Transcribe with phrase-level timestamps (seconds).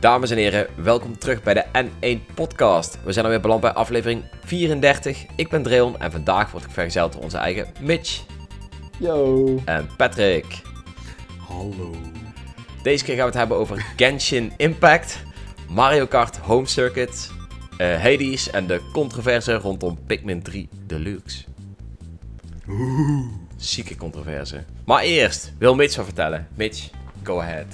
[0.00, 2.98] Dames en heren, welkom terug bij de N1 Podcast.
[3.04, 5.24] We zijn alweer beland bij aflevering 34.
[5.36, 8.22] Ik ben Dreon en vandaag word ik vergezeld door onze eigen Mitch
[8.98, 9.58] Yo.
[9.64, 10.62] en Patrick.
[11.48, 11.94] Hallo.
[12.82, 15.22] Deze keer gaan we het hebben over Genshin Impact,
[15.68, 17.30] Mario Kart Home Circuit,
[17.76, 21.44] eh, Hades en de controverse rondom Pikmin 3 Deluxe.
[23.56, 24.64] Zieke controverse.
[24.84, 26.48] Maar eerst, wil Mitch wat vertellen?
[26.54, 26.90] Mitch,
[27.22, 27.66] go ahead.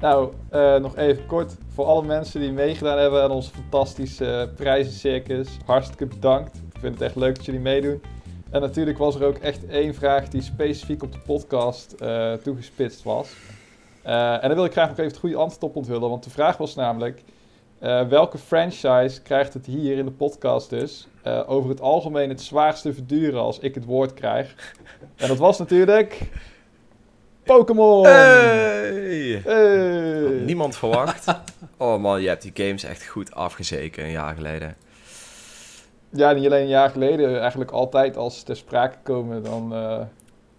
[0.00, 1.54] Nou, eh, nog even kort.
[1.74, 5.48] Voor alle mensen die meegedaan hebben aan onze fantastische prijzencircus.
[5.66, 6.56] Hartstikke bedankt.
[6.56, 8.02] Ik vind het echt leuk dat jullie meedoen.
[8.50, 13.02] En natuurlijk was er ook echt één vraag die specifiek op de podcast eh, toegespitst
[13.02, 13.28] was.
[14.02, 16.08] En daar wil ik graag nog even het goede antwoord op onthullen.
[16.10, 17.22] Want de vraag was namelijk...
[17.80, 21.08] eh, welke franchise krijgt het hier in de podcast dus...
[21.22, 24.74] eh, over het algemeen het zwaarste verduren als ik het woord krijg?
[25.16, 26.20] En dat was natuurlijk...
[27.44, 28.04] Pokémon!
[28.04, 29.42] Hey!
[30.44, 31.24] Niemand verwacht.
[31.76, 34.76] Oh man, je hebt die games echt goed afgezeken een jaar geleden.
[36.10, 40.00] Ja, niet alleen een jaar geleden, eigenlijk altijd als ze ter sprake komen, dan eh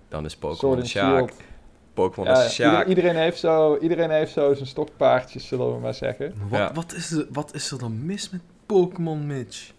[0.10, 1.34] Dan is Pokémon Sjaak.
[1.94, 2.72] Pokémon Ja, is de Sjaak.
[2.72, 6.34] ieder- iedereen, heeft zo, iedereen heeft zo zijn stokpaardjes, zullen we maar zeggen.
[6.50, 6.72] Wat, Ja.
[6.74, 9.72] wat, is er, wat is er dan mis met Pokémon Mitch?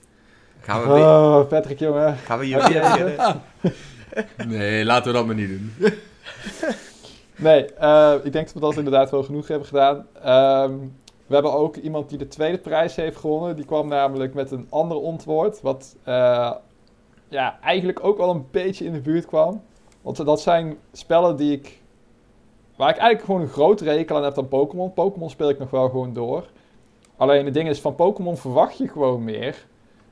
[0.61, 2.17] Gaan we, weer, Oh, Patrick, jongen.
[2.17, 3.17] gaan we je weer beginnen?
[4.47, 5.73] Nee, laten we dat maar niet doen.
[7.37, 10.07] Nee, eh, ik denk dat we dat inderdaad wel genoeg hebben gedaan.
[10.23, 10.73] Ehm,
[11.27, 13.57] we hebben ook iemand die de tweede prijs heeft gewonnen.
[13.57, 16.53] Die kwam namelijk met een ander antwoord, wat eh,
[17.29, 19.63] ja, eigenlijk ook wel een beetje in de buurt kwam.
[20.03, 21.81] Want dat zijn spellen die ik,
[22.83, 24.93] waar ik eigenlijk gewoon een grotere hekel aan heb dan Pokémon.
[24.93, 26.45] Pokémon speel ik nog wel gewoon door.
[27.17, 29.67] Alleen het ding is, van Pokémon verwacht je gewoon meer.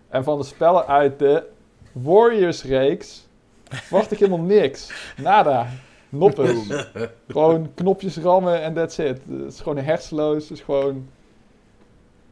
[0.09, 1.47] En van de spellen uit de
[1.93, 3.29] Warriors-reeks
[3.65, 4.93] verwacht ik helemaal niks.
[5.17, 5.67] Nada.
[6.09, 6.67] Noppes.
[7.29, 9.21] Gewoon knopjes rammen en that's it.
[9.29, 10.49] Het is gewoon hersenloos.
[10.49, 11.09] Het is gewoon...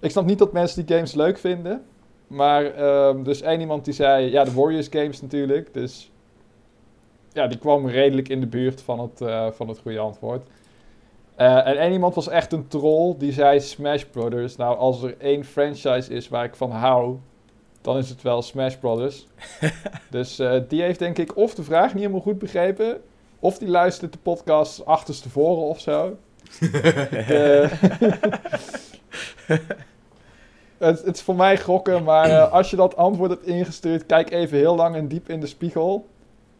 [0.00, 1.84] Ik snap niet dat mensen die games leuk vinden.
[2.26, 4.30] Maar ehm, dus één iemand die zei...
[4.30, 5.74] Ja, de Warriors games natuurlijk.
[5.74, 6.10] Dus
[7.32, 10.46] ja, die kwam redelijk in de buurt van het, eh, van het goede antwoord.
[11.34, 13.14] Eh, en één iemand was echt een troll.
[13.18, 14.56] Die zei Smash Brothers.
[14.56, 17.16] Nou, als er één franchise is waar ik van hou...
[17.80, 19.26] Dan is het wel Smash Brothers.
[20.10, 23.00] dus eh, die heeft denk ik of de vraag niet helemaal goed begrepen...
[23.40, 26.16] Of die luistert de podcast achterstevoren of zo.
[30.78, 34.58] Het, het is voor mij gokken, maar als je dat antwoord hebt ingestuurd, kijk even
[34.58, 36.06] heel lang en diep in de spiegel.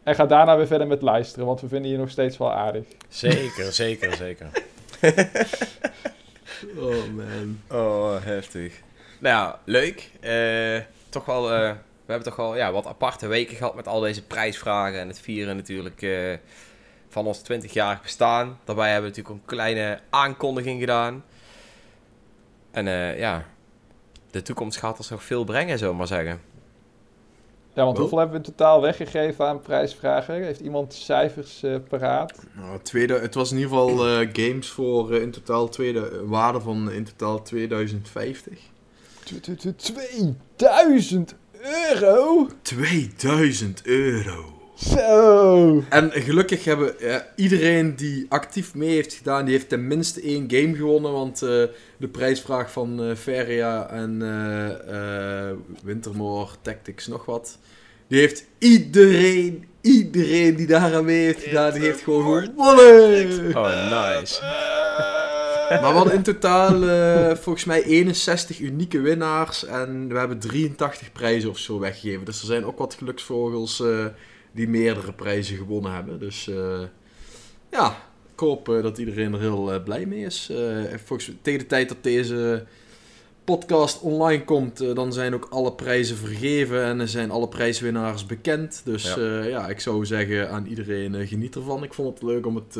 [0.09, 2.85] En ga daarna weer verder met luisteren, want we vinden je nog steeds wel aardig.
[3.07, 4.49] Zeker, zeker, zeker.
[6.77, 7.61] Oh man.
[7.71, 8.81] Oh, heftig.
[9.19, 10.11] Nou ja, leuk.
[10.19, 11.71] Eh, toch wel, eh,
[12.05, 15.19] we hebben toch wel ja, wat aparte weken gehad met al deze prijsvragen en het
[15.19, 16.33] vieren natuurlijk eh,
[17.09, 18.59] van ons 20-jarig bestaan.
[18.63, 21.23] Daarbij hebben we natuurlijk een kleine aankondiging gedaan.
[22.71, 23.45] En eh, ja,
[24.31, 26.41] de toekomst gaat ons nog veel brengen, zullen we maar zeggen.
[27.79, 28.01] Ja, want Oh.
[28.03, 30.43] hoeveel hebben we in totaal weggegeven aan prijsvragen?
[30.43, 32.33] Heeft iemand cijfers eh, paraat?
[32.55, 36.59] Nou, tweede, het was in ieder geval eh, games voor eh, in totaal tweede, waarde
[36.59, 38.59] van in totaal 2050.
[39.23, 39.95] Tw- tw- tw-
[40.55, 41.35] 2000
[41.91, 42.47] euro?
[42.61, 44.58] 2000 euro.
[44.79, 45.83] Zo!
[45.89, 50.75] En gelukkig hebben eh, iedereen die actief mee heeft gedaan, die heeft tenminste één game
[50.75, 51.11] gewonnen.
[51.11, 51.49] Want eh,
[51.97, 57.57] de prijsvraag van eh Feria en eh eh Wintermoor Tactics nog wat.
[58.07, 63.55] Die heeft iedereen, iedereen die daar aan mee heeft gedaan, die heeft gewoon gewonnen.
[63.55, 64.41] Oh, nice.
[65.69, 69.65] Maar we hadden in totaal eh, volgens mij 61 unieke winnaars.
[69.65, 72.25] En we hebben 83 prijzen of zo weggegeven.
[72.25, 74.05] Dus er zijn ook wat geluksvogels eh,
[74.51, 76.19] die meerdere prijzen gewonnen hebben.
[76.19, 76.81] Dus eh,
[77.71, 77.97] ja,
[78.33, 80.51] ik hoop eh, dat iedereen er heel eh, blij mee is.
[81.05, 82.65] Volgens, tegen de tijd dat deze
[83.43, 86.83] podcast online komt, dan zijn ook alle prijzen vergeven.
[86.83, 88.81] En er zijn alle prijswinnaars bekend.
[88.85, 89.21] Dus Ja.
[89.21, 91.83] ja, ja ik zou zeggen aan iedereen geniet ervan.
[91.83, 92.77] Ik vond het leuk om het...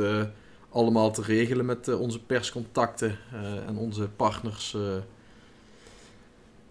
[0.70, 3.18] allemaal te regelen met onze perscontacten
[3.68, 4.78] en onze partners.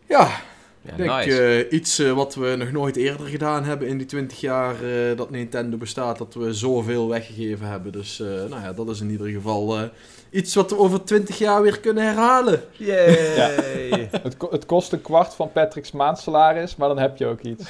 [0.06, 0.40] Ja,
[0.88, 1.42] Ja, ik denk nice.
[1.68, 5.16] eh, iets eh, wat we nog nooit eerder gedaan hebben in die 20 jaar eh,
[5.16, 7.92] dat Nintendo bestaat, dat we zoveel weggegeven hebben.
[7.92, 9.82] Dus eh, nou ja, dat is in ieder geval eh,
[10.30, 12.62] iets wat we over 20 jaar weer kunnen herhalen.
[12.72, 14.08] Yay!
[14.22, 17.64] Het, ko- het kost een kwart van Patrick's maandsalaris, maar dan heb je ook iets.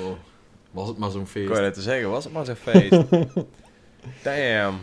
[0.00, 0.12] Oh,
[0.70, 1.48] was het maar zo'n Ik feest.
[1.48, 2.90] wou net te zeggen, was het maar zo'n feest.
[4.22, 4.74] Damn.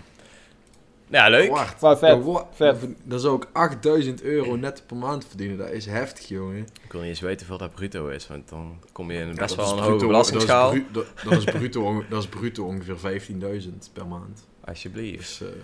[1.09, 1.50] Ja, leuk.
[1.50, 1.81] Wacht.
[1.81, 2.77] Maar vet, Dan wa- vet.
[3.04, 5.57] Dan zou ik 8000 euro net per maand verdienen.
[5.57, 6.68] Dat is heftig, jongen.
[6.83, 9.50] Ik wil niet eens weten hoeveel dat bruto is, want dan kom je in best
[9.50, 10.69] Ja, wel dat een is hoge belastingsschaal.
[10.71, 13.21] Dat is, bru- dat, dat is bruto, dat is bruto ongeveer
[13.62, 14.48] 15.000 per maand.
[14.65, 15.39] Alsjeblieft.
[15.39, 15.56] Dus eh,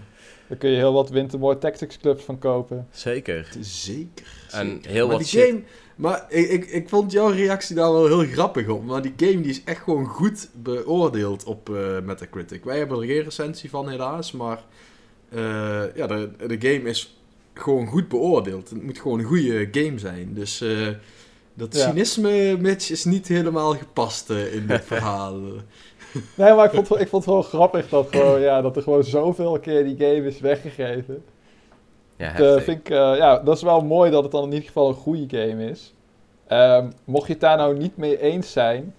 [0.47, 2.87] Daar kun je heel wat Wintermoor Tactics clubs van kopen.
[2.91, 3.47] Zeker.
[3.59, 4.25] zeker.
[4.51, 4.91] En zeker.
[4.91, 5.47] heel maar wat die shit.
[5.49, 5.61] game,
[5.95, 8.85] Maar ik, ik, ik vond jouw reactie daar wel heel grappig op.
[8.85, 12.63] Maar die game die is echt gewoon goed beoordeeld op eh, Metacritic.
[12.63, 14.63] Wij hebben er geen recensie van helaas, maar
[15.95, 17.17] ja, de, de game is
[17.53, 18.69] gewoon goed beoordeeld.
[18.69, 20.33] Het moet gewoon een goede game zijn.
[20.33, 20.87] Dus eh,
[21.53, 21.87] dat Ja.
[21.89, 25.39] cynisme, Mitch, is niet helemaal gepast eh, in dit verhaal.
[26.35, 29.03] Nee, maar ik vond, ik vond het wel grappig dat, gewoon, ja, dat er gewoon
[29.03, 31.23] zoveel keer die game is weggegeven.
[32.17, 34.51] Ja, Dat, eh, vind ik, eh, ja, dat is wel mooi dat het dan in
[34.51, 35.93] ieder geval een goede game is.
[36.47, 38.95] Ehm, mocht je het daar nou niet mee eens zijn,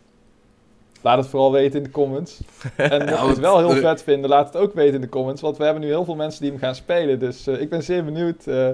[1.05, 2.41] laat het vooral weten in de comments.
[2.77, 5.09] En mocht je het want, wel heel vet vinden, laat het ook weten in de
[5.09, 5.41] comments.
[5.41, 7.19] Want we hebben nu heel veel mensen die hem gaan spelen.
[7.19, 8.69] Dus eh, ik ben zeer benieuwd eh,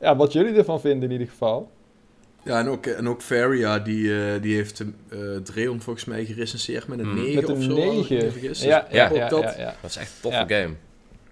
[0.00, 1.70] ja, wat jullie ervan vinden in ieder geval.
[2.44, 6.86] Ja, en ook, en ook Varia, die, eh, die heeft eh Dreon volgens mij gerecenseerd
[6.88, 7.14] met een Mm.
[7.14, 7.70] 9 Met of een zo.
[7.70, 8.16] als ik me 9.
[8.24, 8.48] niet vergis.
[8.58, 9.42] Dus Ja, ja, ja, dat.
[9.42, 9.74] ja, ja.
[9.80, 10.60] Dat is echt een toffe Ja.
[10.62, 10.74] game.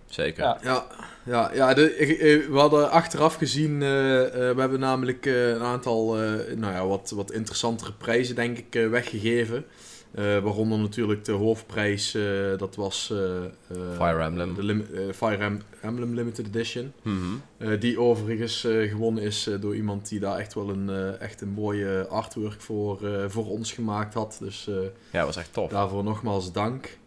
[0.07, 0.43] Zeker.
[0.45, 0.59] Ja.
[0.63, 0.85] Ja,
[1.25, 6.73] ja, ja de, we hadden achteraf gezien, we hebben namelijk eh, een aantal eh, nou
[6.73, 9.65] ja, wat, wat interessantere prijzen denk ik eh, weggegeven.
[10.11, 12.23] Eh, waaronder natuurlijk de hoofdprijs, eh,
[12.57, 13.51] dat was eh, eh,
[13.97, 14.55] Fire Emblem.
[14.55, 16.93] De lim- Fire Em- Emblem Limited Edition.
[17.03, 17.17] Mhm.
[17.59, 21.21] Eh, die overigens eh, gewonnen is eh, door iemand die daar echt wel een, eh,
[21.21, 24.37] echt een mooie artwork voor, eh, voor ons gemaakt had.
[24.41, 25.71] Dus eh, Ja, dat was echt tof.
[25.71, 26.99] daarvoor nogmaals dank.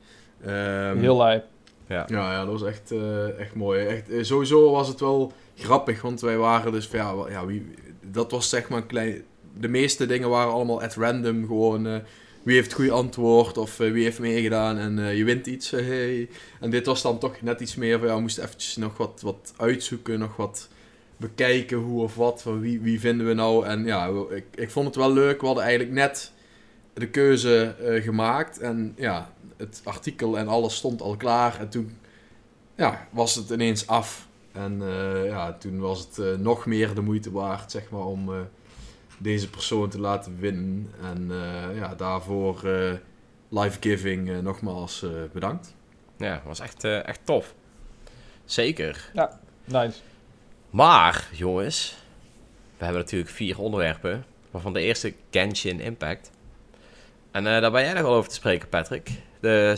[0.45, 1.45] Ehm, Heel lijp.
[1.87, 2.05] Ja.
[2.07, 3.85] ja, ja, dat was echt, eh, echt mooi.
[3.85, 7.73] Echt, sowieso was het wel grappig, want wij waren dus ja, ja wie,
[8.11, 9.23] dat was zeg maar een klein...
[9.57, 11.95] De meeste dingen waren allemaal at random, gewoon eh,
[12.43, 15.71] wie heeft het goede antwoord of eh, wie heeft meegedaan en eh, je wint iets.
[15.71, 16.19] eh.
[16.59, 19.21] En dit was dan toch net iets meer van, ja, we moesten eventjes nog wat,
[19.23, 20.69] wat uitzoeken, nog wat
[21.17, 23.65] bekijken hoe of wat, van wie, wie vinden we nou.
[23.65, 26.31] En ja, ik, ik vond het wel leuk, we hadden eigenlijk net
[26.93, 31.97] de keuze gemaakt en ja, het artikel en alles stond al klaar en toen
[32.75, 34.27] ja, was het ineens af.
[34.51, 34.81] En
[35.25, 38.29] ja, toen was het nog meer de moeite waard, zeg maar, om
[39.21, 40.91] deze persoon te laten winnen.
[41.01, 42.93] En eh, ja, daarvoor eh
[43.49, 45.75] Life Giving eh, nogmaals eh, bedankt.
[46.17, 47.53] Ja, dat was echt, eh, echt tof.
[48.45, 49.11] Zeker.
[49.65, 49.99] Nice.
[50.69, 51.95] Maar, jongens,
[52.77, 54.25] we hebben natuurlijk vier onderwerpen.
[54.51, 56.31] Waarvan de eerste Genshin Impact.
[57.31, 59.09] En eh, daar ben jij nog wel over te spreken, Patrick.
[59.39, 59.75] De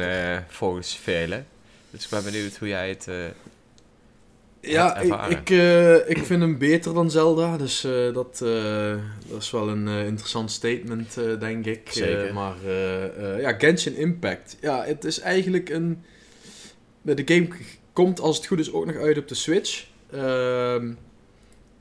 [0.00, 1.46] eh, volgens velen.
[1.90, 3.08] Dus ik ben benieuwd hoe jij het...
[4.62, 7.56] Ja, ik, ik, eh, ik vind hem beter dan Zelda.
[7.56, 8.94] Dus eh, dat, eh,
[9.28, 11.88] dat is wel een eh, interessant statement, eh, denk ik.
[11.90, 12.34] Zeker.
[12.34, 14.56] maar eh, eh, ja, Genshin Impact.
[14.60, 16.02] Ja, het is eigenlijk een...
[17.02, 17.48] De game
[17.92, 19.86] komt als het goed is ook nog uit op de Switch.
[20.12, 20.92] Ehm,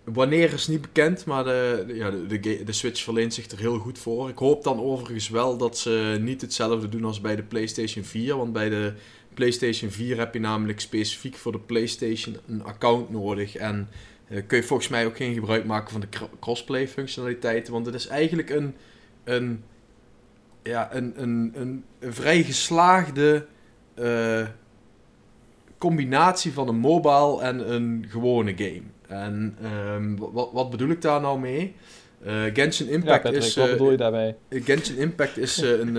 [0.04, 3.78] wanneer is niet bekend, maar de, ja, de, de, de Switch verleent zich er heel
[3.78, 4.30] goed voor.
[4.30, 8.38] Ik hoop dan overigens wel dat ze niet hetzelfde doen als bij de PlayStation 4.
[8.38, 8.94] Want bij de
[9.34, 13.56] PlayStation 4 heb je namelijk specifiek voor de PlayStation een account nodig.
[13.56, 13.90] En
[14.28, 17.74] eh, kun je volgens mij ook geen gebruik maken van de cr- crossplay functionaliteiten.
[17.74, 18.76] Want het is eigenlijk een,
[19.24, 19.64] een,
[20.64, 23.46] ja, een, een, een, een vrij geslaagde
[23.94, 24.48] eh,
[25.78, 28.82] combinatie van een mobile en een gewone game.
[29.08, 31.76] En ehm, wat, wat bedoel ik daar nou mee?
[32.24, 33.56] Eh, Genshin Ja, Impact Patrick, is...
[33.56, 34.36] wat bedoel je daarmee?
[34.50, 35.96] eh, Genshin Impact is een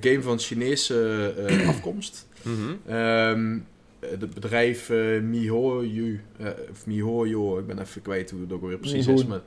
[0.00, 1.68] game van Chinese eh,
[2.48, 2.92] mhm.
[2.92, 3.58] Ehm,
[4.00, 8.78] het bedrijf eh MiHoYo, eh, of MiHoYo, ik ben even kwijt hoe het ook weer
[8.78, 9.40] precies is, maar,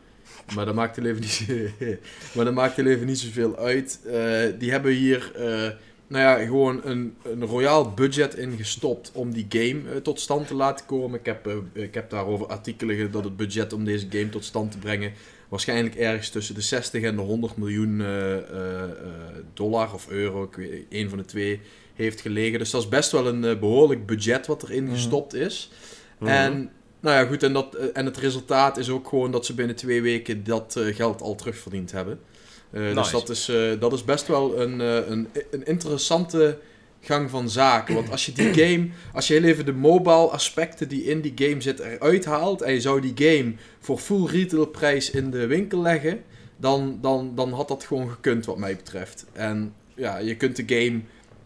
[0.55, 1.47] maar dat maakt er even niet,
[2.35, 3.99] maar dat maakt even niet zoveel uit.
[4.05, 5.69] Eh, die hebben hier, eh,
[6.07, 10.55] nou ja, gewoon een, een royaal budget in gestopt om die game tot stand te
[10.55, 11.19] laten komen.
[11.19, 14.77] Ik heb, ik heb daarover artikelen dat het budget om deze game tot stand te
[14.77, 15.13] brengen
[15.51, 18.89] waarschijnlijk ergens tussen de 60 en de 100 miljoen eh, eh, eh,
[19.53, 21.59] dollar of euro, ik weet, één van de twee,
[21.95, 22.59] heeft gelegen.
[22.59, 24.93] Dus dat is best wel een eh, behoorlijk budget wat erin Mhm.
[24.93, 25.71] gestopt is.
[26.19, 26.29] Mhm.
[26.31, 29.53] En, nou ja, goed, en, dat, eh, en het resultaat is ook gewoon dat ze
[29.53, 32.19] binnen twee weken dat eh, geld al terugverdiend hebben.
[32.71, 36.57] Dus dat is, dat is best wel een, een, een interessante
[37.01, 37.93] gang van zaken.
[37.95, 41.33] Want als je die game, als je heel even de mobile aspecten die in die
[41.35, 45.47] game zitten eruit haalt en je zou die game voor full retail prijs in de
[45.47, 46.23] winkel leggen,
[46.57, 49.25] dan, dan, dan had dat gewoon gekund wat mij betreft.
[49.33, 51.01] En ja, je kunt de game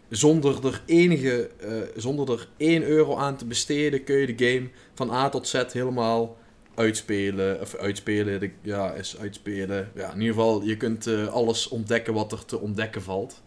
[0.09, 4.69] zonder er enige, eh, zonder er 1 euro aan te besteden, kun je de game
[4.93, 6.37] van A tot Z helemaal
[6.75, 7.61] uitspelen.
[7.61, 9.91] Of uitspelen, ja, is uitspelen.
[9.95, 13.41] Ja, in ieder geval, je kunt eh, alles ontdekken wat er te ontdekken valt.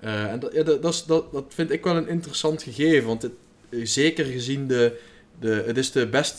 [0.00, 3.32] Eh, en dat, dat, dat, dat, vind ik wel een interessant gegeven, want het,
[3.70, 5.00] zeker gezien de,
[5.40, 5.62] de...
[5.66, 6.38] Het is de best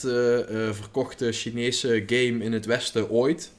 [0.72, 3.52] verkochte Chinese game in het Westen ooit.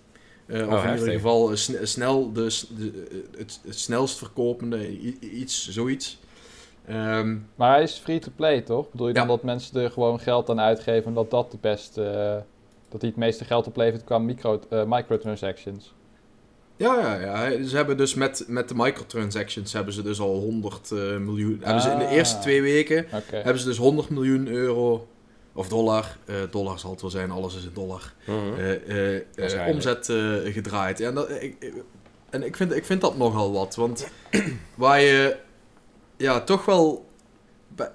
[0.48, 3.06] Eh, Oh, of in ieder geval eh, sne- snel de, de,
[3.38, 6.18] het, het snelst verkopende, iets, zoiets.
[6.86, 8.90] Ehm, Maar hij is free-to-play, toch?
[8.90, 11.08] Bedoel je dan dat mensen er gewoon geld aan uitgeven...
[11.08, 12.04] omdat dat de beste...
[12.04, 12.36] eh,
[12.88, 15.94] dat hij het meeste geld oplevert qua micro, eh, microtransactions?
[16.76, 17.64] Ja, ja, ja.
[17.64, 21.58] Ze hebben dus met, met de microtransactions hebben ze dus al 100 eh, miljoen.
[21.62, 22.12] Hebben ze in de Ah.
[22.12, 23.36] eerste twee weken Oké.
[23.36, 25.08] hebben ze dus 100 miljoen euro
[25.58, 26.16] of dollar.
[26.24, 28.12] eh, dollar zal het wel zijn, alles is in dollar.
[28.26, 28.54] Mhm.
[28.58, 30.04] eh, eh, omzet
[30.44, 31.00] gedraaid.
[31.00, 31.72] En dat, ik,
[32.30, 33.74] en ik vind, ik vind dat nogal wat.
[33.74, 34.08] Want
[34.74, 35.36] waar je
[36.16, 37.06] ja, toch wel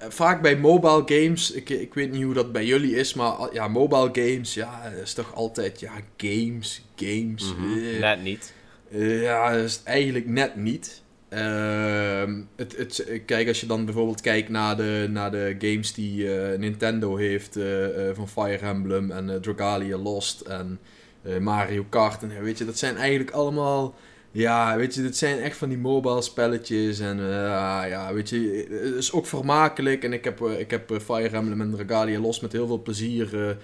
[0.08, 3.54] vaak bij mobile games, ik, ik weet niet hoe dat bij jullie is, maar al-
[3.54, 7.54] ja, mobile games, ja, is toch altijd, ja, games, games.
[7.54, 7.98] Mhm.
[8.00, 8.52] Net niet.
[8.98, 11.02] ja, is eigenlijk net niet.
[11.34, 16.34] Ehm, het, het, kijk, als je dan bijvoorbeeld kijkt naar de, naar de games die
[16.34, 20.78] eh, Nintendo heeft eh, eh, van Fire Emblem en Dragalia Lost en
[21.40, 22.22] Mario Kart.
[22.22, 23.94] En, weet je, dat zijn eigenlijk allemaal,
[24.30, 26.98] ja, weet je, dit zijn echt van die mobile spelletjes.
[26.98, 30.04] En eh, ja, weet je, het is ook vermakelijk.
[30.04, 33.56] En ik heb, ik heb Fire Emblem en Dragalia Lost met heel veel plezier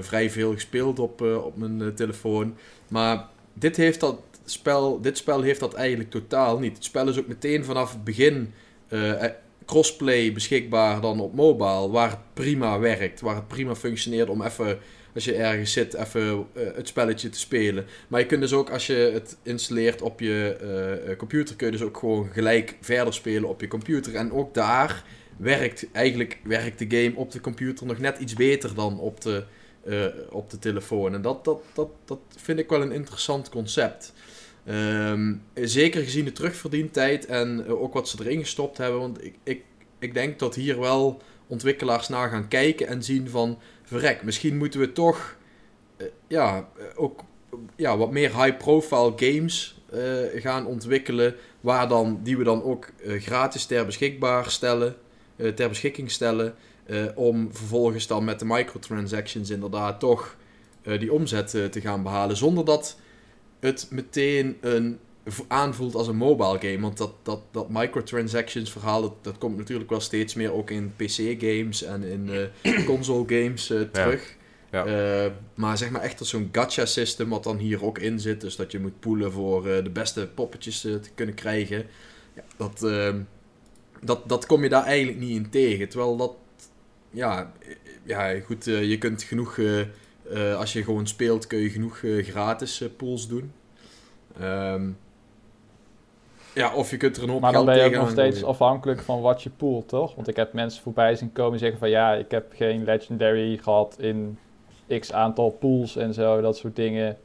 [0.00, 2.56] vrij veel gespeeld op, op mijn telefoon.
[2.88, 6.74] Maar dit heeft dat spel, dit spel heeft dat eigenlijk totaal niet.
[6.74, 8.52] Het spel is ook meteen vanaf het begin
[8.88, 9.32] eh, eh,
[9.66, 14.78] crossplay beschikbaar dan op mobile, waar het prima werkt, waar het prima functioneert om even,
[15.14, 17.86] als je ergens zit, even eh, het spelletje te spelen.
[18.08, 21.82] Maar je kunt dus ook, als je het installeert op je computer, kun je dus
[21.82, 24.14] ook gewoon gelijk verder spelen op je computer.
[24.14, 25.04] En ook daar
[25.36, 29.44] werkt, eigenlijk werkt de game op de computer nog net iets beter dan op de,
[29.84, 31.14] eh, op de telefoon.
[31.14, 34.12] En dat, dat, dat, dat vind ik wel een interessant concept.
[34.64, 39.00] Ehm, zeker gezien de terugverdientijd en eh, ook wat ze erin gestopt hebben.
[39.00, 39.62] Want ik, ik,
[39.98, 43.58] ik denk dat hier wel ontwikkelaars naar gaan kijken en zien van...
[43.82, 45.36] Verrek, misschien moeten we toch
[45.96, 47.24] eh, ja, ook
[47.76, 49.78] ja, wat meer high-profile games
[50.34, 51.34] gaan ontwikkelen.
[51.60, 54.96] Waar dan, die we dan ook gratis ter, beschikbaar stellen,
[55.36, 56.54] ter beschikking stellen.
[56.90, 60.36] Eh, om vervolgens dan met de microtransactions inderdaad toch
[60.82, 62.36] eh, die omzet eh, te gaan behalen.
[62.36, 62.96] Zonder dat
[63.60, 64.98] het meteen een,
[65.48, 66.80] aanvoelt als een mobile game.
[66.80, 70.92] Want dat, dat, dat microtransactions verhaal, dat, dat komt natuurlijk wel steeds meer ook in
[70.96, 72.50] PC-games en in
[72.84, 74.38] console-games eh, terug.
[74.72, 75.32] Ja.
[75.54, 78.40] Maar zeg maar echt als zo'n gacha-system wat dan hier ook in zit.
[78.40, 81.86] Dus dat je moet poelen voor de beste poppetjes te kunnen krijgen.
[82.34, 82.80] Ja, dat,
[84.00, 85.88] dat, dat kom je daar eigenlijk niet in tegen.
[85.88, 86.32] Terwijl dat,
[87.10, 87.52] ja,
[88.02, 89.58] ja goed, eh, je kunt genoeg...
[89.58, 93.52] eh, eh, als je gewoon speelt, kun je genoeg gratis pools doen.
[94.40, 94.88] Ehm,
[96.54, 99.00] ja, of je kunt er een hoop Maar dan ben je ook nog steeds afhankelijk
[99.00, 100.14] van wat je poelt, toch?
[100.14, 101.90] Want ik heb mensen voorbij zien komen en zeggen van...
[101.90, 104.38] ja, ik heb geen legendary gehad in
[104.98, 107.18] x aantal pools en zo, dat soort dingen.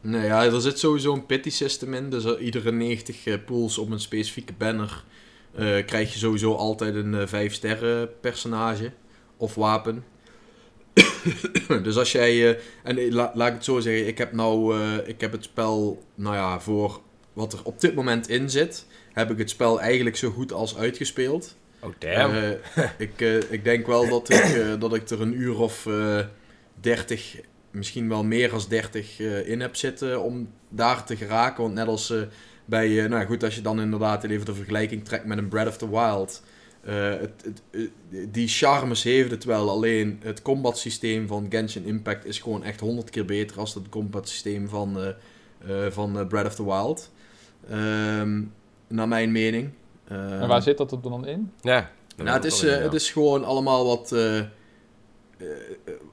[0.00, 2.10] Nee, ja, er zit sowieso een pity system in.
[2.10, 5.04] Dus iedere 90 eh, pools op een specifieke banner
[5.56, 8.90] eh, krijg je sowieso altijd een 5 sterren personage
[9.36, 10.04] of wapen.
[11.82, 14.78] dus als jij, eh, en eh, la- laat ik het zo zeggen, ik heb nou,
[14.80, 17.00] eh, ik heb het spel, nou ja, voor
[17.32, 20.76] wat er op dit moment in zit, heb ik het spel eigenlijk zo goed als
[20.76, 21.56] uitgespeeld.
[21.80, 22.34] Oh, damn.
[22.34, 22.50] Eh,
[22.98, 26.18] ik, eh, ik denk wel dat ik, eh, dat ik er een uur of eh
[26.80, 27.36] 30,
[27.70, 31.62] misschien wel meer dan 30 eh, in heb zitten om daar te geraken.
[31.62, 32.18] Want net als eh,
[32.64, 35.68] bij, eh, nou goed, als je dan inderdaad even de vergelijking trekt met een Breath
[35.68, 36.42] of the Wild.
[36.84, 37.80] eh, het, het, eh,
[38.30, 42.80] die charmes heeft het wel, alleen het combat systeem van Genshin Impact is gewoon echt
[42.80, 45.08] 100 keer beter als het combat systeem van, eh,
[45.86, 47.10] eh, van Breath of the Wild.
[47.70, 48.42] Ehm,
[48.88, 49.70] naar mijn mening.
[50.08, 51.52] en Ehm, waar zit dat er dan in?
[51.60, 51.90] ja.
[52.16, 54.14] nou, het is, het is gewoon allemaal wat,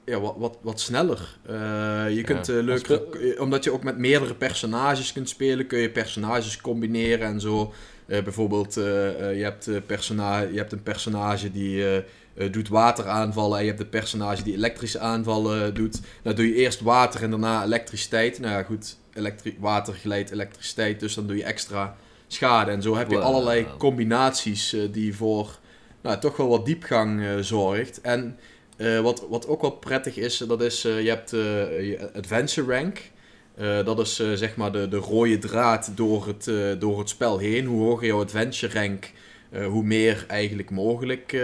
[0.04, 1.38] ja, wat, wat, wat sneller.
[1.46, 1.54] Eh,
[2.16, 5.90] je kunt eh, leuk, eh, omdat je ook met meerdere personages kunt spelen, kun je
[5.90, 7.72] personages combineren en zo.
[8.06, 12.52] Eh, bijvoorbeeld, eh, eh, je, hebt, eh, persona je hebt een personage die eh, eh,
[12.52, 16.00] doet wateraanvallen en je hebt een personage die elektrische aanvallen doet.
[16.22, 18.38] Dan doe je eerst water en daarna elektriciteit.
[18.38, 22.70] Nou ja, goed, elektri water geleidt elektriciteit, dus dan doe je extra schade.
[22.70, 23.24] En zo heb je Wow.
[23.24, 25.58] allerlei combinaties eh, die voor
[26.02, 28.00] nou, toch wel wat diepgang eh, zorgt.
[28.00, 28.38] En
[28.76, 33.10] eh, wat, wat ook wel prettig is, dat is, eh, je hebt je adventure rank.
[33.84, 36.50] Dat is zeg maar de, de rode draad door het,
[36.80, 37.66] door het spel heen.
[37.66, 39.10] Hoe hoger jouw adventure rank,
[39.70, 41.36] hoe meer eigenlijk mogelijk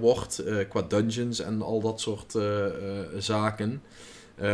[0.00, 2.38] wordt qua dungeons en al dat soort
[3.18, 3.82] zaken.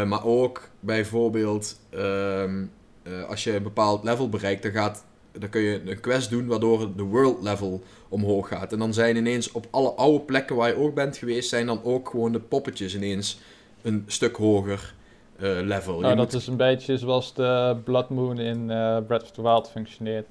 [0.07, 2.65] Maar ook bijvoorbeeld, ehm,
[3.09, 6.47] eh, als je een bepaald level bereikt, dan gaat dan kun je een quest doen
[6.47, 8.73] waardoor de world level omhoog gaat.
[8.73, 11.81] En dan zijn ineens op alle oude plekken waar je ook bent geweest, zijn dan
[11.85, 13.41] ook gewoon de poppetjes ineens
[13.83, 14.95] een stuk hoger
[15.37, 15.93] eh, level.
[16.01, 19.31] Nou, Je dat moet- is een beetje zoals de Blood Moon in eh Breath of
[19.31, 20.27] the Wild functioneert.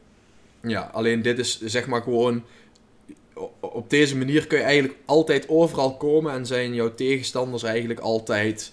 [0.62, 2.44] Ja, alleen dit is zeg maar gewoon.
[3.60, 8.72] Op deze manier kun je eigenlijk altijd overal komen en zijn jouw tegenstanders eigenlijk altijd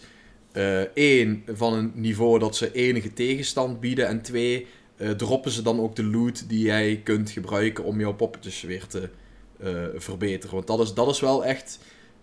[0.52, 5.62] eh, één van een niveau dat ze enige tegenstand bieden en twee eh, droppen ze
[5.62, 9.08] dan ook de loot die jij kunt gebruiken om jouw poppetjes weer te
[9.60, 10.54] eh, verbeteren.
[10.54, 11.78] Want dat is, dat is wel echt,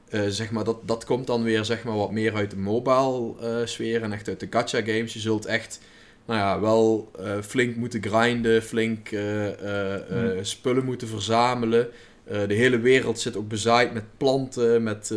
[0.09, 3.33] eh, zeg maar, dat, dat komt dan weer zeg maar wat meer uit de mobile
[3.65, 5.13] sfeer en echt uit de gacha games.
[5.13, 5.79] Je zult echt
[6.25, 7.11] nou ja, wel
[7.43, 10.43] flink moeten grinden, flink Hmm.
[10.43, 11.87] spullen moeten verzamelen.
[12.47, 15.11] De hele wereld zit ook bezaaid met planten, met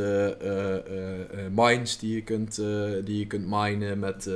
[1.50, 2.56] mines die je kunt,
[3.04, 4.28] die je kunt minen, met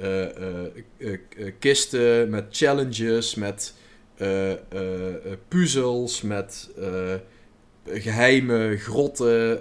[0.00, 0.64] eh, eh,
[0.98, 3.74] eh, kisten, met challenges, met
[5.48, 7.14] puzzels, met eh,
[7.86, 9.60] geheime grotten.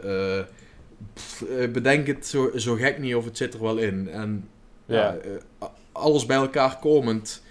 [1.14, 4.10] pff, bedenk het zo, zo gek niet of het zit er wel in.
[4.10, 4.50] En
[4.86, 5.18] Ja.
[5.92, 7.44] alles bij elkaar komend,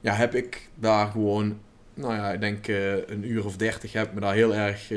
[0.00, 1.58] ja, heb ik daar gewoon,
[1.94, 2.66] nou ja, ik denk
[3.06, 4.90] een uur of dertig heb ik me daar heel erg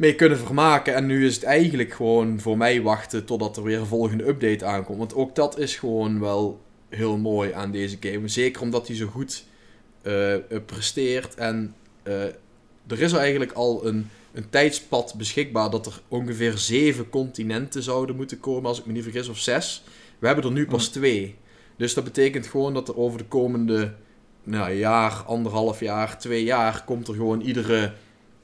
[0.00, 0.94] mee kunnen vermaken.
[0.94, 4.64] En nu is het eigenlijk gewoon voor mij wachten totdat er weer een volgende update
[4.64, 4.98] aankomt.
[4.98, 8.28] Want ook dat is gewoon wel heel mooi aan deze game.
[8.28, 9.44] Zeker omdat hij zo goed
[10.02, 10.34] eh,
[10.66, 11.34] presteert.
[11.34, 12.22] En eh,
[12.86, 18.40] er is eigenlijk al een, een tijdspad beschikbaar dat er ongeveer zeven continenten zouden moeten
[18.40, 19.84] komen, als ik me niet vergis, of zes.
[20.18, 21.34] We hebben er nu pas twee.
[21.76, 23.94] Dus dat betekent gewoon dat er over de komende
[24.44, 27.92] nou, jaar, anderhalf jaar, twee jaar, komt er gewoon iedere.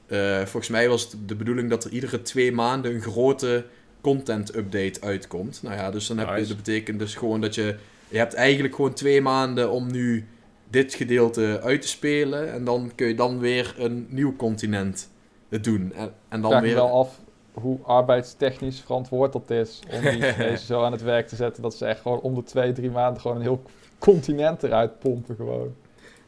[0.07, 3.65] Eh, volgens mij was het de bedoeling dat er iedere twee maanden een grote
[4.01, 5.59] content update uitkomt.
[5.63, 7.75] Nou ja, dus dan heb je, dat betekent dus gewoon dat je.
[8.09, 10.27] Je hebt eigenlijk gewoon twee maanden om nu
[10.69, 12.53] dit gedeelte uit te spelen.
[12.53, 15.09] En dan kun je dan weer een nieuw continent
[15.49, 15.93] doen.
[15.95, 16.75] En, en dan vraag me weer.
[16.75, 17.19] wel af
[17.51, 21.75] hoe arbeidstechnisch verantwoord dat is om die Chinezen zo aan het werk te zetten dat
[21.75, 23.61] ze echt gewoon om de twee, drie maanden gewoon een heel
[23.97, 25.75] continent eruit pompen gewoon.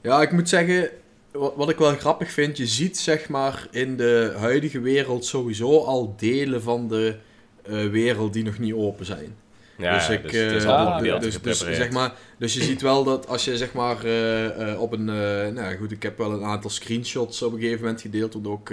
[0.02, 0.90] Ja, ik moet zeggen,
[1.32, 5.84] wat, wat ik wel grappig vind, je ziet zeg maar in de huidige wereld sowieso
[5.84, 7.16] al delen van de
[7.64, 9.36] eh, wereld die nog niet open zijn.
[9.78, 12.54] Ja, dus ik, dus het is al ah, door dus- dus, dus, zeg maar, dus
[12.54, 15.06] je ziet wel dat als je zeg maar eh, op een,
[15.54, 18.72] nou goed, ik heb wel een aantal screenshots op een gegeven moment gedeeld, want ook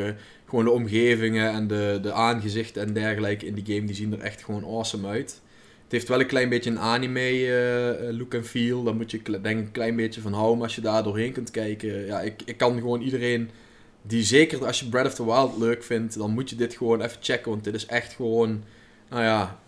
[0.48, 4.20] gewoon de omgevingen en de, de aangezichten en dergelijke in die game, die zien er
[4.20, 5.40] echt gewoon awesome uit.
[5.86, 8.82] Het heeft wel een klein beetje een anime eh, look en feel.
[8.82, 11.50] Daar moet je denk ik een klein beetje van houden als je daar doorheen kunt
[11.50, 12.06] kijken.
[12.06, 13.50] Ja, ik, ik kan gewoon iedereen
[14.02, 17.00] die zeker als je Breath of the Wild leuk vindt, dan moet je dit gewoon
[17.00, 17.50] even checken.
[17.50, 18.62] Want dit is echt gewoon,
[19.10, 19.58] nou ja,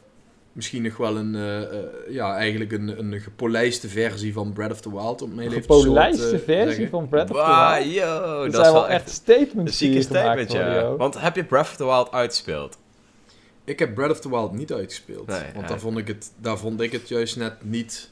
[0.52, 4.80] misschien nog wel een, eh, eh, ja, eigenlijk een, een gepolijste versie van Breath of
[4.80, 5.22] the Wild.
[5.22, 6.88] Om Een gepolijste te versie zeggen.
[6.88, 7.94] van Breath of the Wow, Wild.
[7.94, 10.96] yo, Er dat zijn is wel echt een statements die zieke statement, ja.
[10.96, 12.78] Want heb je Breath of the Wild uitgespeeld?
[13.68, 15.26] Ik heb Breath of the Wild niet uitgespeeld.
[15.26, 18.10] Nee, want daar, vond ik het, daar vond ik het juist net niet...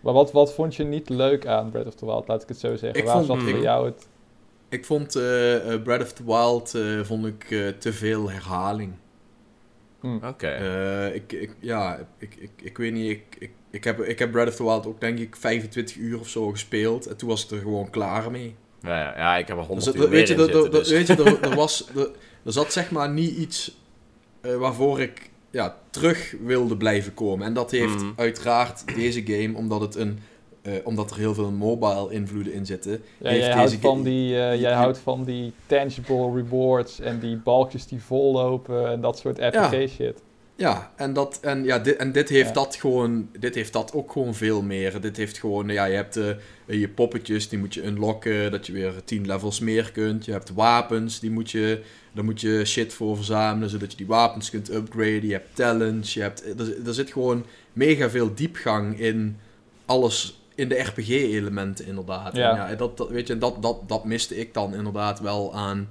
[0.00, 2.58] Maar wat, wat vond je niet leuk aan Breath of the Wild, laat ik het
[2.58, 2.94] zo zeggen?
[3.00, 4.06] Ik Waar vond- zat voor ik- jou het...
[4.68, 8.92] Ik vond eh, eh, Breath of the Wild eh, vond ik, eh, te veel herhaling.
[10.22, 10.46] Oké.
[10.46, 13.10] Eh, ik, ik, ja, ik, ik, ik weet niet.
[13.10, 16.20] Ik, ik, ik, heb, ik heb Breath of the Wild ook denk ik 25 uur
[16.20, 17.06] of zo gespeeld.
[17.06, 18.54] En toen was ik er gewoon klaar mee.
[18.82, 21.06] ja, ja, ja, ik heb er Dus 100 dat- uur weet je, dat- dus- weet
[21.06, 22.10] je er, er, was, er,
[22.44, 23.78] er zat zeg maar niet iets
[24.48, 27.46] eh, waarvoor ik ja, terug wilde blijven komen.
[27.46, 28.12] En dat heeft Mhm.
[28.16, 30.18] uiteraard deze game, omdat, het een,
[30.62, 33.02] eh, omdat er heel veel mobile invloeden in zitten.
[33.18, 37.36] Ja, heeft jij, houdt van die, eh, jij houdt van die tangible rewards en die
[37.36, 40.22] balkjes die vollopen en dat soort RPG shit.
[40.58, 42.54] Ja, en, dat, en, ja, dit, en dit heeft Ja.
[42.54, 45.00] dat gewoon, dit heeft dat ook gewoon veel meer.
[45.00, 46.34] Dit heeft gewoon, ja, je hebt eh,
[46.66, 50.24] je poppetjes, die moet je unlocken, dat je weer 10 levels meer kunt.
[50.24, 54.06] Je hebt wapens, die moet je, daar moet je shit voor verzamelen, zodat je die
[54.06, 55.26] wapens kunt upgraden.
[55.26, 59.36] Je hebt talents, je hebt, er, er zit gewoon mega veel diepgang in
[59.86, 62.36] alles, in de RPG-elementen inderdaad.
[62.36, 62.50] Ja.
[62.50, 65.88] En ja dat, dat, weet je, dat, dat, dat miste ik dan inderdaad wel aan...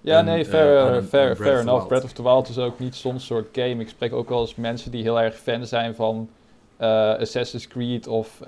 [0.00, 1.02] Ja, En, nee, eh, fair, eh,
[1.34, 1.86] fair, enough.
[1.86, 3.74] Breath of the Wild is ook niet zo'n soort game.
[3.82, 6.28] Ik spreek ook wel eens mensen die heel erg fan zijn van
[6.76, 8.38] eh, Assassin's Creed of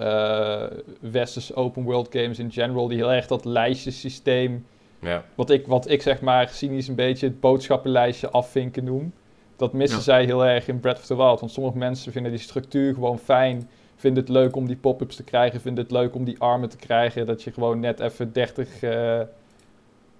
[1.00, 4.66] westerse open world games in general, die heel erg dat lijstjesysteem,
[4.98, 5.24] Ja.
[5.34, 9.12] wat ik, wat ik zeg maar cynisch een beetje het boodschappenlijstje afvinken noem,
[9.56, 10.04] dat missen Ja.
[10.04, 11.40] zij heel erg in Breath of the Wild.
[11.40, 15.22] Want sommige mensen vinden die structuur gewoon fijn, vinden het leuk om die pop-ups te
[15.24, 18.68] krijgen, vinden het leuk om die armen te krijgen, dat je gewoon net even 30...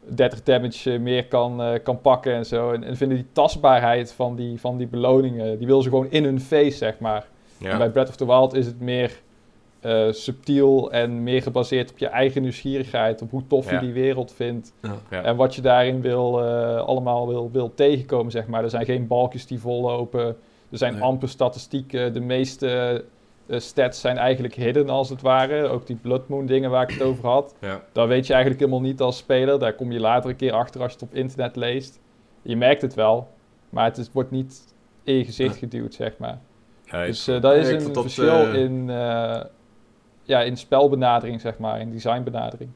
[0.09, 2.73] eh, 30 damage eh, meer kan, eh, kan pakken en zo.
[2.73, 6.25] En, en vinden die tastbaarheid van die, van die beloningen, die wil ze gewoon in
[6.25, 7.27] hun face, zeg maar.
[7.62, 7.91] En bij.
[7.91, 9.21] Breath of the Wild is het meer
[9.81, 13.73] eh, subtiel en meer gebaseerd op je eigen nieuwsgierigheid, op hoe tof Ja.
[13.75, 14.95] je die wereld vindt Ja.
[15.11, 15.23] Ja.
[15.23, 18.62] en wat je daarin wil, eh, allemaal wil, wil tegenkomen, zeg maar.
[18.65, 20.27] Er zijn geen balkjes die vollopen,
[20.71, 21.03] er zijn Nee.
[21.03, 23.05] amper statistieken, de meeste
[23.61, 27.03] stats zijn eigenlijk hidden als het ware, ook die Blood Moon dingen waar ik het
[27.03, 27.55] over had.
[27.61, 27.83] Ja.
[27.93, 29.59] Dat weet je eigenlijk helemaal niet als speler.
[29.59, 32.01] Daar kom je later een keer achter als je het op internet leest.
[32.43, 33.29] Je merkt het wel,
[33.71, 35.59] maar het is, wordt niet in je gezicht Ja.
[35.59, 36.38] geduwd, zeg maar.
[36.91, 39.41] Nee, Dus eh, dat is Ja, een dat, verschil eh, in, eh,
[40.23, 42.71] ja, in spelbenadering, zeg maar, in designbenadering.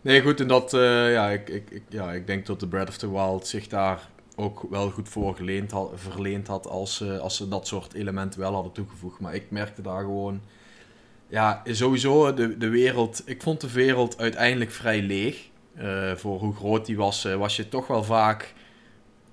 [0.00, 2.88] Nee, goed, en dat, eh, ja, ik, ik, ik, ja, ik denk dat de Breath
[2.88, 7.18] of the Wild zich daar ook wel goed voor geleend had, verleend had als, eh,
[7.18, 9.20] als ze dat soort elementen wel hadden toegevoegd.
[9.20, 10.40] Maar ik merkte daar gewoon,
[11.28, 15.48] ja, sowieso de, de wereld, ik vond de wereld uiteindelijk vrij leeg.
[15.74, 18.54] Eh, voor hoe groot die was, eh, was je toch wel vaak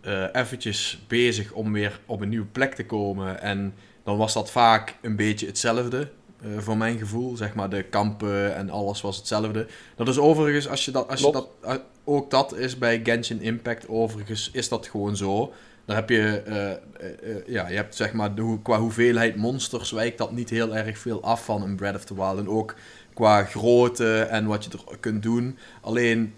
[0.02, 3.42] eh eventjes bezig om weer op een nieuwe plek te komen.
[3.42, 6.12] En dan was dat vaak een beetje hetzelfde,
[6.58, 7.38] voor mijn gevoel.
[7.38, 9.68] Zeg maar, de kampen en alles was hetzelfde.
[9.96, 13.42] Dat is overigens, als je dat, als je dat, eh, ook dat is bij Genshin
[13.42, 15.54] Impact overigens, is dat gewoon zo.
[15.86, 19.92] Daar heb je, eh, eh, eh, ja, je hebt zeg maar, de, qua hoeveelheid monsters
[19.92, 22.38] wijkt dat niet heel erg veel af van een Breath of the Wild.
[22.38, 22.76] En ook
[23.14, 25.58] qua grootte en wat je er kunt doen.
[25.82, 26.34] Alleen,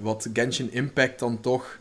[0.00, 1.78] wat Genshin Impact dan toch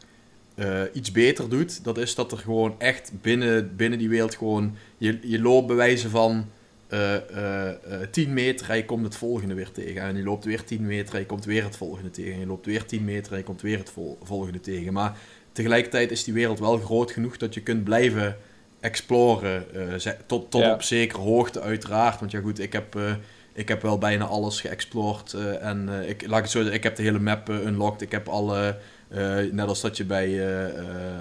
[0.93, 5.19] iets beter doet, dat is dat er gewoon echt binnen, binnen die wereld gewoon, je,
[5.21, 6.49] je loopt bewijzen van
[6.87, 10.01] eh, eh, eh, 10 meter en je komt het volgende weer tegen.
[10.01, 12.33] En je loopt weer 10 meter en je komt weer het volgende tegen.
[12.33, 14.93] En je loopt weer 10 meter en je komt weer het vol- volgende tegen.
[14.93, 15.17] Maar
[15.51, 18.37] tegelijkertijd is die wereld wel groot genoeg dat je kunt blijven
[18.79, 19.73] exploren.
[19.73, 20.73] eh, tot tot Ja.
[20.73, 22.19] op zekere hoogte uiteraard.
[22.19, 23.13] Want ja goed, ik heb, eh,
[23.53, 25.33] ik heb wel bijna alles geëxplored.
[25.33, 28.01] eh, en eh, ik, laat ik het zo ik heb de hele map eh, unlocked.
[28.01, 30.27] Ik heb alle, eh, net als dat je bij...
[30.27, 31.15] eh, eh,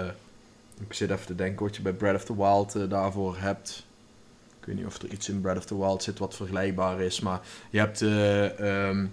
[0.00, 0.08] eh,
[0.88, 3.86] ik zit even te denken wat je bij Breath of the Wild eh, daarvoor hebt.
[4.60, 7.20] Ik weet niet of er iets in Breath of the Wild zit wat vergelijkbaar is,
[7.20, 9.06] maar je hebt eh, ehm,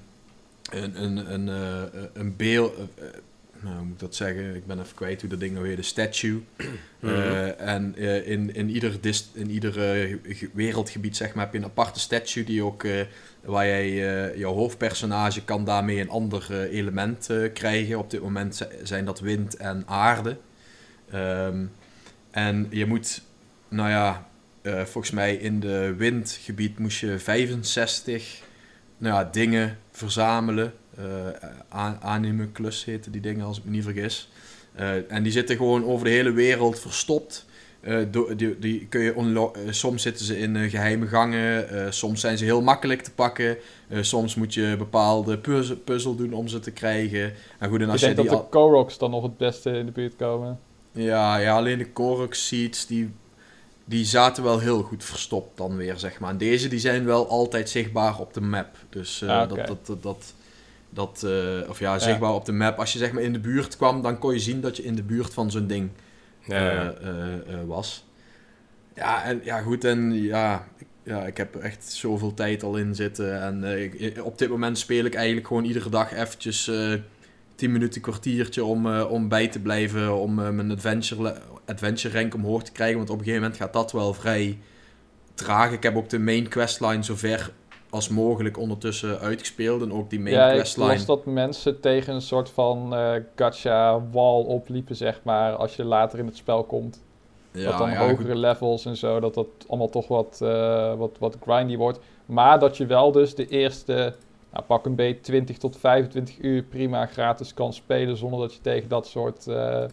[0.72, 2.74] een, een, een, eh, een beeld.
[2.76, 3.06] eh,
[3.62, 4.56] nou, hoe moet ik dat zeggen?
[4.56, 5.76] Ik ben even kwijt hoe dat ding nou.
[5.76, 6.44] De statue.
[7.00, 7.14] Mhm.
[7.58, 12.00] En in, in ieder, dist, in ieder ge- wereldgebied zeg maar, heb je een aparte
[12.00, 12.84] statue die ook,
[13.42, 13.90] waar jij
[14.38, 17.98] jouw hoofdpersonage kan daarmee een ander element krijgen.
[18.00, 20.38] Op dit moment zi- zijn dat wind en aarde.
[21.12, 21.66] Ehm,
[22.32, 23.22] en je moet,
[23.70, 24.28] nou ja,
[24.68, 28.42] eh, volgens mij in de windgebied moest je 65
[28.98, 30.74] nou ja, dingen verzamelen.
[31.00, 34.30] Uh, Animuclus heten die dingen, als ik me niet vergis.
[34.78, 37.46] Eh, en die zitten gewoon over de hele wereld verstopt.
[37.82, 37.98] Eh,
[38.36, 42.38] die, die kun je eh, soms zitten ze in eh, geheime gangen, eh, soms zijn
[42.38, 43.58] ze heel makkelijk te pakken.
[43.88, 47.34] Eh, soms moet je bepaalde puzzel, puzzel doen om ze te krijgen.
[47.60, 49.86] En goed, en Ik als je denk dat de Koroks dan nog het beste in
[49.86, 50.60] de buurt komen.
[50.92, 53.10] ja, ja, alleen de Korok seeds, die,
[53.90, 56.30] die zaten wel heel goed verstopt dan weer, zeg maar.
[56.30, 58.68] En deze, die zijn wel altijd zichtbaar op de map.
[58.90, 60.34] Dus eh, Ah, dat, dat, dat,
[60.90, 62.80] dat, eh, of ja, zichtbaar op de map.
[62.80, 64.96] Als je zeg maar in de buurt kwam, dan kon je zien dat je in
[64.96, 65.90] de buurt van zo'n ding
[66.44, 67.10] Ja, eh,
[67.66, 68.06] was.
[68.96, 72.76] Ja, en ja, goed, en ja, ik, ja, ik heb er echt zoveel tijd al
[72.78, 73.42] in zitten.
[73.42, 76.94] En ik- op dit moment speel ik eigenlijk gewoon iedere dag eventjes eh
[77.56, 81.36] 10 minuten, kwartiertje om, om bij te blijven, om mijn adventure,
[81.68, 82.98] adventure rank omhoog te krijgen.
[82.98, 84.58] Want op een gegeven moment gaat dat wel vrij
[85.34, 85.72] traag.
[85.72, 87.52] Ik heb ook de main questline zo ver
[87.90, 89.82] als mogelijk ondertussen uitgespeeld.
[89.82, 90.88] En ook die main ja, ik questline.
[90.88, 95.84] las dat mensen tegen een soort van eh gacha wall opliepen, zeg maar, als je
[95.84, 97.06] later in het spel komt.
[97.52, 98.38] dat dan ja, hogere goed.
[98.38, 102.00] levels en zo, dat dat allemaal toch wat, eh, wat, wat grindy wordt.
[102.26, 104.14] Maar dat je wel dus de eerste,
[104.52, 108.62] nou, pak een beetje 20 tot 25 uur prima gratis kan spelen zonder dat je
[108.62, 109.84] tegen dat soort eh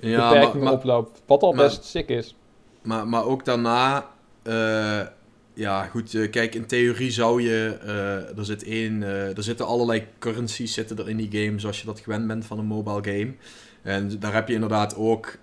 [0.00, 1.22] ja, maar, oploopt.
[1.26, 2.34] Wat al maar- best sick is.
[2.82, 4.06] Maar, maar ook daarna,
[4.42, 5.00] eh,
[5.54, 10.06] ja goed, kijk, in theorie zou je, eh, er, zit één, eh, er zitten allerlei
[10.18, 13.34] currencies zitten er in die game, zoals je dat gewend bent van een mobile game.
[13.82, 15.38] En daar heb je inderdaad ook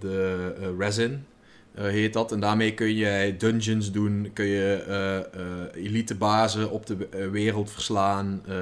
[0.00, 1.26] de resin,
[1.82, 2.32] heet dat.
[2.32, 7.28] En daarmee kun je dungeons doen, kun je eh, eh, elite bazen op de eh,
[7.30, 8.42] wereld verslaan.
[8.48, 8.54] eh,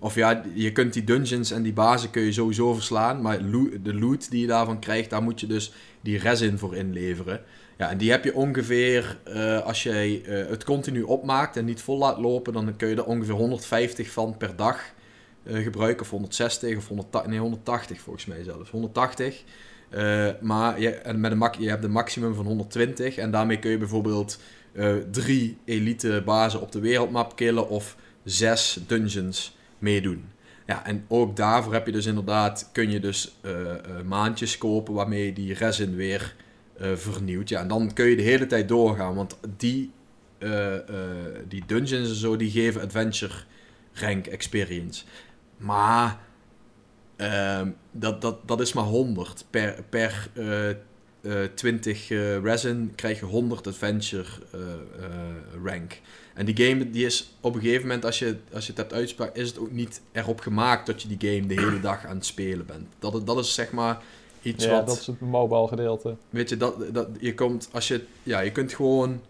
[0.00, 3.38] of ja, je kunt die dungeons en die bazen kun je sowieso verslaan, maar
[3.82, 7.40] de loot die je daarvan krijgt, daar moet je dus die resin voor inleveren.
[7.78, 11.82] Ja, en die heb je ongeveer, eh, als jij eh, het continu opmaakt en niet
[11.82, 14.80] vol laat lopen, dan kun je er ongeveer 150 van per dag
[15.42, 16.02] eh, gebruiken.
[16.02, 18.70] Of 160 of 180, nee, 180 volgens mij zelfs.
[18.70, 19.42] 180.
[19.90, 23.78] Eh, maar je, met een je hebt een maximum van 120 en daarmee kun je
[23.78, 24.40] bijvoorbeeld
[24.72, 30.24] eh, drie elite bazen op de wereldmap killen of zes dungeons meedoen.
[30.66, 33.52] Ja, en ook daarvoor heb je dus inderdaad, kun je dus eh,
[34.04, 36.34] maandjes kopen waarmee je die resin weer
[36.94, 37.48] vernieuwt.
[37.48, 39.90] Ja, en dan kun je de hele tijd doorgaan, want die
[41.48, 43.34] die dungeons en zo, die geven adventure
[43.92, 45.04] rank experience.
[45.56, 46.18] Maar
[47.18, 49.44] ehm, dat, dat, dat is maar 100.
[49.50, 50.70] Per, per eh,
[51.20, 56.00] eh, 20 eh, resin krijg je 100 adventure eh, eh, rank.
[56.34, 58.92] En die game die is op een gegeven moment, als je, als je het hebt
[58.92, 62.16] uitspraak, is het ook niet erop gemaakt dat je die game de hele dag aan
[62.16, 62.86] het spelen bent.
[62.98, 64.02] Dat, dat is zeg maar
[64.42, 64.86] iets Ja, wat...
[64.86, 66.16] dat is het mobile gedeelte.
[66.30, 69.20] Weet je, dat, dat, je komt, als je, ja, je kunt gewoon,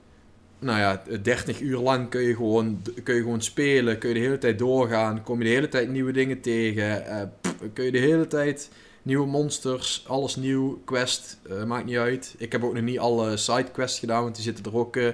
[0.59, 4.21] nou ja, 30 uur lang kun je gewoon, kun je gewoon spelen, kun je de
[4.21, 7.93] hele tijd doorgaan, kom je de hele tijd nieuwe dingen tegen, eh, pff, kun je
[7.93, 8.71] de hele tijd
[9.03, 12.35] nieuwe monsters, alles nieuw, quest, eh, maakt niet uit.
[12.39, 15.07] Ik heb ook nog niet alle sidequests gedaan, want die zitten er ook, eh,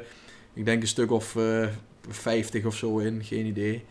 [0.52, 1.68] ik denk een stuk of eh
[2.08, 3.84] 50 of zo in, geen idee.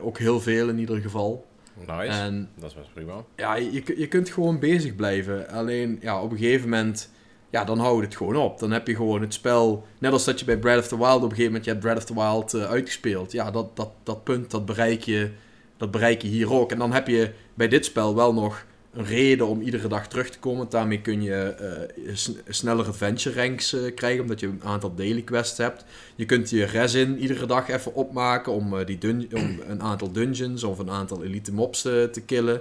[0.00, 1.46] Ook heel veel in ieder geval.
[1.86, 2.18] Nice.
[2.18, 3.24] En dat is best prima.
[3.36, 5.48] ja, je, je kunt gewoon bezig blijven.
[5.48, 7.10] Alleen, ja, op een gegeven moment,
[7.52, 8.58] ja, dan houdt het gewoon op.
[8.58, 11.16] Dan heb je gewoon het spel, net als dat je bij Breath of the Wild
[11.16, 13.32] op een gegeven moment, je hebt Breath of the Wild eh, uitgespeeld.
[13.32, 15.30] Ja, dat, dat, dat punt, dat bereik, je,
[15.76, 16.72] dat bereik je hier ook.
[16.72, 20.30] En dan heb je bij dit spel wel nog een reden om iedere dag terug
[20.30, 20.66] te komen.
[20.70, 22.86] Daarmee kun je eh, s- sneller
[23.34, 25.84] ranks eh, krijgen, omdat je een aantal daily quests hebt.
[26.14, 28.98] Je kunt je resin iedere dag even opmaken om, eh, die
[29.34, 32.60] om een aantal dungeons of een aantal elite mobs te killen.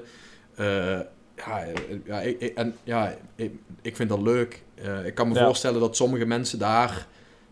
[1.45, 3.51] Eh, ja, eh, ja, ik, ik- en, ja ik,
[3.81, 4.63] ik vind dat leuk.
[4.75, 5.45] Eh, ik kan me Ja.
[5.45, 7.07] voorstellen dat sommige mensen daar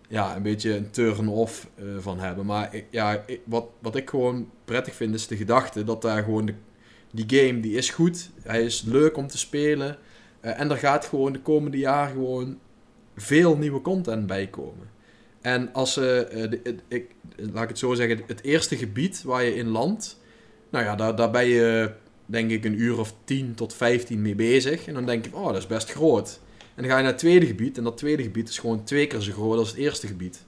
[0.08, 2.46] ja, een beetje een turn-off eh, van hebben.
[2.46, 6.24] Maar ik, ja, ik- wat, wat ik gewoon prettig vind is de gedachte dat daar
[6.24, 6.54] gewoon de,
[7.12, 8.30] die game die is goed.
[8.44, 9.98] Hij is leuk om te spelen.
[10.40, 12.60] Eh, en er gaat gewoon de komende jaren gewoon
[13.16, 14.88] veel nieuwe content bij komen.
[15.42, 19.44] En als ze, eh, de- ik, laat ik het zo zeggen, het eerste gebied waar
[19.44, 20.20] je in landt,
[20.70, 21.92] nou ja, daar, daar ben je
[22.30, 24.88] denk ik een uur of 10 tot 15 mee bezig.
[24.88, 26.40] En dan denk ik, oh, dat is best groot.
[26.76, 27.78] En dan ga je naar het tweede gebied.
[27.78, 30.46] En dat tweede gebied is gewoon twee keer zo groot als het eerste gebied.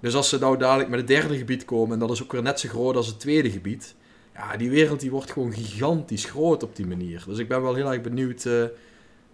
[0.00, 2.42] Dus als ze nou dadelijk met het derde gebied komen, en dat is ook weer
[2.42, 3.94] net zo groot als het tweede gebied.
[4.34, 7.24] Ja, die wereld die wordt gewoon gigantisch groot op die manier.
[7.26, 8.64] Dus ik ben wel heel erg benieuwd eh,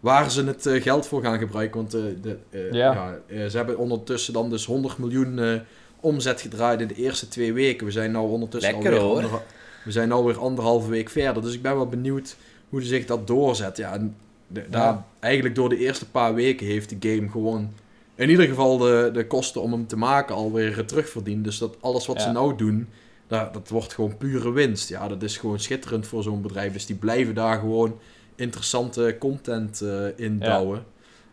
[0.01, 1.77] waar ze het eh, geld voor gaan gebruiken.
[1.81, 3.19] Want eh, de, eh, Ja.
[3.29, 5.61] ja, ze hebben ondertussen dan dus 100 miljoen eh,
[6.01, 7.87] omzet gedraaid in de eerste twee weken.
[7.87, 9.43] We zijn nou ondertussen Lekker, alweer hoor.
[9.85, 11.43] We zijn alweer anderhalve week verder.
[11.43, 12.37] Dus ik ben wel benieuwd
[12.69, 13.77] hoe zich dat doorzet.
[13.77, 14.17] Ja, en
[14.47, 15.07] de- daar, Ja.
[15.21, 17.73] eigenlijk door de eerste paar weken heeft de game gewoon
[18.15, 21.45] in ieder geval de, de kosten om hem te maken alweer terugverdiend.
[21.45, 22.89] Dus dat alles wat ze nou doen,
[23.27, 24.89] dat, dat wordt gewoon pure winst.
[24.89, 26.73] Ja, dat is gewoon schitterend voor zo'n bedrijf.
[26.73, 27.99] Dus die blijven daar gewoon
[28.37, 30.47] interessante content eh in Ja.
[30.47, 30.85] douwen.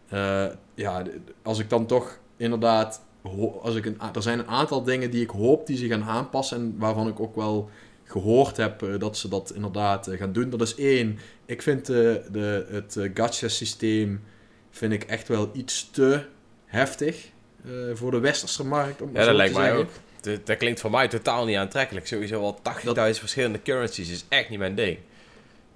[0.09, 1.03] Eh, ja,
[1.43, 3.01] als ik dan toch inderdaad...
[3.61, 6.57] Als ik een, er zijn een aantal dingen die ik hoop die ze gaan aanpassen...
[6.57, 7.69] en waarvan ik ook wel
[8.07, 10.49] gehoord heb eh, dat ze dat inderdaad eh, gaan doen.
[10.49, 11.95] Dat is één, ik vind eh,
[12.31, 14.23] de, het gacha-systeem
[14.71, 16.21] vind ik echt wel iets te
[16.65, 17.25] heftig
[17.93, 19.01] voor de westerse markt.
[19.01, 19.89] Om Ja, dat lijkt mij ook.
[20.21, 22.07] Dat, dat klinkt voor mij totaal niet aantrekkelijk.
[22.07, 24.97] Sowieso al 80.000 verschillende currencies is echt niet mijn ding.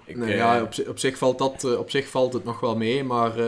[0.04, 2.76] Ik, Nee, ja, op, zi- op, zich valt dat, op zich valt het nog wel
[2.76, 3.40] mee, maar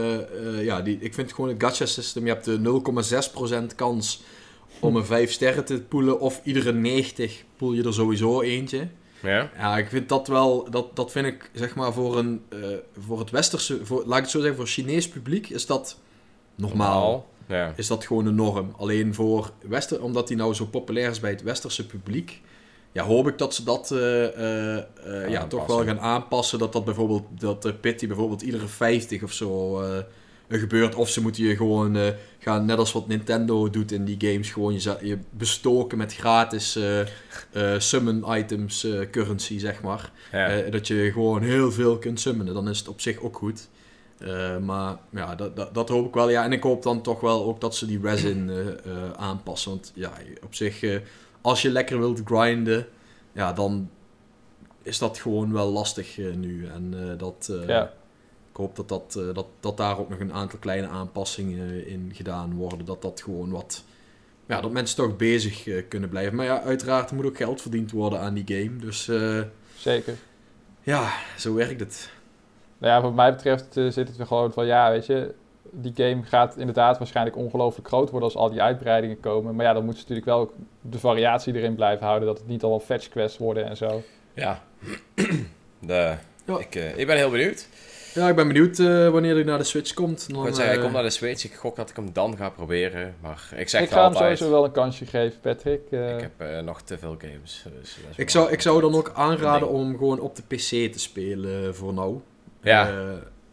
[0.62, 4.22] ja, die, ik vind gewoon het gacha-systeem, je hebt de 0,6% kans
[4.84, 8.88] om een 5 sterren te poelen, of iedere 90 poel je er sowieso eentje.
[9.22, 9.50] ja?
[9.56, 12.58] Ja, ik vind dat wel, dat, dat vind ik zeg maar voor, een, eh,
[12.98, 15.98] voor het westerse, voor, laat ik het zo zeggen, voor het Chinees publiek is dat
[16.54, 17.32] normaal.
[17.48, 17.72] Ja.
[17.76, 18.74] Is dat gewoon een norm.
[18.76, 22.40] Alleen voor Wester, omdat die nou zo populair is bij het westerse publiek,
[22.92, 26.58] ja, hoop ik dat ze dat eh, eh, ja, toch wel gaan aanpassen.
[26.58, 29.82] Dat dat bijvoorbeeld, dat de Pitty bijvoorbeeld iedere 50 of zo
[30.58, 30.94] gebeurt.
[30.94, 34.50] Of ze moeten je gewoon eh, gaan, net als wat Nintendo doet in die games,
[34.50, 40.12] gewoon je, je bestoken met gratis eh, eh, summon items, currency, zeg maar.
[40.32, 40.70] Ja.
[40.70, 42.54] Dat je gewoon heel veel kunt summonen.
[42.54, 43.68] Dan is het op zich ook goed.
[44.60, 46.30] Maar ja, dat, dat, dat hoop ik wel.
[46.30, 48.50] Ja, en ik hoop dan toch wel ook dat ze die resin
[49.16, 49.70] aanpassen.
[49.70, 50.12] Want ja,
[50.44, 51.00] op zich,
[51.40, 52.86] als je lekker wilt grinden,
[53.32, 53.90] ja, dan
[54.82, 56.66] is dat gewoon wel lastig nu.
[56.66, 57.92] En dat, Ja.
[58.54, 61.92] Ik hoop dat, dat, eh, dat, dat daar ook nog een aantal kleine aanpassingen eh,
[61.92, 62.84] in gedaan worden.
[62.84, 63.84] Dat dat gewoon wat...
[64.46, 66.34] Ja, dat mensen toch bezig eh, kunnen blijven.
[66.34, 68.76] Maar ja, uiteraard moet ook geld verdiend worden aan die game.
[68.76, 69.40] Dus eh,
[69.76, 70.14] Zeker.
[70.82, 72.10] ja, zo werkt het.
[72.78, 75.34] Nou ja, wat mij betreft zit het er gewoon van, ja, weet je,
[75.70, 79.54] die game gaat inderdaad waarschijnlijk ongelooflijk groot worden als al die uitbreidingen komen.
[79.54, 82.46] Maar ja, dan moeten ze natuurlijk wel ook de variatie erin blijven houden, dat het
[82.46, 84.02] niet allemaal fetch quests worden en zo.
[84.34, 84.62] ja.
[85.78, 86.58] De, Ja.
[86.58, 87.68] Ik, ik ben heel benieuwd.
[88.14, 90.30] Ja, ik ben benieuwd eh, wanneer hij naar de Switch komt.
[90.34, 91.44] Dan, Ik zeggen, eh, ik kom naar de Switch.
[91.44, 93.14] Ik gok dat ik hem dan ga proberen.
[93.20, 95.80] Maar ik zeg ik ga hem sowieso wel een kansje geven, Patrick.
[95.90, 97.64] Eh, Ik heb eh, nog te veel games.
[97.80, 100.92] Dus dat is ik, zou, ik zou dan ook aanraden om gewoon op de PC
[100.92, 102.20] te spelen eh, voor nou.
[102.62, 102.88] Ja.
[102.88, 102.94] Eh,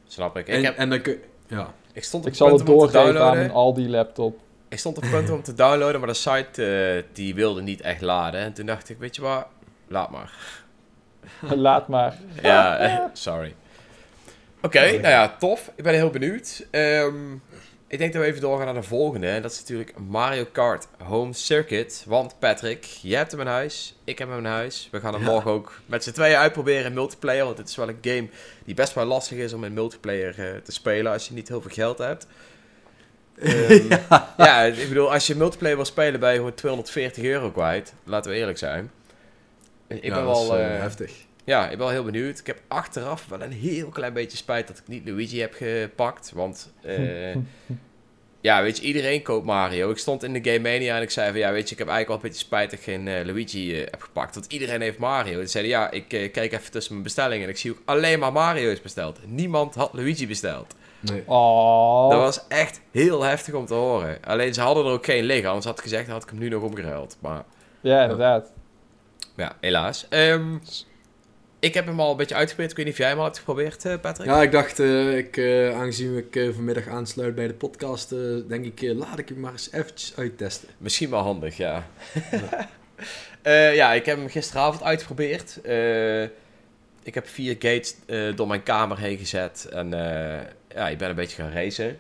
[0.08, 0.48] Snap ik.
[0.48, 1.74] en, Ik, heb, en dan kun ja.
[1.94, 3.40] ik stond op ik zal punt het om hem te doorgeven aan downloaden.
[3.40, 4.40] mijn Aldi-laptop.
[4.70, 7.82] ik stond op het punt om te downloaden, maar de site eh, die wilde niet
[7.82, 8.40] echt laden.
[8.40, 9.46] En toen dacht ik, weet je wat,
[9.88, 10.34] laat maar.
[11.56, 12.18] Laat maar.
[12.42, 13.56] Ja, eh, sorry.
[14.62, 15.72] Oké, nou ja, tof.
[15.76, 16.66] Ik ben heel benieuwd.
[16.72, 17.34] Ehm,
[17.88, 19.28] ik denk dat we even doorgaan naar de volgende.
[19.28, 22.04] En dat is natuurlijk Mario Kart Home Circuit.
[22.08, 23.96] Want Patrick, jij hebt hem in huis.
[24.04, 24.88] Ik heb hem in huis.
[24.92, 27.46] We gaan hem morgen ook met z'n tweeën uitproberen in multiplayer.
[27.46, 28.28] Want het is wel een game
[28.66, 31.62] die best wel lastig is om in multiplayer eh, te spelen als je niet heel
[31.62, 32.28] veel geld hebt.
[33.40, 33.90] Ehm,
[34.38, 34.62] ja.
[34.64, 37.94] ik bedoel, als je multiplayer wil spelen ben je gewoon 240 euro kwijt.
[38.04, 38.92] Laten we eerlijk zijn.
[39.88, 40.58] Ik Ja, ben dat is, wel...
[40.58, 41.12] eh, eh, heftig.
[41.44, 42.40] Ja, ik ben wel heel benieuwd.
[42.40, 46.32] Ik heb achteraf wel een heel klein beetje spijt dat ik niet Luigi heb gepakt.
[46.36, 47.36] Want eh,
[48.42, 49.90] ja, weet je, iedereen koopt Mario.
[49.90, 51.88] Ik stond in de Game Mania en ik zei van ja, weet je, ik heb
[51.88, 54.34] eigenlijk wel een beetje spijt dat ik geen eh, Luigi eh, heb gepakt.
[54.34, 55.40] Want iedereen heeft Mario.
[55.40, 58.20] En zeiden ja, ik eh, kijk even tussen mijn bestellingen en ik zie ook alleen
[58.20, 59.20] maar Mario's besteld.
[59.26, 60.76] Niemand had Luigi besteld.
[61.00, 61.24] Nee.
[61.26, 62.10] Oh.
[62.10, 64.18] Dat was echt heel heftig om te horen.
[64.24, 66.50] Alleen ze hadden er ook geen liggen, anders had ik gezegd, had ik hem nu
[66.50, 67.18] nog omgeruild.
[67.20, 67.44] Maar
[67.82, 68.52] Ja, inderdaad.
[69.36, 70.06] ja, helaas.
[70.10, 70.58] Ehm,
[71.62, 72.72] ik heb hem al een beetje uitgeprobeerd.
[72.72, 74.28] Ik weet niet of jij hem al hebt geprobeerd, eh, Patrick?
[74.28, 78.66] Ja, ik dacht, eh, ik, eh, aangezien ik vanmiddag aansluit bij de podcast, eh, denk
[78.66, 80.70] ik, laat ik hem maar eens eventjes uittesten.
[80.78, 81.88] Misschien wel handig, ja.
[83.42, 85.62] Eh, ja, ik heb hem gisteravond uitgeprobeerd.
[85.62, 86.24] Eh,
[87.04, 89.68] ik heb vier gates eh, door mijn kamer heen gezet.
[89.72, 92.00] En eh, ja, ik ben een beetje gaan racen.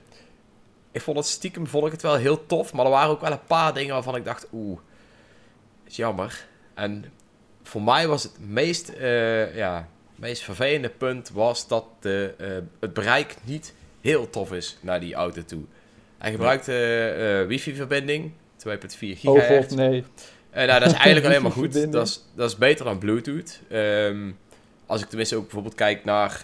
[0.91, 2.73] Ik vond het stiekem vond ik het wel heel tof.
[2.73, 4.79] Maar er waren ook wel een paar dingen waarvan ik dacht, oeh,
[5.83, 6.45] is jammer.
[6.73, 7.05] En
[7.63, 12.47] voor mij was het meest, eh, ja, meest vervelende punt was dat de, eh,
[12.79, 15.63] het bereik niet heel tof is naar die auto toe.
[16.17, 19.67] Hij gebruikt eh, wifi-verbinding, 2.4 Oh gigahertz.
[19.67, 20.03] god, nee.
[20.53, 21.91] Nou, dat is eigenlijk alleen maar goed.
[21.91, 23.59] Dat is, dat is beter dan Bluetooth.
[23.69, 24.31] Ehm,
[24.85, 26.41] als ik tenminste ook bijvoorbeeld kijk naar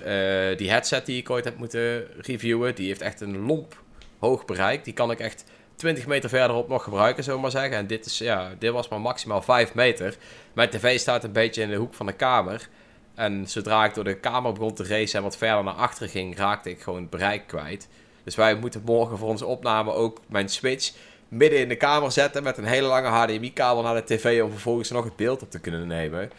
[0.58, 2.76] die headset die ik ooit heb moeten reviewen.
[2.76, 3.84] Die heeft echt een lomp
[4.20, 4.84] hoog bereik.
[4.84, 5.44] Die kan ik echt
[5.78, 7.78] 20 meter verderop nog gebruiken, we maar zeggen.
[7.78, 10.16] En dit, is, ja, dit was maar maximaal 5 meter.
[10.54, 12.70] Mijn tv staat een beetje in de hoek van de kamer.
[13.16, 16.38] En zodra ik door de kamer begon te racen en wat verder naar achteren ging,
[16.38, 17.88] raakte ik gewoon het bereik kwijt.
[18.24, 20.92] Dus wij moeten morgen voor onze opname ook mijn Switch
[21.28, 24.92] midden in de kamer zetten met een hele lange HDMI-kabel naar de tv om vervolgens
[24.92, 26.32] nog het beeld op te kunnen nemen.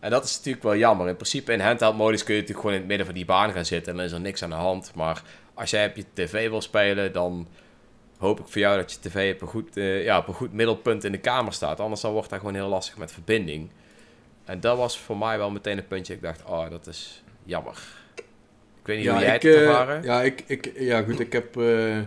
[0.00, 1.08] En dat is natuurlijk wel jammer.
[1.08, 3.64] In principe in handheld-modus kun je natuurlijk gewoon in het midden van die baan gaan
[3.64, 4.92] zitten en dan is er niks aan de hand.
[4.94, 5.22] Maar
[5.54, 7.46] als jij op je tv wil spelen, dan
[8.18, 10.52] hoop ik voor jou dat je tv op een goed, eh, ja, op een goed
[10.52, 11.80] middelpunt in de kamer staat.
[11.80, 13.68] Anders dan wordt dat gewoon heel lastig met verbinding.
[14.44, 16.14] En dat was voor mij wel meteen een puntje.
[16.14, 17.78] Ik dacht, oh, dat is jammer.
[18.80, 20.02] Ik weet niet hoe jij het ik, eh, ervaren.
[20.02, 22.06] ja, ik, ik, ja, goed, ik heb, eh, ik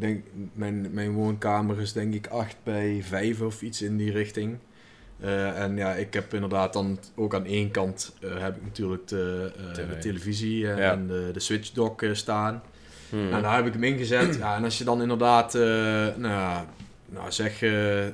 [0.00, 4.58] denk, mijn, mijn woonkamer is denk ik 8 bij 5 of iets in die richting.
[5.54, 9.98] En ja, ik heb inderdaad dan ook aan één kant heb ik natuurlijk de, de
[9.98, 10.76] televisie Ja.
[10.76, 12.62] en de, de Switch dock eh, staan.
[13.10, 13.32] Hmm.
[13.32, 14.36] En daar heb ik hem ingezet.
[14.36, 15.60] Ja, en als je dan inderdaad, eh,
[16.16, 16.64] nou,
[17.06, 18.04] nou zeg, eh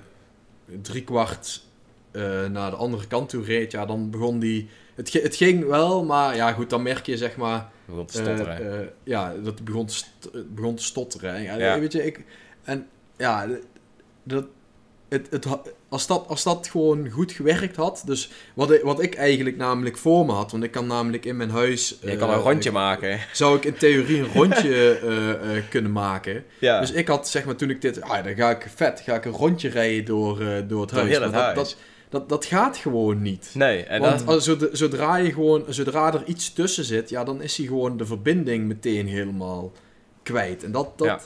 [0.82, 1.62] drie kwart
[2.10, 4.68] eh, naar de andere kant toe reed, ja, dan begon die...
[4.94, 7.68] Het, het ging wel, maar ja, goed, dan merk je zeg maar...
[7.84, 8.90] Begon te stotteren.
[9.04, 11.42] ja, dat begon st- begon te stotteren.
[11.42, 11.78] Ja, Ja.
[11.80, 12.24] Weet je, ik...
[12.62, 13.46] En ja,
[14.22, 14.44] dat...
[15.08, 15.46] Het,
[15.88, 19.96] als, dat, als dat gewoon goed gewerkt had, dus wat ik, wat ik eigenlijk namelijk
[19.96, 21.98] voor me had, want ik kan namelijk in mijn huis...
[22.00, 23.20] je eh, kan een rondje ik- maken.
[23.32, 26.44] zou ik in theorie een rondje eh, eh, kunnen maken.
[26.58, 26.80] Ja.
[26.80, 28.00] Dus ik had, zeg maar, toen ik dit...
[28.02, 30.98] Ah, dan ga ik vet, ga ik een rondje rijden door, eh, door het Door
[31.00, 31.18] huis.
[31.18, 31.54] Maar dat, huis.
[31.56, 31.76] Dat,
[32.08, 33.50] dat, dat gaat gewoon niet.
[33.54, 34.28] nee, en Want dan...
[34.28, 37.96] als, zodra, zodra, je gewoon, zodra er iets tussen zit, ja, dan is hij gewoon
[37.96, 39.72] de verbinding meteen helemaal
[40.22, 40.64] kwijt.
[40.64, 40.98] En dat...
[40.98, 41.20] dat Ja.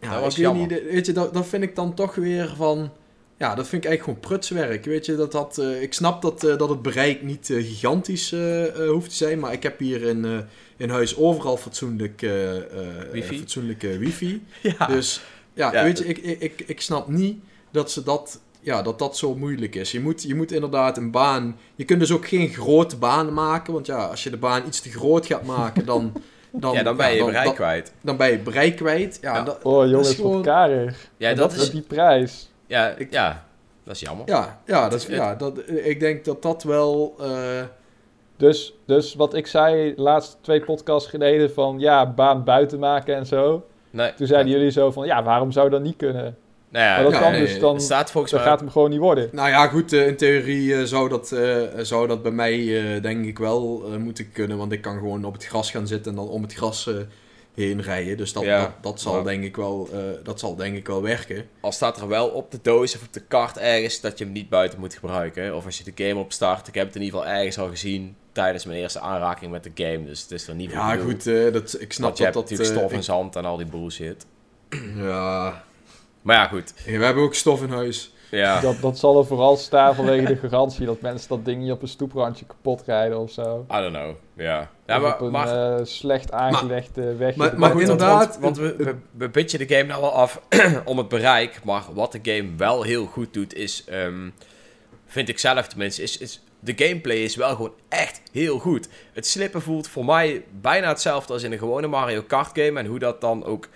[0.00, 0.66] ja, Dat was jammer.
[0.66, 2.90] niet, weet je, dat, dat vind ik dan toch weer van...
[3.38, 4.84] Ja, dat vind ik eigenlijk gewoon prutswerk.
[4.84, 8.34] Weet je, dat dat, eh, ik snap dat, eh, dat het bereik niet eh, gigantisch
[8.88, 10.38] hoeft te zijn, maar ik heb hier in, eh,
[10.76, 12.62] in huis overal fatsoenlijk, eh, eh,
[13.12, 13.38] Wifi?
[13.38, 14.42] fatsoenlijke wifi.
[14.78, 14.86] ja.
[14.86, 15.20] Dus
[15.54, 17.38] ja, Ja, weet je, ik, ik, ik, ik snap niet
[17.70, 19.90] dat ze dat, ja, dat dat zo moeilijk is.
[19.92, 21.56] Je moet, je moet inderdaad een baan.
[21.76, 23.72] Je kunt dus ook geen grote baan maken.
[23.72, 26.12] Want ja, als je de baan iets te groot gaat maken, dan.
[26.56, 27.92] Dan, ja, dan ben je je dan, bereik dan, kwijt.
[28.02, 29.18] dan ben je het bereik kwijt.
[29.20, 29.42] Ja, Ja.
[29.42, 31.08] dat- Oh dat jongens, is gewoon- wat karig.
[31.16, 31.62] Ja, dat dat is...
[31.62, 32.50] is die prijs.
[32.74, 33.44] Ja, Ik- ja,
[33.84, 34.28] dat is jammer.
[34.28, 37.14] ja, ja, dat, Het- het- ja dat, ik denk dat dat wel.
[37.20, 37.62] eh,
[38.36, 43.26] Dus, dus wat ik zei laatst twee podcasts geleden van ja, baan buiten maken en
[43.26, 43.66] zo.
[43.90, 44.14] Nee.
[44.14, 46.36] Toen zeiden jullie zo van ja, waarom zou dat niet kunnen?
[46.68, 48.50] Nou ja, Maar dat ja, kan nee, dus dan, het staat volgens dat mij...
[48.50, 49.28] gaat hem gewoon niet worden.
[49.32, 53.02] nou ja, goed, eh, in theorie eh, zou, dat, eh, zou dat bij mij eh,
[53.02, 54.56] denk ik wel moeten kunnen.
[54.58, 56.94] Want ik kan gewoon op het gras gaan zitten en dan om het gras eh,
[57.54, 58.16] heen rijden.
[58.16, 58.60] Dus dat, Ja.
[58.60, 59.22] dat, dat, zal Ja.
[59.22, 61.46] denk ik wel, eh, dat zal denk ik wel werken.
[61.60, 64.32] Al staat er wel op de doos of op de kaart ergens dat je hem
[64.32, 65.56] niet buiten moet gebruiken.
[65.56, 66.68] Of als je de game opstart.
[66.68, 69.70] Ik heb het in ieder geval ergens al gezien tijdens mijn eerste aanraking met de
[69.74, 70.04] game.
[70.04, 72.34] Dus het is er niet voor Ja, goed, eh, dat, ik snap Want je dat
[72.34, 72.34] hebt dat...
[72.34, 74.26] natuurlijk eh, stof ik- zand en al die bullshit.
[74.96, 75.64] ja,
[76.22, 76.72] Maar ja, goed.
[76.84, 78.13] We hebben ook stof in huis.
[78.34, 78.60] Ja.
[78.60, 81.82] Dat, dat zal er vooral staan vanwege de garantie dat mensen dat ding niet op
[81.82, 83.66] een stoeprandje kapot rijden of zo.
[83.70, 84.14] I don't know.
[84.36, 84.70] Ja.
[84.86, 87.36] Ja, maar, op een maar, eh, slecht aangelegde weg.
[87.36, 90.40] maar- maar inderdaad, Want, want we, we, we pitchen de game nou wel af
[90.84, 91.64] om het bereik.
[91.64, 93.84] Maar wat de game wel heel goed doet, is...
[93.84, 94.28] ehm,
[95.06, 96.42] vind ik zelf tenminste, is, is...
[96.60, 98.88] De gameplay is wel gewoon echt heel goed.
[99.12, 102.78] Het slippen voelt voor mij bijna hetzelfde als in een gewone Mario Kart game.
[102.78, 103.68] En hoe dat dan ook...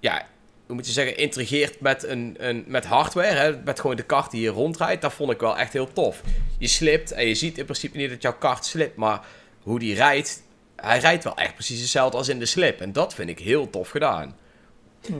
[0.00, 0.26] Ja,
[0.66, 3.34] hoe moet je zeggen, intrigeert met, een, een, met hardware.
[3.38, 3.56] Hè?
[3.64, 5.02] Met gewoon de kart die je rondrijdt.
[5.02, 6.22] Dat vond ik wel echt heel tof.
[6.58, 8.96] Je slipt en je ziet in principe niet dat jouw kart slipt.
[8.96, 9.26] Maar
[9.62, 10.42] hoe die rijdt,
[10.76, 12.80] hij rijdt wel echt precies hetzelfde als in de slip.
[12.80, 14.36] En dat vind ik heel tof gedaan.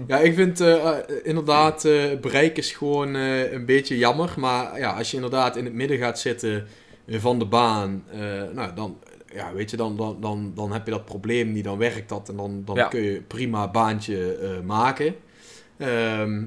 [0.06, 4.34] Ja, ik vind eh, eh, inderdaad, eh, het bereik is gewoon eh, een beetje jammer.
[4.36, 6.66] Maar ja, als je inderdaad in het midden gaat zitten
[7.06, 8.18] eh, van de baan, eh,
[8.52, 8.98] nou, dan,
[9.34, 12.28] ja, weet je, dan, dan, dan, dan heb je dat probleem niet, dan werkt dat
[12.28, 12.88] en dan, dan Ja.
[12.88, 15.14] kun je prima baantje eh, maken.
[15.78, 16.42] Ehm,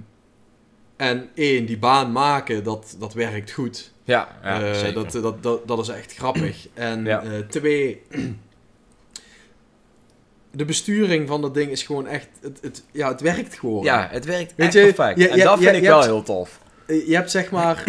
[0.96, 3.94] en één, die baan maken, dat, dat werkt goed.
[4.04, 4.94] Ja, ja Eh, zeker.
[4.94, 6.68] dat, dat, dat, dat is echt grappig.
[6.74, 7.22] En Ja.
[7.24, 8.02] eh, twee,
[10.52, 13.84] de besturing van dat ding is gewoon echt, het, het, ja, het werkt gewoon.
[13.84, 15.20] ja, het werkt Weet echt je, perfect.
[15.20, 16.60] je- en dat vind ik wel hebt- heel tof.
[16.86, 17.84] Eh, Je hebt zeg maar...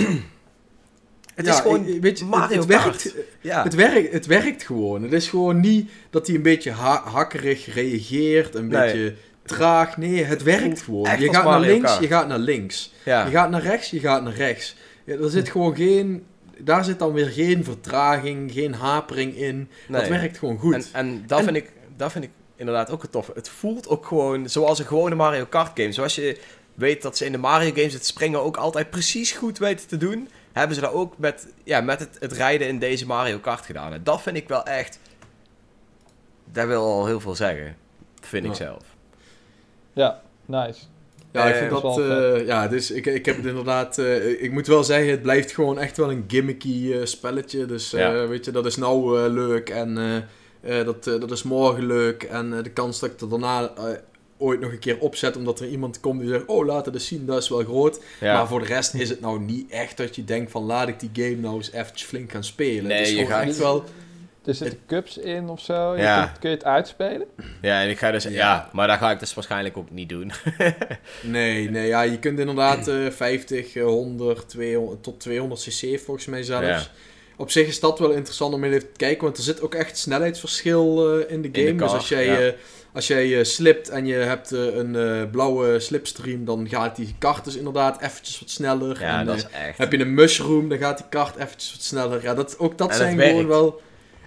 [1.35, 2.85] Het Ja, is gewoon weet je, het- Mario het, Kart.
[3.03, 5.03] werkt, Ja, het, werkt, het werkt gewoon.
[5.03, 8.81] Het is gewoon niet dat hij een beetje ha- hakkerig reageert, een Nee.
[8.93, 9.15] beetje
[9.57, 9.97] traag.
[9.97, 11.07] Nee, het werkt gewoon.
[11.07, 12.93] echt Je gaat naar links, je gaat naar links.
[13.05, 13.25] ja.
[13.25, 14.77] Je gaat naar rechts, je gaat naar rechts.
[15.05, 16.27] Ja, er zit gewoon geen...
[16.59, 19.69] Daar zit dan weer geen vertraging, geen hapering in.
[19.89, 20.75] Dat werkt gewoon goed.
[20.75, 23.31] En, en, dat, En- vind ik, dat vind ik inderdaad ook het tof.
[23.35, 25.93] Het voelt ook gewoon zoals een gewone Mario Kart game.
[25.93, 26.41] Zoals je
[26.75, 29.97] weet dat ze in de Mario games het springen ook altijd precies goed weten te
[29.97, 30.29] doen.
[30.53, 33.93] Hebben ze dat ook met, ja, met het, het rijden in deze Mario Kart gedaan.
[33.93, 34.99] En dat vind ik wel echt...
[36.53, 37.77] Dat wil al heel veel zeggen.
[38.21, 38.83] Vind ik zelf.
[40.01, 40.81] Ja, nice.
[41.33, 43.99] Ja, ik Eh, vind dat eh, ja, dus ik, ik heb het inderdaad...
[43.99, 47.67] eh, ik moet wel zeggen, het blijft gewoon echt wel een gimmicky eh, spelletje.
[47.67, 48.27] Dus eh, Ja.
[48.27, 52.23] weet je, dat is nou leuk en eh, eh, dat, dat is morgen leuk.
[52.23, 53.73] En de kans dat ik er daarna
[54.39, 56.45] ooit nog een keer opzet, omdat er iemand komt die zegt...
[56.47, 58.01] Oh, laat het eens zien, dat is wel groot.
[58.21, 58.35] Ja.
[58.35, 60.63] Maar voor de rest is het nou niet echt dat je denkt van...
[60.65, 62.85] Laat ik die game nou eens eventjes flink gaan spelen.
[62.87, 63.85] Nee, het is je gewoon gaat- echt wel...
[64.45, 65.97] Er zitten cups in of zo.
[65.97, 66.25] Je Ja.
[66.27, 67.27] kunt- kun je het uitspelen?
[67.63, 68.23] Ja, en ik ga dus...
[68.25, 68.31] Ja.
[68.31, 68.69] Ja.
[68.73, 70.33] maar dat ga ik dus waarschijnlijk ook niet doen.
[71.23, 76.27] Nee, nee, ja, je kunt inderdaad eh 50, eh, 100, 200, tot 200 cc volgens
[76.27, 76.67] mij zelfs.
[76.67, 76.83] Ja.
[77.37, 79.99] Op zich is dat wel interessant om even te kijken, want er zit ook echt
[79.99, 81.75] snelheidsverschil eh, in de de game.
[81.79, 82.39] dus als jij, ja.
[82.39, 82.53] eh,
[82.93, 87.45] als jij eh, slipt en je hebt een eh, blauwe slipstream, dan gaat die kart
[87.45, 89.01] dus inderdaad eventjes wat sneller.
[89.01, 89.79] Ja, en, dat is echt...
[89.79, 92.23] heb je een mushroom, dan gaat die kart eventjes wat sneller.
[92.23, 93.49] Ja, dat, ook dat En zijn gewoon werkt.
[93.49, 93.81] wel...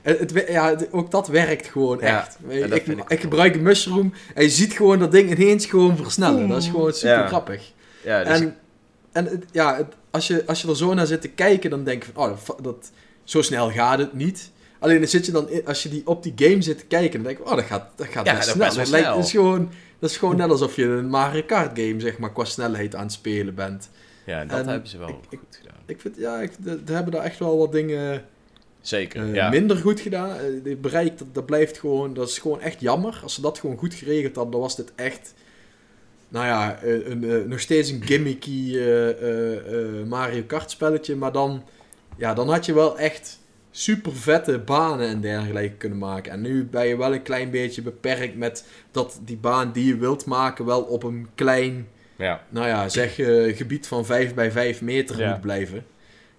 [0.04, 2.38] Het, ja, ook dat werkt gewoon Ja, echt.
[2.48, 6.48] ik, ik ik gebruik een mushroom en je ziet gewoon dat ding ineens gewoon versnellen.
[6.48, 7.28] Dat is gewoon super Ja.
[7.28, 7.72] grappig.
[8.04, 8.56] Ja, dus En,
[9.12, 11.84] en het- ja, het- als, je, als je er zo naar zit te kijken, dan
[11.84, 12.92] denk je van, oh, dat,
[13.24, 14.52] zo snel gaat het niet.
[14.80, 17.12] Alleen dan zit je dan, in- als je die, op die game zit te kijken,
[17.12, 18.76] dan denk je, oh, dat gaat, dat gaat Ja, best dat snel.
[18.76, 19.08] best lijkt-.
[19.08, 22.32] Dat is gewoon, dat is gewoon net alsof je een Mario Kart game, zeg maar,
[22.34, 23.90] qua snelheid aan het spelen bent.
[24.26, 25.78] ja, dat en hebben ze wel ik- ik- goed gedaan.
[25.86, 28.24] Ik vind, ja, ik, de- de hebben daar echt wel wat dingen
[28.84, 29.50] Zeker, eh, ja.
[29.50, 30.30] minder goed gedaan.
[30.38, 33.20] Eh, Het bereik, dat, dat blijft gewoon, dat is gewoon echt jammer.
[33.24, 35.34] Als ze dat gewoon goed geregeld hadden, dan was dit echt,
[36.28, 41.16] nou ja, eh, een, eh, nog steeds een gimmicky eh, eh, eh, Mario Kart spelletje.
[41.16, 41.64] Maar dan,
[42.18, 43.40] ja, dan had je wel echt
[43.72, 46.32] super vette banen en dergelijke kunnen maken.
[46.32, 49.98] En nu ben je wel een klein beetje beperkt met dat die baan die je
[49.98, 52.44] wilt maken wel op een klein, ja.
[52.50, 55.32] nou ja, zeg eh, gebied van 5 bij 5 meter Ja.
[55.32, 55.86] moet blijven.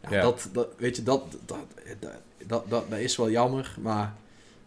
[0.02, 0.22] Ja, Ja.
[0.22, 1.58] Dat, dat, weet je, dat, dat,
[2.00, 2.10] dat,
[2.46, 4.14] dat, dat, dat is wel jammer, maar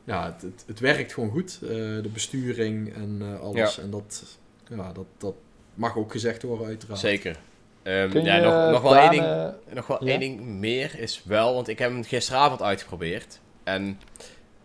[0.03, 1.59] ja, het, het, het werkt gewoon goed.
[1.63, 3.80] eh, de besturing en eh, alles.
[3.80, 4.23] En dat,
[4.69, 5.34] ja, dat, dat
[5.73, 6.99] mag ook gezegd worden, uiteraard.
[6.99, 7.38] Zeker.
[7.84, 9.25] Ehm, Kun je ja, nog, nog wel één ding.
[9.73, 10.09] Nog wel Ja?
[10.11, 13.39] één ding meer is wel, want ik heb hem gisteravond uitgeprobeerd.
[13.63, 13.99] En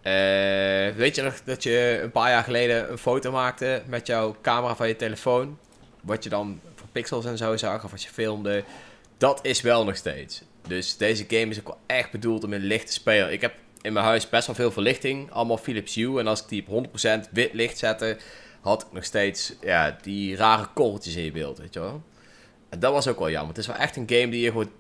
[0.03, 4.37] eh, weet je nog dat je een paar jaar geleden een foto maakte met jouw
[4.43, 5.59] camera van je telefoon?
[6.01, 8.65] Wat je dan voor pixels en zo zag, of wat je filmde.
[9.19, 10.43] Dat is wel nog steeds.
[10.69, 13.33] Dus deze game is ook wel echt bedoeld om in licht te spelen.
[13.33, 16.19] Ik heb in mijn huis best wel veel verlichting, allemaal Philips Hue.
[16.21, 16.87] En als ik die op
[17.27, 18.17] 100% wit licht zette,
[18.61, 22.03] had ik nog steeds ja, die rare korreltjes in je beeld, weet je wel.
[22.69, 23.49] En dat was ook wel jammer.
[23.49, 24.71] Het is wel echt een game die je gewoon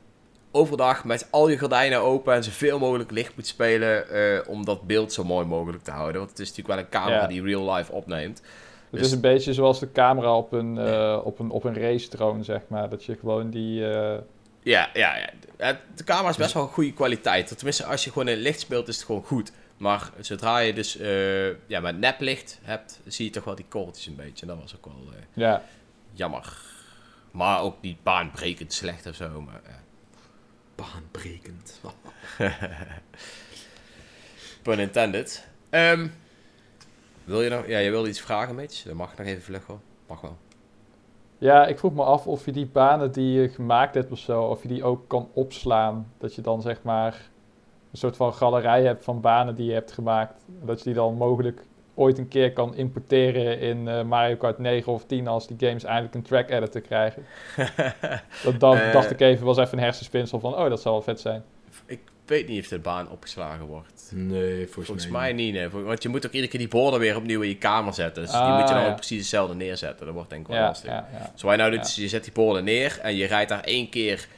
[0.50, 4.82] overdag met al je gordijnen open en zoveel mogelijk licht moet spelen eh, om dat
[4.82, 6.16] beeld zo mooi mogelijk te houden.
[6.18, 7.26] Want het is natuurlijk wel een camera Ja.
[7.26, 8.38] die real life opneemt.
[8.38, 11.74] Het Dus- is een beetje zoals de camera op een, eh, op een, op een
[11.80, 12.88] race drone, zeg maar.
[12.88, 13.90] Dat je gewoon die...
[13.90, 14.18] eh,
[14.62, 15.28] Ja, ja, ja.
[15.56, 17.46] Het- De camera is best wel een goede kwaliteit.
[17.56, 19.52] Tenminste, als je gewoon in licht speelt, is het gewoon goed.
[19.76, 24.06] Maar zodra je dus eh, ja, met neplicht hebt, zie je toch wel die korreltjes
[24.06, 24.42] een beetje.
[24.46, 25.64] En dat was ook wel eh, ja,
[26.12, 26.56] jammer.
[27.30, 29.40] Maar ook niet baanbrekend slecht of zo.
[29.40, 29.80] Maar, ja.
[30.74, 31.80] Baanbrekend.
[34.62, 35.46] Pun intended.
[35.70, 36.06] Ehm,
[37.24, 37.66] wil je nog...
[37.66, 38.82] Ja, je wilde iets vragen, Mitch?
[38.82, 39.80] Dat mag nog even vlug hoor.
[40.08, 40.38] Mag wel.
[41.42, 44.42] Ja, ik vroeg me af of je die banen die je gemaakt hebt of zo,
[44.42, 46.12] of je die ook kan opslaan.
[46.18, 47.30] Dat je dan zeg maar
[47.90, 50.44] een soort van galerij hebt van banen die je hebt gemaakt.
[50.46, 51.64] Dat je die dan mogelijk
[51.94, 55.84] ooit een keer kan importeren in eh, Mario Kart 9 of 10 als die games
[55.84, 57.24] eindelijk een track editor krijgen.
[58.44, 58.92] dat dan, Eh.
[58.92, 61.42] dacht ik even, was even een hersenspinsel van, oh dat zal wel vet zijn.
[61.86, 64.01] Ik weet niet of de baan opgeslagen wordt.
[64.14, 65.68] Nee, volgens, Volgens mij, mij niet, nee.
[65.68, 68.22] Want je moet ook iedere keer die borden weer opnieuw in je kamer zetten.
[68.22, 68.88] Dus die Ah, moet je dan ja.
[68.90, 70.06] ook precies hetzelfde neerzetten.
[70.06, 70.90] Dat wordt denk ik wel Ja, lastig.
[70.90, 71.32] ja, ja.
[71.34, 71.86] Zo wat je nou doet, Ja.
[71.86, 74.28] is je zet die borden neer en je rijdt daar één keer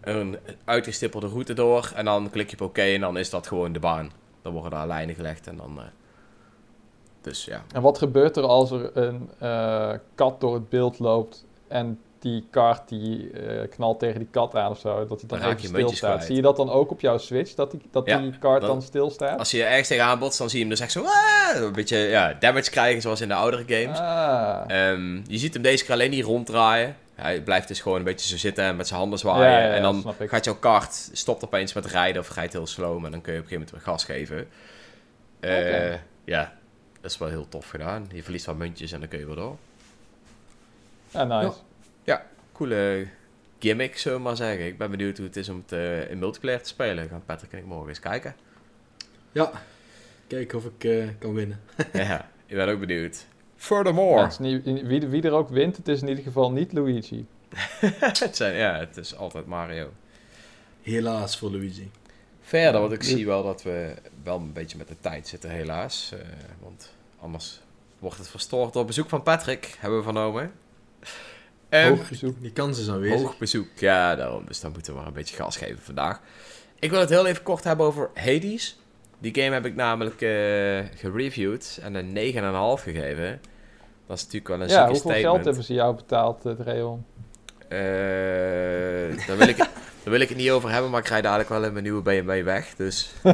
[0.00, 1.92] een uitgestippelde route door.
[1.94, 4.10] En dan klik je op oké en dan is dat gewoon de baan.
[4.42, 5.78] Dan worden daar lijnen gelegd en dan...
[5.78, 5.84] eh,
[7.20, 7.62] dus ja.
[7.74, 12.46] En wat gebeurt er als er een eh, kat door het beeld loopt en die
[12.50, 15.58] kart die eh, knalt tegen die kat aan of zo, dat hij dan, Dan raak
[15.58, 16.24] even stilstaat.
[16.24, 18.70] Zie je dat dan ook op jouw Switch, dat die, dat Ja, die kart dan-
[18.70, 19.38] dan stilstaat?
[19.38, 21.04] Als je ergens tegenaan botst, dan zie je hem dus echt zo...
[21.04, 23.98] "Ah!" een beetje ja, damage krijgen zoals in de oudere games.
[23.98, 26.96] Ah, Ehm, je ziet hem deze keer alleen niet ronddraaien.
[27.14, 29.50] Hij blijft dus gewoon een beetje zo zitten en met zijn handen zwaaien.
[29.52, 32.66] Ja, ja, ja, en dan gaat jouw kart, stopt opeens met rijden of rijdt heel
[32.66, 33.04] slow.
[33.04, 34.48] En dan kun je op een gegeven moment weer gas geven.
[35.40, 35.94] Eh.
[36.24, 36.52] Ja,
[37.00, 38.08] dat is wel heel tof gedaan.
[38.12, 39.56] Je verliest wat muntjes en dan kun je weer door.
[41.10, 41.52] ja, nice.
[42.62, 43.06] Coole
[43.58, 44.66] gimmick, zullen we maar zeggen.
[44.66, 47.08] Ik ben benieuwd hoe het is om het eh, in multiplayer te spelen.
[47.08, 48.36] Gaan Patrick en ik morgen eens kijken.
[49.32, 49.50] Ja,
[50.26, 51.60] kijken of ik eh, kan winnen.
[51.92, 53.16] ja, ik ben ook benieuwd.
[53.16, 54.22] Ja, Furthermore.
[54.22, 57.26] het is niet, wie, wie er ook wint, het is in ieder geval niet Luigi.
[58.20, 59.92] het, zijn, ja, het is altijd Mario.
[60.82, 61.90] Helaas voor Luigi.
[62.40, 66.12] Verder, want ik zie wel dat we wel een beetje met de tijd zitten, helaas.
[66.12, 66.28] Eh,
[66.60, 67.60] want anders
[67.98, 70.52] wordt het verstoord door bezoek van Patrick, hebben we vernomen.
[71.72, 72.40] Ehm, Hoog bezoek.
[72.40, 73.20] Die kans is aanwezig.
[73.20, 74.44] hoog bezoek, ja, daarom.
[74.46, 76.20] Dus dan moeten we maar een beetje gas geven vandaag.
[76.78, 78.78] Ik wil het heel even kort hebben over Hades.
[79.18, 80.28] Die game heb ik namelijk eh,
[80.98, 82.12] gereviewd en een
[82.78, 83.40] 9,5 gegeven.
[84.06, 85.24] Dat is natuurlijk wel een Ja, zieke hoeveel statement.
[85.34, 87.04] geld hebben ze jou betaald, het Reon?
[87.68, 87.78] Eh,
[89.26, 89.56] daar, wil ik,
[90.02, 92.02] daar wil ik het niet over hebben, maar ik rijd dadelijk wel in mijn nieuwe
[92.02, 92.74] BMW weg.
[92.76, 93.12] Dus.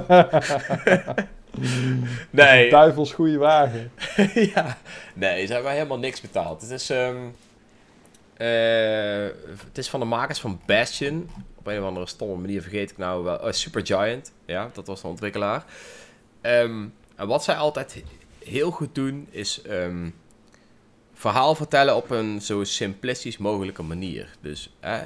[2.31, 2.71] nee.
[2.71, 3.91] Duivels goede wagen.
[4.55, 4.77] ja.
[5.15, 6.61] Nee, ze hebben helemaal niks betaald.
[6.61, 7.23] Het is, ehm, eh,
[8.45, 11.31] het is van de makers van Bastion.
[11.55, 13.37] Op een of andere stomme manier vergeet ik nou wel.
[13.37, 14.33] Oh, Supergiant.
[14.47, 15.65] Ja, dat was de ontwikkelaar.
[16.41, 16.87] Ehm,
[17.17, 18.03] en wat zij altijd
[18.45, 20.11] heel goed doen, is ehm,
[21.15, 24.37] verhaal vertellen op een zo simplistisch mogelijke manier.
[24.41, 24.99] Dus eh,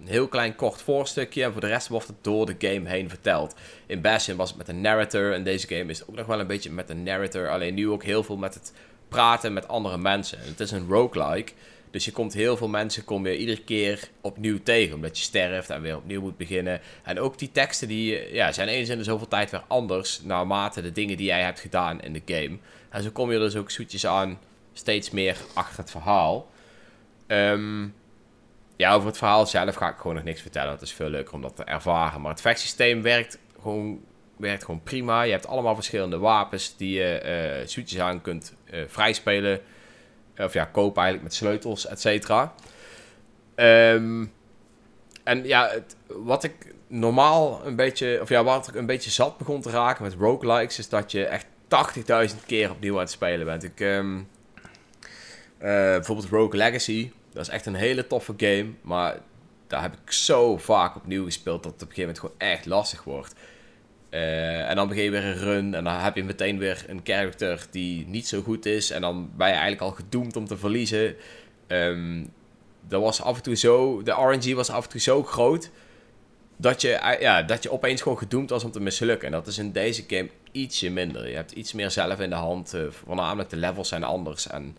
[0.00, 3.08] een heel klein kort voorstukje en voor de rest wordt het door de game heen
[3.08, 3.54] verteld.
[3.86, 6.46] In Bastion was het met een narrator en deze game is ook nog wel een
[6.46, 7.50] beetje met een narrator.
[7.50, 8.72] Alleen nu ook heel veel met het
[9.08, 10.38] praten met andere mensen.
[10.38, 11.52] En het is een roguelike.
[11.94, 14.94] Dus je komt heel veel mensen kom je iedere keer opnieuw tegen.
[14.94, 16.80] Omdat je sterft en weer opnieuw moet beginnen.
[17.02, 20.22] En ook die teksten die, ja, zijn eens in zoveel tijd weer anders.
[20.22, 22.58] Naarmate de dingen die jij hebt gedaan in de game.
[22.90, 24.38] En zo kom je dus ook zoetjes aan
[24.72, 26.50] steeds meer achter het verhaal.
[27.26, 27.82] Ehm,
[28.76, 30.72] ja, over het verhaal zelf ga ik gewoon nog niks vertellen.
[30.72, 32.20] Het is veel leuker om dat te ervaren.
[32.20, 34.00] Maar het vechtsysteem werkt gewoon,
[34.36, 35.22] werkt gewoon prima.
[35.22, 39.60] Je hebt allemaal verschillende wapens die je eh zoetjes aan kunt eh vrijspelen.
[40.38, 42.54] Of ja, kopen eigenlijk met sleutels, et cetera.
[43.54, 44.24] Ehm,
[45.22, 45.70] en ja,
[46.06, 48.18] wat ik normaal een beetje...
[48.22, 50.78] Of ja, wat ik een beetje zat begon te raken met roguelikes...
[50.78, 51.46] is dat je echt
[52.30, 53.64] 80.000 keer opnieuw aan het spelen bent.
[53.64, 53.80] Ik...
[53.80, 54.18] ehm,
[55.58, 57.10] eh, bijvoorbeeld Rogue Legacy.
[57.32, 58.66] Dat is echt een hele toffe game.
[58.82, 59.18] Maar
[59.66, 62.66] daar heb ik zo vaak opnieuw gespeeld dat het op een gegeven moment gewoon echt
[62.66, 63.34] lastig wordt.
[64.14, 67.00] Eh, en dan begin je weer een run en dan heb je meteen weer een
[67.04, 68.90] character die niet zo goed is.
[68.90, 71.14] En dan ben je eigenlijk al gedoemd om te verliezen.
[71.66, 72.24] Ehm,
[72.88, 75.70] dat was af en toe zo, de RNG was af en toe zo groot
[76.56, 79.26] dat je, eh, ja, dat je opeens gewoon gedoemd was om te mislukken.
[79.26, 81.28] En dat is in deze game ietsje minder.
[81.28, 82.74] Je hebt iets meer zelf in de hand.
[82.74, 84.46] eh, voornamelijk de levels zijn anders.
[84.46, 84.76] En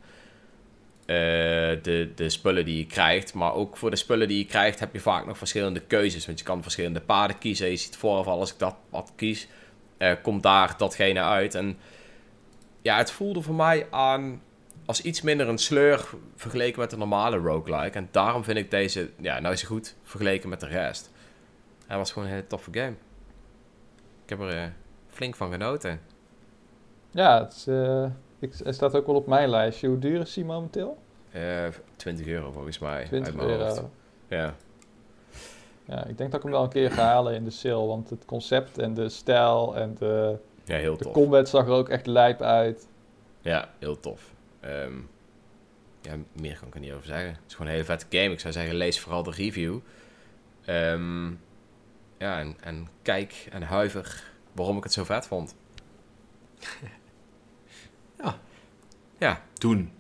[1.05, 1.15] eh,
[1.81, 3.33] de, de spullen die je krijgt.
[3.33, 6.25] Maar ook voor de spullen die je krijgt heb je vaak nog verschillende keuzes.
[6.25, 7.69] Want je kan verschillende paden kiezen.
[7.69, 9.47] Je ziet vooraf als ik dat pad kies,
[9.97, 11.55] eh, komt daar datgene uit.
[11.55, 11.77] En
[12.81, 14.41] ja, het voelde voor mij aan
[14.85, 17.97] als iets minder een sleur vergeleken met de normale roguelike.
[17.97, 21.11] En daarom vind ik deze, ja, nou is hij goed vergeleken met de rest.
[21.87, 22.95] Hij was gewoon een hele toffe game.
[24.23, 24.67] Ik heb er eh,
[25.09, 26.01] flink van genoten.
[27.11, 27.67] Ja, het,
[28.45, 29.87] ik, het staat ook wel op mijn lijstje.
[29.87, 30.97] Hoe duur is die momenteel?
[31.31, 33.05] Eh 20 euro volgens mij.
[33.05, 33.75] 20 uit mijn hoofd.
[33.75, 33.89] euro.
[34.27, 34.55] Ja.
[35.85, 37.85] Ja, ik denk dat ik hem wel een keer ga halen in de sale.
[37.85, 41.13] Want het concept en de stijl en de, ja, heel de tof.
[41.13, 42.87] combat zag er ook echt lijp uit.
[43.41, 44.33] Ja, heel tof.
[44.59, 44.97] Ehm,
[46.01, 47.27] ja, meer kan ik er niet over zeggen.
[47.29, 48.31] Het is gewoon een hele vette game.
[48.31, 49.77] Ik zou zeggen, lees vooral de review.
[50.65, 51.27] Ehm,
[52.17, 55.55] ja, en, en kijk en huiver waarom ik het zo vet vond.
[59.19, 59.41] Ja.
[59.53, 59.91] Doen.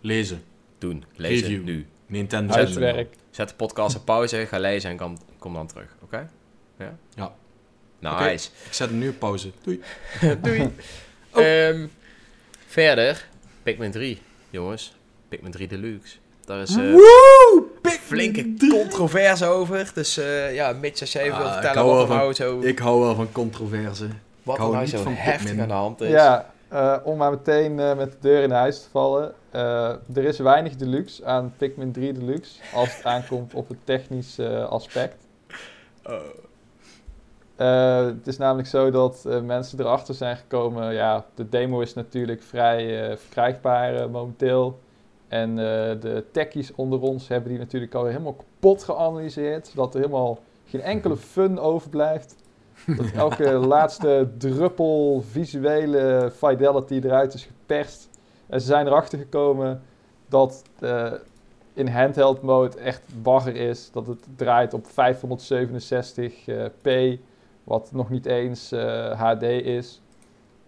[0.00, 0.42] Lezen.
[0.78, 1.04] doen.
[1.16, 1.64] Lezen Review.
[1.64, 1.86] nu.
[2.06, 2.52] Nintendo.
[2.52, 3.14] Zet- Huiswerk.
[3.30, 5.96] Zet de podcast op pauze, ga lezen en kom, kom dan terug.
[6.02, 6.28] Oké?
[6.78, 6.96] Ja?
[7.14, 7.32] Ja.
[7.98, 8.48] Nice.
[8.66, 9.50] Ik zet hem nu op pauze.
[9.62, 9.82] Doei.
[10.42, 10.72] Doei.
[11.34, 11.86] Ehm,
[12.66, 13.26] verder,
[13.62, 14.18] Pikmin 3,
[14.50, 14.94] jongens.
[15.28, 16.16] Pikmin 3 Deluxe.
[16.44, 17.64] Daar is eh, Woe!
[18.00, 19.90] flinke controverse over.
[19.94, 22.78] Dus eh, ja, Mitch, als je even Ah, wil vertellen wat er nou zo, Ik
[22.78, 24.06] hou wel van controverse.
[24.42, 25.62] wat er hou nou niet zo van heftig Pikmin.
[25.62, 26.10] aan de hand is.
[26.10, 29.34] Ja, eh, om maar meteen eh, met de deur in huis te vallen.
[29.50, 34.38] eh, er is weinig deluxe aan Pikmin 3 Deluxe als het aankomt op het technisch
[34.38, 35.26] eh, aspect.
[36.04, 36.14] Oh.
[37.56, 40.94] Het is namelijk zo dat mensen erachter zijn gekomen.
[40.94, 44.78] Ja, de demo is natuurlijk vrij verkrijgbaar momenteel.
[45.28, 49.66] En de techies onder ons hebben die natuurlijk al helemaal kapot geanalyseerd.
[49.66, 52.36] Zodat er helemaal geen enkele fun overblijft.
[52.86, 58.08] Dat elke laatste druppel visuele fidelity eruit is geperst.
[58.46, 59.82] En ze zijn erachter gekomen
[60.28, 61.12] dat eh,
[61.72, 63.90] in handheld mode echt bagger is.
[63.90, 66.90] Dat het draait op 567p,
[67.64, 70.00] wat nog niet eens eh, HD is.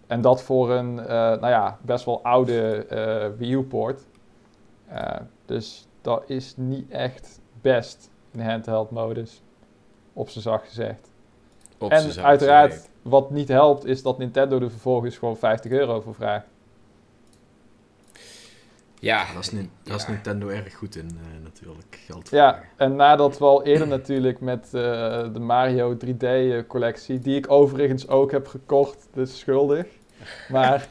[0.07, 4.05] En dat voor een, eh, nou ja, best wel oude eh Wii U-poort.
[4.87, 5.15] Eh,
[5.45, 9.41] dus dat is niet echt best in handheld modus,
[10.13, 11.08] op z'n zacht gezegd.
[11.79, 16.15] Op en uiteraard, wat niet helpt, is dat Nintendo er vervolgens gewoon 50 euro voor
[16.15, 16.45] vraagt.
[18.99, 19.51] Ja, Dat
[19.85, 20.07] is.
[20.07, 21.99] Nintendo erg goed in, eh, natuurlijk.
[22.05, 22.69] Geld Ja, vragen.
[22.77, 24.71] en nadat we al eerder natuurlijk met eh,
[25.33, 29.85] de Mario 3D-collectie, die ik overigens ook heb gekocht, dus schuldig.
[30.51, 30.87] Maar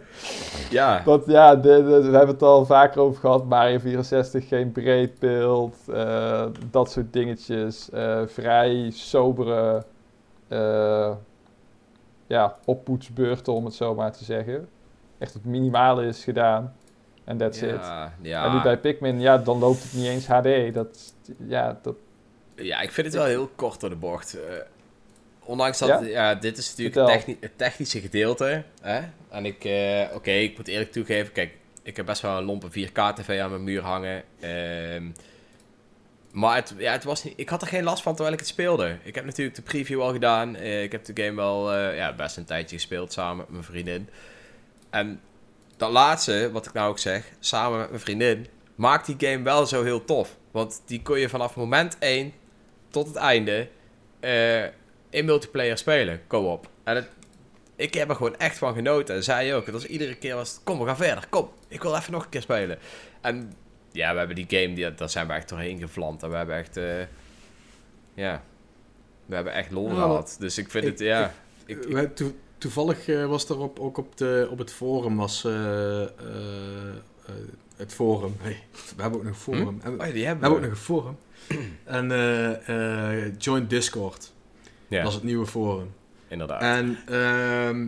[0.70, 1.02] ja.
[1.04, 3.44] dat, ja, de, de- we hebben het al vaker over gehad.
[3.44, 7.90] Mario 64, geen breedbeeld, eh, dat soort dingetjes.
[7.90, 9.82] eh, vrij sobere eh,
[12.26, 14.68] ja, oppoetsbeurten, om het zo maar te zeggen.
[15.18, 16.74] Echt het minimale is gedaan.
[17.24, 17.70] En that's it.
[17.70, 18.44] ja, ja.
[18.44, 20.74] En nu bij Pikmin, ja, dan loopt het niet eens HD.
[20.74, 21.14] Dat,
[21.46, 21.94] ja, dat,
[22.56, 24.34] Ja, ik vind het wel heel kort door de bocht.
[24.34, 24.42] Eh,
[25.44, 26.00] ondanks dat, Ja?
[26.00, 28.62] ja, dit is natuurlijk het, techni- het technische gedeelte.
[28.80, 29.00] Hè?
[29.28, 32.70] En ik, eh, oké, ik moet eerlijk toegeven, kijk, ik heb best wel een lompe
[32.70, 34.22] 4K-tv aan mijn muur hangen.
[34.40, 35.04] Ehm,
[36.32, 38.48] maar het, ja, het was niet, ik had er geen last van terwijl ik het
[38.48, 38.98] speelde.
[39.02, 40.56] Ik heb natuurlijk de preview al gedaan.
[40.56, 43.64] Eh, ik heb de game wel eh, ja, best een tijdje gespeeld samen met mijn
[43.64, 44.08] vriendin.
[44.90, 45.20] En
[45.76, 49.66] dat laatste, wat ik nou ook zeg, samen met mijn vriendin, maakt die game wel
[49.66, 50.36] zo heel tof.
[50.50, 52.32] Want die kon je vanaf moment 1
[52.90, 53.68] tot het einde
[54.20, 54.64] eh,
[55.10, 56.68] in multiplayer spelen, co-op.
[56.84, 57.08] En het,
[57.76, 59.14] ik heb er gewoon echt van genoten.
[59.14, 59.64] En zij ook.
[59.64, 62.28] Het was iedere keer was kom we gaan verder, kom, ik wil even nog een
[62.28, 62.78] keer spelen.
[63.20, 63.52] En
[63.92, 66.22] ja, we hebben die game, die, daar zijn we echt doorheen gevlamd.
[66.22, 67.00] En we hebben echt, eh,
[68.14, 68.42] ja,
[69.26, 70.36] we hebben echt lol Ja, gehad.
[70.38, 71.32] Dus ik vind ik- het, ja...
[71.66, 75.44] Ik, hebben toe- toevallig eh, was er op, ook op, de, op het forum was
[75.44, 76.04] eh,
[77.76, 78.34] het forum.
[78.40, 78.62] Hey,
[78.96, 79.80] we hebben ook nog een forum.
[79.82, 81.16] En we, oh, die we hebben hebben ook nog een forum.
[81.84, 84.32] en eh, eh, join Discord.
[84.88, 85.92] Ja, Dat is het nieuwe forum.
[86.28, 86.62] inderdaad.
[86.62, 87.86] En ehm,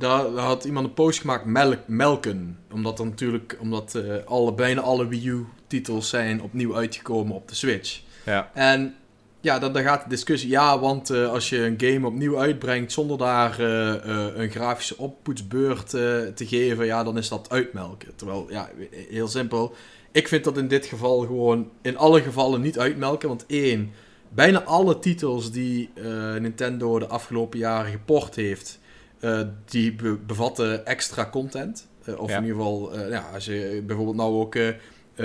[0.00, 2.58] daar, daar had iemand een post gemaakt, melk, melken.
[2.72, 7.48] Omdat er natuurlijk, omdat eh, alle, bijna alle Wii U titels zijn opnieuw uitgekomen op
[7.48, 8.00] de Switch.
[8.24, 8.50] ja.
[8.54, 8.94] En
[9.40, 12.92] ja, dan, dan gaat de discussie, ja, want eh, als je een game opnieuw uitbrengt
[12.92, 18.16] zonder daar eh, een grafische oppoetsbeurt te geven, ja, dan is dat uitmelken.
[18.16, 18.70] Terwijl, ja,
[19.08, 19.74] heel simpel.
[20.12, 23.92] Ik vind dat in dit geval gewoon in alle gevallen niet uitmelken, want één,
[24.28, 25.90] bijna alle titels die
[26.38, 28.79] Nintendo de afgelopen jaren geport heeft,
[29.20, 31.86] eh, die be- bevatten extra content.
[32.04, 32.36] Eh, of Ja.
[32.36, 34.56] in ieder geval, eh, ja, als je bijvoorbeeld nou ook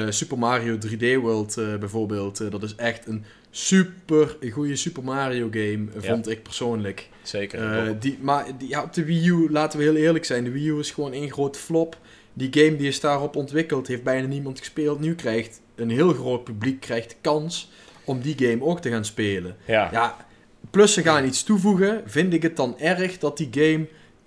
[0.10, 6.02] Super Mario 3D World bijvoorbeeld, dat is echt een super goede Super Mario game, Ja.
[6.02, 7.10] vond ik persoonlijk.
[7.22, 8.00] Zeker.
[8.00, 10.68] Die, maar die, ja, op de Wii U, laten we heel eerlijk zijn, de Wii
[10.70, 11.98] U is gewoon één grote flop.
[12.34, 15.00] Die game die is daarop ontwikkeld, heeft bijna niemand gespeeld.
[15.00, 17.72] Nu krijgt een heel groot publiek krijgt de kans
[18.06, 19.56] om die game ook te gaan spelen.
[19.66, 19.90] ja.
[19.92, 20.25] Ja,
[20.72, 23.86] plus ze gaan iets toevoegen, vind ik het dan erg dat die game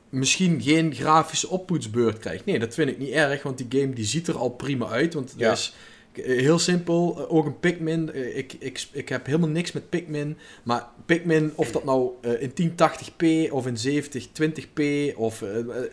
[0.09, 2.45] misschien geen grafische oppoetsbeurt krijgt.
[2.45, 5.15] Nee, dat vind ik niet erg, want die game die ziet er al prima uit.
[5.15, 5.53] Want het Ja.
[5.53, 5.75] is
[6.13, 8.13] eh, heel simpel, eh, ook een Pikmin.
[8.13, 10.37] eh, Ik, ik, ik heb helemaal niks met Pikmin.
[10.63, 14.83] Maar Pikmin, of dat nou in 1080p of in 7020p,
[15.17, 15.45] of,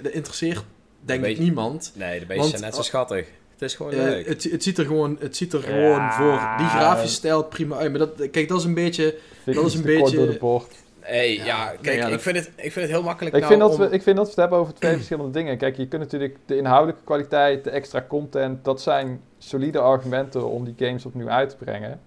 [0.02, 0.64] dat interesseert
[1.02, 1.92] denk ik niemand.
[1.96, 3.26] Nee, de beesten zijn net zo schattig.
[3.52, 4.28] Het is gewoon leuk.
[4.28, 5.66] het, het ziet er gewoon, het ziet er Ja.
[5.66, 7.90] gewoon voor die grafische stijl prima uit.
[7.90, 9.16] Maar dat, kijk, dat is een beetje...
[9.54, 10.84] vind Dat is een beetje- door de bocht.
[11.00, 13.36] Hey, Ja, ja, nee, kijk, ja, ik, dat- vind het, ik vind het heel makkelijk
[13.36, 15.32] Ik, nou vind dat om- we, ik vind dat we het hebben over twee verschillende
[15.32, 15.58] dingen.
[15.58, 20.64] Kijk, je kunt natuurlijk de inhoudelijke kwaliteit, de extra content, dat zijn solide argumenten om
[20.66, 22.00] die games opnieuw uit te brengen.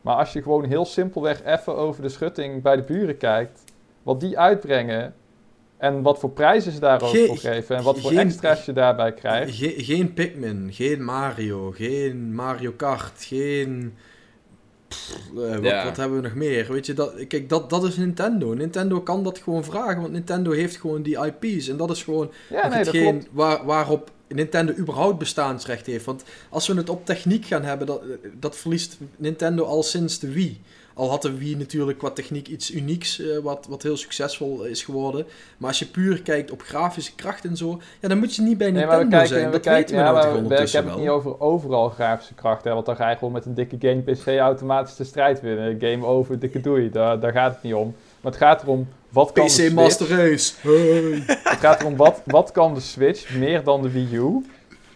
[0.00, 3.60] Maar als je gewoon heel simpelweg even over de schutting bij de buren kijkt,
[4.02, 5.14] wat die uitbrengen
[5.76, 8.64] en wat voor prijzen ze daar ook Ge- voor geven en wat voor geen- extra's
[8.64, 9.56] je daarbij krijgt.
[9.56, 13.94] Ge- geen Pikmin, geen Mario, geen Mario Kart, geen...
[14.90, 15.84] Pff, eh, wat, Ja.
[15.84, 16.72] wat hebben we nog meer?
[16.72, 18.54] Weet je, dat, kijk, dat, dat is Nintendo.
[18.54, 21.68] Nintendo kan dat gewoon vragen, want Nintendo heeft gewoon die IP's.
[21.68, 23.28] En dat is gewoon Ja, nee, dat hetgeen klopt.
[23.32, 26.04] waar, waarop Nintendo überhaupt bestaansrecht heeft.
[26.04, 28.02] Want als we het op techniek gaan hebben, dat,
[28.40, 30.60] dat verliest Nintendo al sinds de Wii.
[31.00, 34.82] Al had de Wii natuurlijk qua techniek iets unieks, eh, wat, wat heel succesvol is
[34.82, 35.26] geworden.
[35.58, 38.58] Maar als je puur kijkt op grafische kracht en zo, ja, dan moet je niet
[38.58, 39.50] bij Nintendo kijken, zijn.
[39.50, 42.34] Dat kijken, weten we ja, nou maar we- ik heb het niet over overal grafische
[42.34, 45.40] kracht, hè, want dan ga je gewoon met een dikke game PC automatisch de strijd
[45.40, 45.76] winnen.
[45.80, 47.94] Game over, dikke doei, daar, daar gaat het niet om.
[48.20, 49.74] Maar het gaat erom, wat kan de PC Switch?
[49.74, 50.52] Master Race.
[50.60, 51.22] Hey.
[51.52, 54.44] Het gaat erom, wat, wat kan de Switch meer dan de Wii U?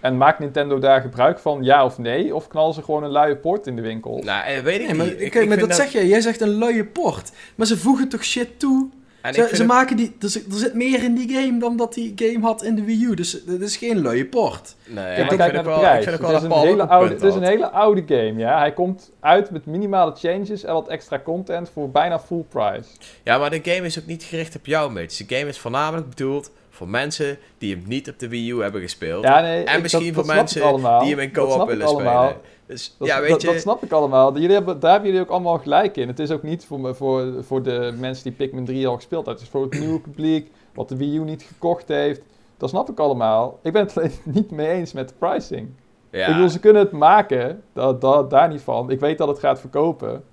[0.05, 2.35] En maakt Nintendo daar gebruik van, ja of nee?
[2.35, 4.21] Of knallen ze gewoon een luie port in de winkel?
[4.25, 5.21] Nou, eh, weet ik Nee, maar, niet.
[5.21, 6.07] Ik- kijk, ik maar dat zeg jij.
[6.07, 7.33] Jij zegt een luie port.
[7.55, 8.89] Maar ze voegen toch shit toe?
[9.21, 11.59] En ik Ze, ze het- maken die, er, zit- er zit meer in die game
[11.59, 13.15] dan dat die game had in de Wii U.
[13.15, 14.75] Dus het is geen luie port.
[14.87, 15.97] Nee, Kijk, ik maar vind kijk naar de wel- prijs.
[15.97, 18.03] Ik vind ook Het wel is, dat een hele oude, het is een hele oude
[18.07, 18.59] game, ja.
[18.59, 22.89] Hij komt uit met minimale changes en wat extra content voor bijna full price.
[23.23, 25.25] Ja, maar de game is ook niet gericht op jou, mate.
[25.27, 28.81] De game is voornamelijk bedoeld voor mensen die hem niet op de Wii U hebben
[28.81, 29.25] gespeeld.
[29.25, 30.61] Ja, nee, en ik- misschien dat- voor dat mensen
[31.01, 32.37] die hem in co-op willen spelen.
[32.67, 33.47] Dus Dat, ja, weet je...
[33.47, 34.35] dat snap ik allemaal.
[34.39, 36.09] Jullie hebben, daar hebben jullie ook allemaal gelijk in.
[36.09, 39.43] Het is ook niet voor, voor, voor de mensen die Pikmin 3 al gespeeld hebben.
[39.43, 42.23] Het is voor het nieuwe publiek, wat de Wii U niet gekocht heeft.
[42.57, 43.59] Dat snap ik allemaal.
[43.63, 45.69] Ik ben het alleen niet mee eens met de pricing.
[46.11, 46.27] ja.
[46.27, 48.91] Ik bedoel, ze kunnen het maken, dat, dat, daar niet van.
[48.91, 50.25] Ik weet dat het gaat verkopen.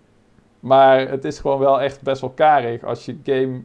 [0.60, 3.62] Maar het is gewoon wel echt best wel karig als je game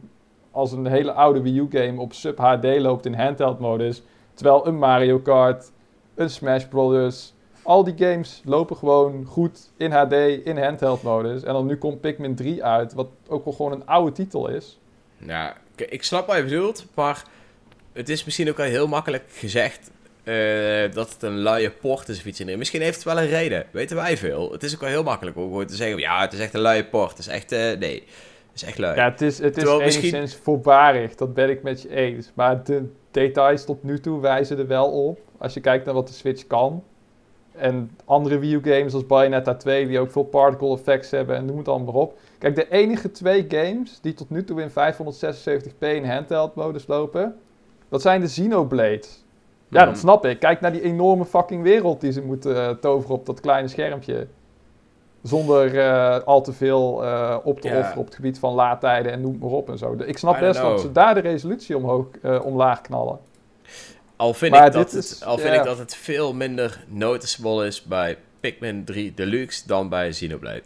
[0.57, 4.03] als een hele oude Wii U game op sub HD loopt in handheld modus.
[4.33, 5.71] Terwijl een Mario Kart,
[6.15, 7.33] een Smash Brothers,
[7.63, 11.43] al die games lopen gewoon goed in HD, in handheld modus.
[11.43, 14.79] En dan nu komt Pikmin 3 uit, wat ook wel gewoon een oude titel is.
[15.17, 17.23] Ja, ik snap wat je bedoelt, maar
[17.93, 19.91] het is misschien ook wel heel makkelijk gezegd
[20.23, 22.57] eh, dat het een luie port is of iets in.
[22.57, 24.51] Misschien heeft het wel een reden, weten wij veel.
[24.51, 26.59] Het is ook wel heel makkelijk om gewoon te zeggen, ja, het is echt een
[26.59, 27.09] luie port.
[27.09, 28.03] Het is echt, eh, nee,
[28.61, 28.95] is echt lui.
[28.95, 32.31] Ja, het is, het is misschien- enigszins voorbarig, dat ben ik met je eens.
[32.33, 35.19] Maar de details tot nu toe wijzen er wel op.
[35.37, 36.83] Als je kijkt naar wat de Switch kan.
[37.55, 41.45] En andere Wii U games als Bayonetta 2, die ook veel particle effects hebben en
[41.45, 42.17] noem het allemaal maar op.
[42.37, 47.35] Kijk, de enige twee games die tot nu toe in 576p in handheld modus lopen,
[47.89, 49.25] dat zijn de Xenoblades.
[49.69, 49.89] Ja, Mhm.
[49.89, 50.39] dat snap ik.
[50.39, 54.27] Kijk naar die enorme fucking wereld die ze moeten eh, toveren op dat kleine schermpje.
[55.23, 57.77] Zonder eh, al te veel eh, op te Ja.
[57.79, 59.95] offeren op het gebied van laadtijden en noem maar op en zo.
[59.95, 63.19] De- Ik snap best dat ze daar de resolutie omhoog, eh, omlaag knallen.
[64.15, 67.65] Al vind, Maar ik dat, het, is- al vind ik dat het veel minder noticeable
[67.65, 70.61] is bij Pikmin 3 Deluxe dan bij Xenoblade.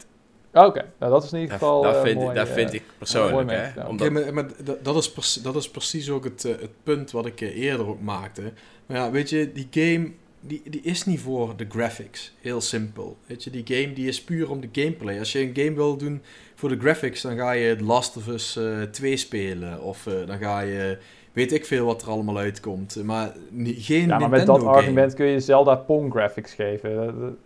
[0.54, 3.84] Oké, nou dat is in ieder geval dat vind, mooi, dat vind ik persoonlijk, hè.
[3.88, 4.46] Omdat, maar, maar
[4.84, 8.42] dat- is precies, dat is precies ook het, het punt wat ik eerder ook maakte.
[8.86, 10.12] Maar ja, weet je, die game
[10.42, 12.34] die, die is niet voor de graphics.
[12.42, 13.18] Heel simpel.
[13.26, 15.20] Weet je, die game die is puur om de gameplay.
[15.20, 16.22] Als je een game wil doen
[16.56, 19.82] voor de graphics, dan ga je The Last of Us eh 2 spelen.
[19.82, 20.98] Of eh, dan ga je,
[21.34, 23.04] weet ik veel wat er allemaal uitkomt.
[23.04, 23.34] Maar
[23.66, 24.70] geen Ja, maar met dat game.
[24.70, 27.38] argument kun je Zelda Pong graphics geven.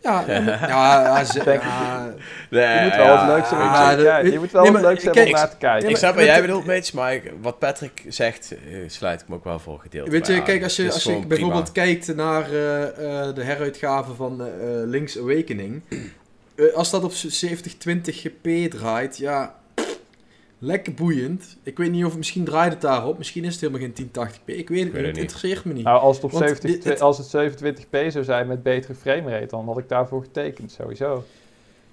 [0.02, 2.14] Ja, ja, maar- ja, ja,
[2.50, 4.32] Nee, je moet wel ja, wat leuks hebben om ja, kijken.
[4.32, 5.88] Je moet wel nee, wat maar leuks hebben om naar te kijken.
[5.88, 9.34] Ik snap wat jij bedoelt, Mitch, maar ik- wat Patrick zegt, eh, sluit ik me
[9.34, 10.42] ook wel voor gedeelte Weet je, aan.
[10.44, 11.86] kijk, als je, Het als je bijvoorbeeld prima.
[11.86, 12.82] kijkt naar eh,
[13.28, 14.42] eh, de heruitgave van
[14.86, 15.82] Link's Awakening.
[16.56, 19.54] eh, als dat op 7020p draait, ja,
[20.58, 21.56] lekker boeiend.
[21.62, 23.18] Ik weet niet of misschien draait het daarop.
[23.18, 24.44] Misschien is het helemaal geen 1080p.
[24.44, 24.94] Ik weet het weet niet.
[24.94, 25.84] het Het interesseert me niet.
[25.84, 28.94] Nou, als het, op Want 70, dit- het- als het 27p zou zijn met betere
[28.94, 31.24] framerate, dan had ik daarvoor getekend, sowieso.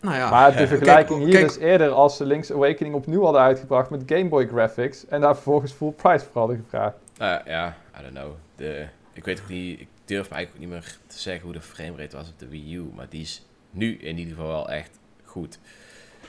[0.02, 2.96] nou ja, maar de ja, vergelijking kijk, hier kijk- is eerder als ze Link's Awakening
[2.96, 6.96] opnieuw hadden uitgebracht met Game Boy graphics en daar vervolgens full price voor hadden gevraagd.
[7.18, 8.32] Eh, ja, I don't know.
[8.56, 11.54] De, ik weet ook niet, ik durf me eigenlijk ook niet meer te zeggen hoe
[11.54, 14.70] de framerate was op de Wii U, maar die is nu in ieder geval wel
[14.70, 15.60] echt goed.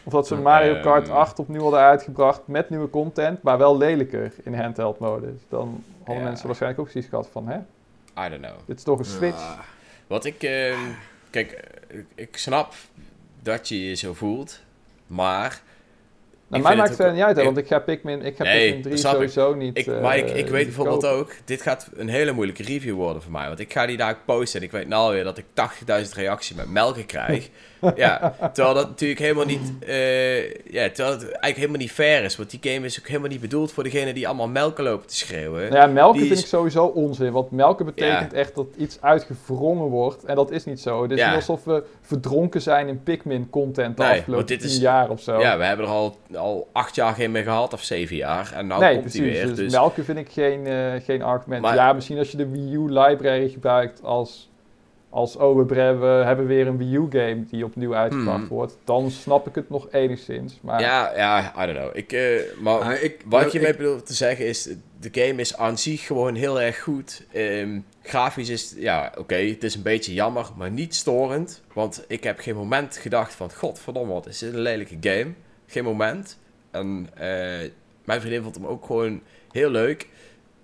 [0.06, 1.16] Of dat ze Mario Kart Ehm.
[1.16, 5.40] 8 opnieuw hadden uitgebracht met nieuwe content, maar wel lelijker in handheld modus.
[5.48, 6.28] Dan hadden Ja.
[6.28, 7.56] mensen waarschijnlijk ook zoiets gehad van, hè,
[8.26, 8.56] I don't know.
[8.66, 9.40] dit is toch een Switch?
[9.40, 9.60] Ja.
[10.06, 10.78] Wat ik, ehm,
[11.30, 12.74] kijk, eh, ik, snap
[13.42, 14.60] dat je je zo voelt,
[15.06, 15.60] maar
[16.48, 18.62] Nou, mij maakt het verder niet uit, hè, want ik ga Pikmin, ik ga Nee,
[18.64, 19.30] Pikmin 3 dat snap ik.
[19.30, 21.18] sowieso niet Ik, eh, maar ik, ik weet bijvoorbeeld kopen.
[21.18, 23.46] ook, dit gaat een hele moeilijke review worden voor mij.
[23.46, 26.56] Want ik ga die daar posten en ik weet nou alweer dat ik 80.000 reacties
[26.56, 27.48] met melken krijg.
[27.96, 32.36] ja, terwijl dat natuurlijk helemaal niet, eh, ja, terwijl het eigenlijk helemaal niet fair is.
[32.36, 35.16] Want die game is ook helemaal niet bedoeld voor degene die allemaal melken lopen te
[35.16, 35.62] schreeuwen.
[35.62, 37.32] Nou ja, melken Die vind is- ik sowieso onzin.
[37.32, 40.24] Want melken betekent echt dat iets uitgewrongen wordt.
[40.24, 41.02] En dat is niet zo.
[41.02, 41.26] Het is Ja.
[41.26, 45.40] niet alsof we verdronken zijn in Pikmin-content de Nee, afgelopen dit is- jaar of zo.
[45.40, 48.52] Ja, we hebben er al, al acht jaar geen meer gehad, of zeven jaar.
[48.54, 49.20] En nou nee, komt precies.
[49.20, 49.46] die weer.
[49.46, 50.74] Dus, Dus, melken vind ik geen, eh,
[51.04, 51.62] geen argument.
[51.62, 54.50] Maar- ja, misschien als je de Wii U library gebruikt als...
[55.16, 58.48] Als, oh, we, hebben weer een Wii U-game die opnieuw uitgebracht Hmm.
[58.48, 58.78] wordt.
[58.84, 60.58] Dan snap ik het nog enigszins.
[60.62, 61.96] Maar ja, ja, I don't know.
[61.96, 64.68] Ik, eh, maar Ah, ik, Wat je ik- mee bedoelt te zeggen is,
[65.00, 67.26] de game is aan zich gewoon heel erg goed.
[67.32, 71.62] Ehm, grafisch is, ja, oké, het is een beetje jammer, maar niet storend.
[71.72, 75.32] Want ik heb geen moment gedacht van, godverdomme, wat is dit een lelijke game.
[75.66, 76.38] Geen moment.
[76.70, 77.70] En eh,
[78.04, 79.20] mijn vriendin vond hem ook gewoon
[79.52, 80.08] heel leuk.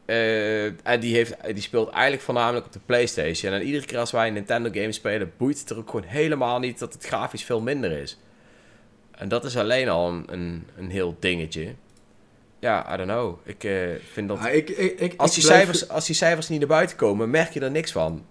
[0.04, 3.52] Eh, en die, heeft, die speelt eigenlijk voornamelijk op de Playstation.
[3.52, 6.58] En iedere keer als wij een Nintendo game spelen, boeit het er ook gewoon helemaal
[6.58, 8.18] niet dat het grafisch veel minder is.
[9.10, 11.74] En dat is alleen al een, een, een heel dingetje.
[12.58, 13.38] Ja, I don't know.
[13.44, 14.38] Ik eh, vind dat...
[14.38, 17.30] Ah, ik, ik, ik, Als die, blijf- cijfers, als die cijfers niet naar buiten komen,
[17.30, 18.24] merk je er niks van.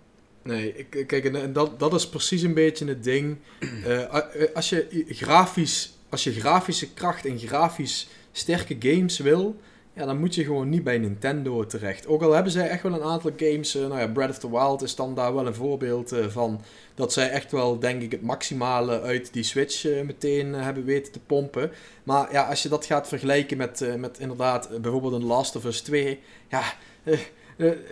[0.44, 3.38] Nee, ik, kijk, en, dat, dat is precies een beetje het ding.
[3.86, 4.14] Eh,
[4.54, 9.60] als, je grafisch, als je grafische kracht en grafisch sterke games wil,
[9.94, 12.08] ja, dan moet je gewoon niet bij Nintendo terecht.
[12.08, 14.52] Ook al hebben zij echt wel een aantal games, eh, nou ja, Breath of the
[14.52, 16.62] Wild is dan daar wel een voorbeeld eh, van,
[16.96, 21.12] dat zij echt wel, denk ik, het maximale uit die Switch eh, meteen hebben weten
[21.12, 21.72] te pompen.
[22.04, 25.82] Maar ja, als je dat gaat vergelijken met, met inderdaad bijvoorbeeld een Last of Us
[25.82, 26.62] 2, ja...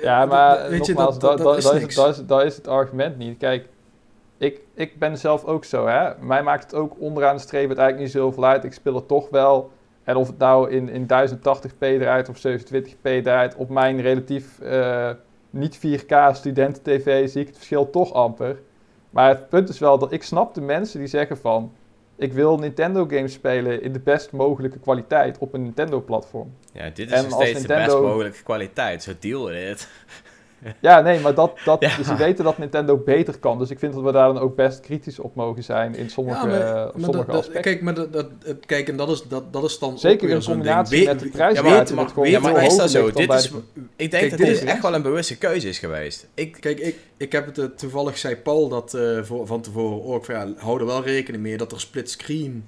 [0.02, 3.38] Ja, maar dat- weet je, dat, dat, dat, is, dat is het argument niet.
[3.38, 3.66] Kijk,
[4.38, 6.10] ik, ik ben zelf ook zo, hè.
[6.22, 8.64] Mij maakt het ook onderaan de streep het eigenlijk niet zoveel uit.
[8.64, 9.72] Ik speel het toch wel.
[10.10, 15.10] En of het nou in, in 1080p draait of 720p draait, op mijn relatief eh,
[15.50, 18.60] niet 4K studenten-tv zie ik het verschil toch amper.
[19.10, 21.74] Maar het punt is wel dat ik snap de mensen die zeggen van...
[22.16, 26.54] Ik wil Nintendo games spelen in de best mogelijke kwaliteit op een Nintendo-platform.
[26.74, 29.04] Ja, dit is En nog steeds de best mogelijke kwaliteit.
[29.04, 29.88] Zo deal with it.
[30.82, 31.96] Ja, nee, maar dat, dat, Ja.
[31.98, 33.58] dus ze weten dat Nintendo beter kan.
[33.60, 36.38] Dus ik vind dat we daar dan ook best kritisch op mogen zijn in sommige,
[36.38, 37.62] Ja, maar- eh, maar sommige aspecten.
[37.62, 38.28] Kijk, maar dat, dat,
[38.66, 41.08] kijk, en dat is, dat, dat is dan Zeker in combinatie ding.
[41.08, 41.56] met de prijs.
[41.56, 43.12] ja, maar- maar- gewoon ja, maar is dat zo?
[43.12, 43.58] Dit is- de-
[43.96, 46.28] Ik denk Kijk, dat dit is echt wel een bewuste keuze is geweest.
[46.34, 50.14] Ik, Kijk, ik, ik heb het eh, toevallig, zei Paul dat eh, voor, van tevoren
[50.14, 52.66] ook, van, ja, hou er wel rekening mee dat er split screen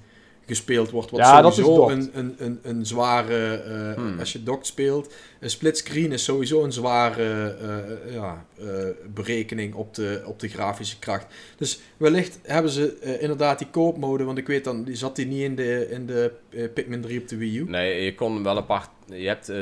[0.54, 1.10] gespeeld wordt.
[1.10, 4.18] Wat Ja, dat is sowieso een, een, een, een zware, eh, Hmm.
[4.18, 8.66] als je docked speelt, een split screen is sowieso een zware eh, ja, eh,
[9.14, 11.26] berekening op de, op de grafische kracht.
[11.56, 15.26] Dus wellicht hebben ze eh, inderdaad die koopmode, want ik weet dan, die zat die
[15.26, 17.64] niet in de, in de eh, Pikmin 3 op de Wii U.
[17.68, 18.88] nee, je kon wel apart...
[19.06, 19.56] Je hebt eh,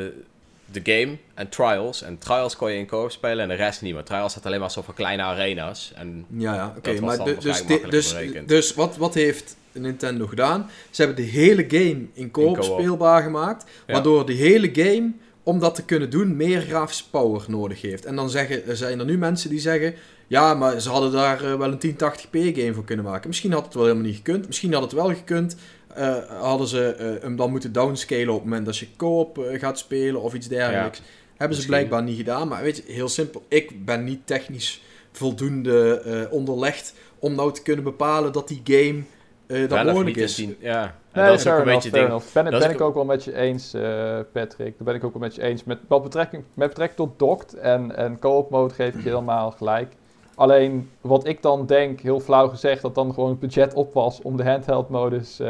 [0.73, 2.03] de game en trials.
[2.03, 3.95] En trials kon je in koop spelen en de rest niet.
[3.95, 5.93] Maar trials had alleen maar zo van kleine arena's.
[5.95, 6.91] En Ja, ja, oké.
[6.91, 8.15] Dat was Maar dus, dus,
[8.47, 10.71] dus wat, wat heeft Nintendo gedaan?
[10.91, 12.81] Ze hebben de hele game in koop co-op.
[12.81, 13.65] speelbaar gemaakt.
[13.87, 13.93] Ja.
[13.93, 15.13] Waardoor de hele game,
[15.43, 18.05] om dat te kunnen doen, meer grafische power nodig heeft.
[18.05, 19.95] En dan zeggen, er zijn er nu mensen die zeggen...
[20.31, 23.29] Ja, maar ze hadden daar eh, wel een 1080p game voor kunnen maken.
[23.29, 24.47] Misschien had het wel helemaal niet gekund.
[24.47, 25.57] Misschien had het wel gekund.
[25.95, 29.79] Eh, hadden ze eh, hem dan moeten downscalen op het moment dat je co-op gaat
[29.79, 30.99] spelen of iets dergelijks.
[30.99, 31.67] Hebben ze Misschien.
[31.67, 32.49] blijkbaar niet gedaan.
[32.49, 33.45] Maar weet je, heel simpel.
[33.49, 39.03] Ik ben niet technisch voldoende onderlegd om nou te kunnen bepalen dat die game
[39.51, 39.87] eh dat
[40.17, 40.39] is.
[40.39, 42.07] in tien- Ja, en Nee, dat is ook een beetje ding.
[42.07, 42.33] enough.
[42.33, 44.75] Ben, dat ik ook wel met je eens, eh, Patrick.
[44.79, 45.65] Daar ben ik ook wel met je eens.
[45.65, 49.51] Met, wat betrekking, met betrekking tot docked en, en co-op mode geef ik je helemaal
[49.51, 49.93] gelijk.
[50.35, 54.23] Alleen wat ik dan denk, heel flauw gezegd, dat dan gewoon het budget op was
[54.23, 55.47] om de handheld modus eh,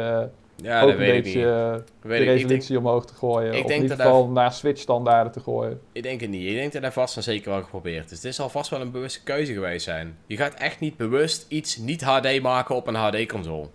[0.55, 1.47] Ja, ook dat een weet ik beetje niet.
[1.47, 3.53] Dat de ik, ik, denk, resolutie omhoog te gooien.
[3.53, 5.79] ik of denk in ieder dat geval naar Switch standaarden te gooien.
[5.91, 6.49] ik denk het niet.
[6.49, 8.19] Ik denk dat hij vast en zeker wel geprobeerd is.
[8.19, 10.17] Dit zal vast wel een bewuste keuze geweest zijn.
[10.25, 13.67] Je gaat echt niet bewust iets niet HD maken op een HD-console.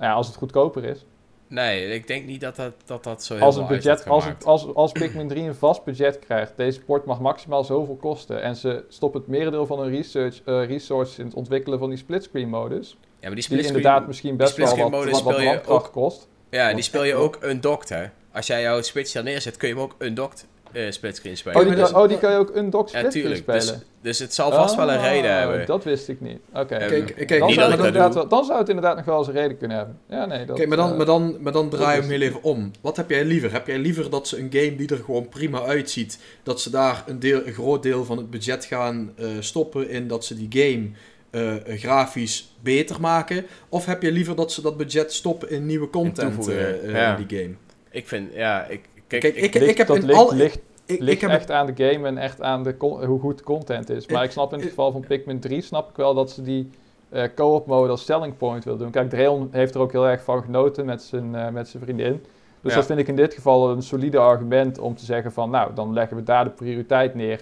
[0.00, 1.04] Ja, als het goedkoper is.
[1.48, 4.44] Nee, ik denk niet dat dat, dat, dat zo heel Als, het budget, als, het,
[4.44, 8.42] als, als Pikmin 3 een vast budget krijgt, deze port mag maximaal zoveel kosten.
[8.42, 11.98] En ze stoppen het merendeel van hun research, eh, resources in het ontwikkelen van die
[11.98, 12.90] splitscreen modus.
[12.90, 13.76] Ja, maar die Die splitscreen...
[13.76, 16.28] inderdaad misschien best wel wat, wat, brandkracht kost.
[16.50, 18.04] Ja, die speel je ook undocked, hè.
[18.32, 21.60] Als jij jouw Switch daar neerzet, kun je hem ook undocked eh splitscreen spelen.
[21.60, 23.28] Oh die, kan, oh, die kan je ook ja, splitscreen.
[23.28, 23.82] Dus, spelen.
[24.00, 25.66] dus het zal vast wel een reden hebben.
[25.66, 26.38] Dat wist ik niet.
[26.54, 26.74] Oké.
[26.74, 29.04] Eh, Kijk, kijk, dan, niet zou dat het dat wel- dan zou het inderdaad nog
[29.04, 29.98] wel eens een reden kunnen hebben.
[30.08, 32.20] Ja, nee, dat, Kijk, maar dan, eh, maar, dan, maar dan draai je hem heel
[32.20, 32.70] even om.
[32.80, 33.52] Wat heb jij liever?
[33.52, 37.04] Heb jij liever dat ze een game die er gewoon prima uitziet, dat ze daar
[37.06, 40.62] een, deel, een groot deel van het budget gaan eh, stoppen in dat ze die
[40.62, 40.90] game
[41.30, 43.46] eh, eh, grafisch beter maken?
[43.68, 47.16] Of heb je liever dat ze dat budget stoppen in nieuwe content eh, eh, ja.
[47.16, 47.54] in die game?
[47.90, 48.80] Ik vind, ja, ik...
[49.08, 50.34] Kijk, Kijk, ik, ik, Ligt- ik heb dat in ligt, al...
[50.34, 53.44] ligt, ik, ligt heb echt aan de game en echt aan de hoe goed de
[53.44, 54.06] content is.
[54.06, 56.70] Maar Ik- snap in het geval van Pikmin 3 snap ik wel dat ze die
[57.08, 58.90] eh, co-op mode als selling point wil doen.
[58.90, 62.24] Kijk, Dreon heeft er ook heel erg van genoten met zijn, eh, met zijn vriendin.
[62.60, 62.78] Dus Ja.
[62.78, 65.50] dat vind ik in dit geval een solide argument om te zeggen van...
[65.50, 67.40] nou, dan leggen we daar de prioriteit neer...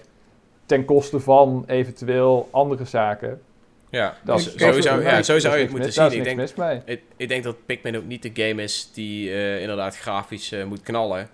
[0.65, 3.41] ten koste van eventueel andere zaken.
[3.89, 6.11] ja, Dat is- zou, ja, zou je het moeten mis- zien.
[6.11, 9.97] Ik denk, ik, ik denk dat Pikmin ook niet de game is die eh, inderdaad
[9.97, 11.29] grafisch moet knallen.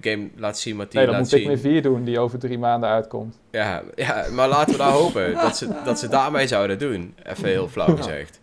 [0.00, 1.72] De game laat zien wat die Nee, dat laat moet Pikmin zien.
[1.72, 3.38] 4 doen, die over drie maanden uitkomt.
[3.50, 7.14] Ja, ja, maar laten we daar hopen dat ze, dat ze daarmee zouden doen.
[7.24, 8.40] Even heel flauw gezegd.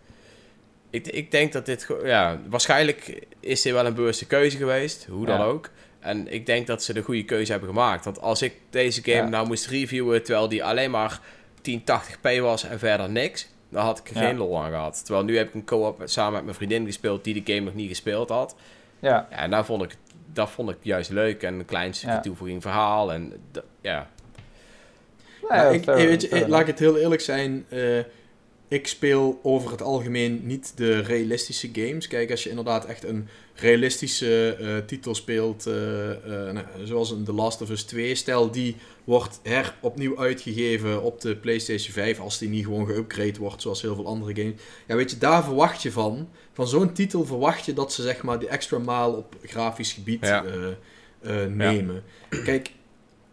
[0.90, 1.88] Ik, ik denk dat dit...
[2.04, 5.06] Ja, waarschijnlijk is dit wel een bewuste keuze geweest.
[5.10, 5.44] Hoe dan Ja.
[5.44, 5.70] ook.
[6.00, 8.04] En ik denk dat ze de goede keuze hebben gemaakt.
[8.04, 9.28] Want als ik deze game Ja.
[9.28, 10.22] nou moest reviewen...
[10.22, 11.20] terwijl die alleen maar
[11.70, 13.48] 1080p was en verder niks...
[13.68, 14.28] dan had ik er Ja.
[14.28, 15.04] geen lol aan gehad.
[15.04, 17.24] Terwijl nu heb ik een co-op samen met mijn vriendin gespeeld...
[17.24, 18.56] die de game nog niet gespeeld had.
[19.00, 19.96] Ja, Ja, en nou vond ik,
[20.32, 21.42] dat vond ik juist leuk.
[21.42, 22.20] En een klein stukje Ja.
[22.20, 23.12] toevoeging verhaal.
[23.12, 23.32] En
[23.80, 24.08] ja,
[25.70, 27.64] ik, fair- eh, weet je, fair eh, laat ik het heel eerlijk zijn.
[27.68, 27.98] eh,
[28.68, 32.06] ik speel over het algemeen niet de realistische games.
[32.08, 37.24] Kijk, als je inderdaad echt een realistische eh, titel speelt, eh, eh, nou, zoals een
[37.24, 42.20] The Last of Us 2, stel die wordt her opnieuw uitgegeven op de PlayStation 5,
[42.20, 44.60] als die niet gewoon geüpgrade wordt, zoals heel veel andere games.
[44.86, 46.28] Ja, weet je, daar verwacht je van.
[46.60, 50.26] Van zo'n titel verwacht je dat ze zeg maar die extra maal op grafisch gebied
[50.26, 50.44] Ja.
[50.44, 52.02] eh, eh, nemen.
[52.44, 52.72] Kijk,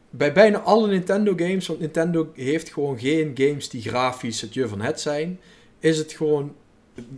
[0.09, 4.67] bij bijna alle Nintendo games, want Nintendo heeft gewoon geen games die grafisch het je
[4.67, 5.39] van het zijn,
[5.79, 6.55] is het gewoon,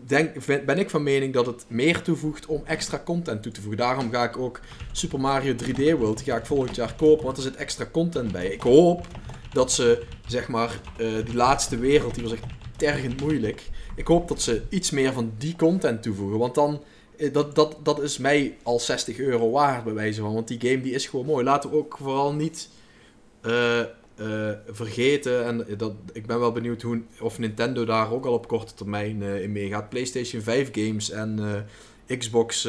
[0.06, 3.80] denk, ben ik van mening dat het meer toevoegt om extra content toe te voegen.
[3.80, 4.60] Daarom ga ik ook
[4.92, 8.48] Super Mario 3D World, ga ik volgend jaar kopen, want er zit extra content bij.
[8.48, 9.08] Ik hoop
[9.54, 12.44] dat ze, zeg maar, eh, die laatste wereld, die was echt
[12.78, 13.70] tergend moeilijk.
[14.00, 16.82] Ik hoop dat ze iets meer van die content toevoegen, want dan...
[17.18, 20.34] eh, Dat, dat, dat is mij al 60 euro waard, bij wijze van.
[20.34, 21.44] Want die game die is gewoon mooi.
[21.44, 22.70] Laten we ook vooral niet
[23.42, 23.88] eh, eh,
[24.70, 25.46] vergeten.
[25.46, 29.22] En dat, ik ben wel benieuwd hoe, of Nintendo daar ook al op korte termijn
[29.22, 29.90] in meegaat.
[29.90, 31.66] PlayStation 5 games en
[32.18, 32.62] Xbox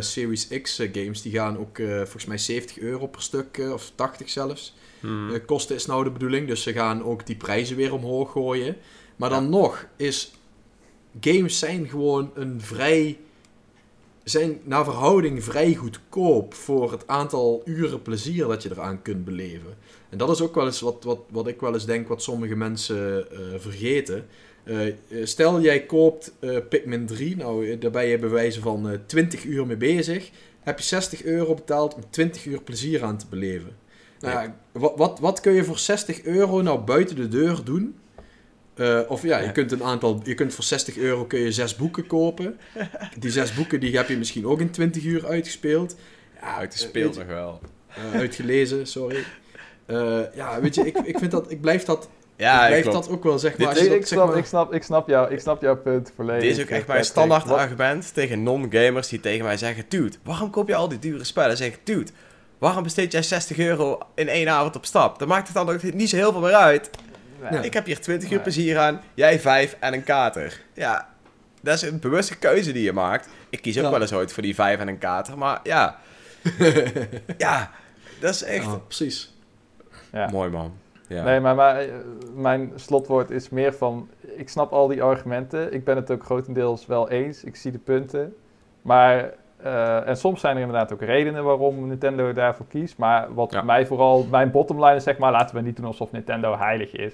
[0.00, 4.74] Series X games, die gaan ook volgens mij 70 euro per stuk, of 80 zelfs.
[5.00, 5.44] Hmm.
[5.44, 8.76] Kosten is nou de bedoeling, dus ze gaan ook die prijzen weer omhoog gooien.
[9.16, 9.48] Maar dan Ja.
[9.48, 10.32] nog is
[11.20, 13.18] games zijn gewoon een vrij
[14.30, 19.76] zijn naar verhouding vrij goedkoop voor het aantal uren plezier dat je eraan kunt beleven.
[20.08, 22.54] En dat is ook wel eens wat, wat, wat ik wel eens denk wat sommige
[22.54, 24.26] mensen eh, vergeten.
[24.64, 26.32] Eh, eh, stel jij koopt
[26.68, 30.30] Pikmin 3, nou daar ben je bij wijze van eh 20 uur mee bezig.
[30.60, 33.76] Heb je 60 euro betaald om 20 uur plezier aan te beleven.
[34.20, 37.94] Nou, ja, wat, wat, wat kun je voor 60 euro nou buiten de deur doen?
[38.78, 41.76] Eh, of ja, je kunt een aantal, je kunt voor 60 euro kun je zes
[41.76, 42.58] boeken kopen.
[43.18, 45.96] Die zes boeken die heb je misschien ook in 20 uur uitgespeeld.
[46.40, 47.60] Ja, Uit de eh, nog wel.
[48.12, 49.24] eh, uitgelezen, sorry.
[49.86, 53.04] Eh, ja, weet je, ik, ik vind dat, ik blijf dat, Ja, ik blijf klopt.
[53.06, 53.76] dat ook wel zeg Dit maar.
[53.76, 56.12] Ik, dat, ik, zeg snap, maar ik, snap, ik, snap jou, ik snap jouw punt
[56.16, 56.42] volledig.
[56.42, 59.84] Dit is ook echt mijn standaard Wat- argument tegen non-gamers die tegen mij zeggen...
[59.88, 61.48] Dude, waarom koop je al die dure spellen?
[61.48, 62.10] Dan zeg ik, dude,
[62.58, 65.18] waarom besteed jij 60 euro in één avond op stap?
[65.18, 66.90] Dan maakt het dan ook niet zo heel veel meer uit.
[67.50, 67.60] Nee.
[67.64, 70.60] Ik heb hier 20 uur plezier aan, jij 5 en een kater.
[70.72, 71.08] Ja,
[71.62, 73.28] dat is een bewuste keuze die je maakt.
[73.50, 73.90] Ik kies ook Ja.
[73.90, 75.96] wel eens ooit voor die 5 en een kater, maar ja.
[77.38, 77.70] ja,
[78.20, 79.34] dat is echt precies.
[80.12, 80.28] Ja.
[80.30, 80.72] mooi man.
[81.08, 81.24] Ja.
[81.24, 81.88] Nee, maar, maar eh,
[82.34, 84.08] mijn slotwoord is meer van...
[84.36, 85.72] Ik snap al die argumenten.
[85.72, 87.44] Ik ben het ook grotendeels wel eens.
[87.44, 88.34] Ik zie de punten.
[88.82, 89.30] Maar...
[89.62, 92.96] eh, en soms zijn er inderdaad ook redenen waarom Nintendo daarvoor kiest.
[92.98, 93.62] Maar wat Ja.
[93.62, 94.24] mij vooral...
[94.30, 95.32] Mijn bottomline is zeg maar...
[95.32, 97.12] Laten we niet doen alsof Nintendo heilig is.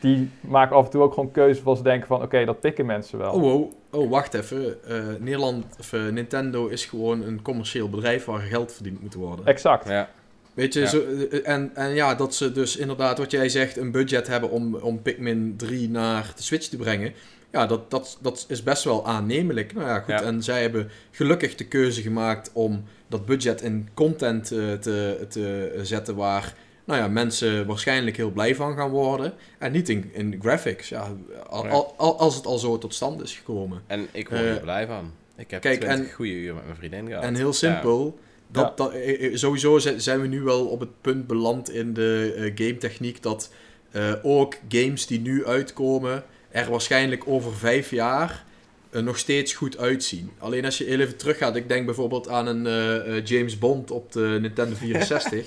[0.00, 2.22] Die maken af en toe ook gewoon keuzes waar ze denken van...
[2.22, 3.32] Oké, dat pikken mensen wel.
[3.32, 4.84] Oh, oh, oh, wacht even.
[4.84, 9.46] Eh, Nederland, of, eh, Nintendo is gewoon een commercieel bedrijf waar geld verdiend moet worden.
[9.46, 9.88] Exact.
[9.88, 10.08] Ja.
[10.54, 10.86] Weet je, Ja.
[10.86, 14.50] zo, eh, en, en ja, dat ze dus inderdaad, wat jij zegt, een budget hebben
[14.50, 17.12] om, om Pikmin 3 naar de Switch te brengen.
[17.50, 19.74] Ja, dat, dat, dat is best wel aannemelijk.
[19.74, 20.08] Nou ja, goed.
[20.08, 20.22] Ja.
[20.22, 25.72] En zij hebben gelukkig de keuze gemaakt om dat budget in content eh, te, te
[25.82, 26.54] zetten waar
[26.86, 29.32] nou ja, mensen waarschijnlijk heel blij van gaan worden.
[29.58, 30.88] En niet in, in graphics.
[30.88, 31.12] Ja,
[31.48, 31.70] al, Ja.
[31.70, 33.82] al- al- als het al zo tot stand is gekomen.
[33.86, 35.12] En ik word Eh, er blij van.
[35.36, 37.22] Ik heb kijk, 20 en- goede uur met mijn vriendin gehad.
[37.22, 38.18] En heel simpel.
[38.48, 38.72] Dat, Ja.
[38.84, 42.34] dat, eh, eh, sowieso zi- zijn we nu wel op het punt beland in de
[42.36, 43.52] eh, game techniek dat
[43.90, 48.44] eh, ook games die nu uitkomen er waarschijnlijk over vijf jaar
[48.90, 50.30] eh, nog steeds goed uitzien.
[50.38, 53.90] Alleen als je heel even teruggaat, ik denk bijvoorbeeld aan een eh, eh, James Bond
[53.90, 55.46] op de Nintendo 64.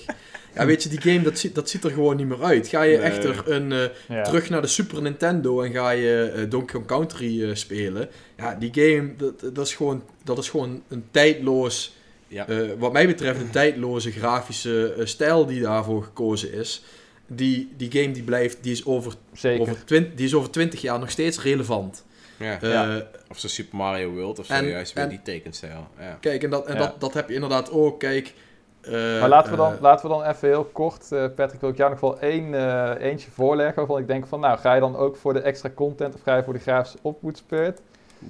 [0.55, 2.67] Ja, weet je, die game dat ziet, dat ziet er gewoon niet meer uit.
[2.67, 3.05] Ga je Nee.
[3.05, 4.23] echter een, eh, Ja.
[4.23, 8.09] terug naar de Super Nintendo en ga je eh, Donkey Kong Country eh, spelen.
[8.37, 11.95] Ja, die game, dat, dat, is, gewoon, dat is gewoon een tijdloos,
[12.27, 12.47] Ja.
[12.47, 16.83] eh, wat mij betreft, een tijdloze grafische eh, stijl die daarvoor gekozen is.
[17.27, 19.61] Die, die game die blijft, die is over, Zeker.
[19.61, 22.03] over, twin- die is over 20 jaar nog steeds relevant.
[22.37, 22.61] Ja.
[22.61, 23.07] Eh, Ja.
[23.29, 25.87] Of zo Super Mario World of zo, En- juist weer en- die tekenstijl.
[25.99, 26.17] Ja.
[26.21, 26.79] Kijk, en, dat, en Ja.
[26.79, 27.99] dat, dat heb je inderdaad ook.
[27.99, 28.33] Kijk,
[28.81, 31.69] eh, Maar laten we, dan, eh, laten we dan even heel kort, eh, Patrick, wil
[31.69, 32.53] ik jou nog wel één,
[32.97, 36.15] eentje voorleggen waarvan ik denk van, nou, ga je dan ook voor de extra content
[36.15, 37.81] of ga je voor de grafische opvoedspurt?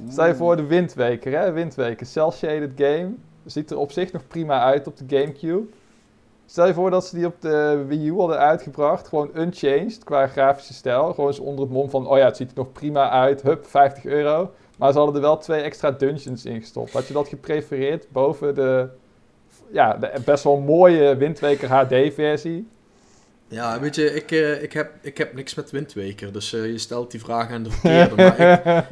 [0.10, 3.14] Stel je voor de Windweker, hè, Windweker, cel-shaded game,
[3.45, 5.68] ziet er op zich nog prima uit op de Gamecube.
[6.45, 10.28] Stel je voor dat ze die op de Wii U hadden uitgebracht, gewoon unchanged qua
[10.28, 13.10] grafische stijl, gewoon eens onder het mom van, oh ja, het ziet er nog prima
[13.10, 14.52] uit, hup, 50 euro.
[14.78, 16.93] Maar ze hadden er wel twee extra dungeons in gestopt.
[16.93, 18.89] Had je dat geprefereerd boven de,
[19.72, 22.67] ja, de best wel mooie Windweker HD-versie?
[23.47, 26.78] Ja, weet je, ik, eh, ik, heb, ik heb niks met Windweker, dus eh, je
[26.78, 28.15] stelt die vraag aan de verkeerde.
[28.15, 28.39] maar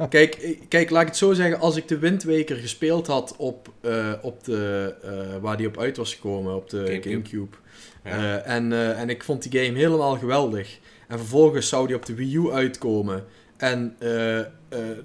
[0.00, 3.34] ik, kijk, ik- kijk, laat ik het zo zeggen, als ik de Windweker gespeeld had
[3.36, 5.10] op, eh, op de, eh,
[5.40, 7.10] waar die op uit was gekomen, op de Gamecube.
[7.10, 7.56] Gamecube,
[8.04, 8.10] Ja.
[8.10, 12.06] eh, en, eh, en ik vond die game helemaal geweldig, en vervolgens zou die op
[12.06, 13.24] de Wii U uitkomen,
[13.56, 14.46] en eh, eh,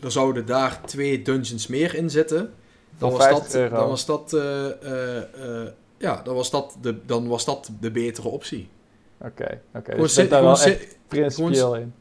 [0.03, 2.53] er zouden daar twee dungeons meer in zitten,
[3.09, 3.75] dan was 50 dat, euro.
[3.75, 4.31] dan was dat,
[5.97, 8.69] ja, dan was dat, de, dan was dat de betere optie.
[9.21, 9.91] Oké, oké.
[9.91, 11.93] Gewoon, Dus daar gewoon, wel echt principieel in.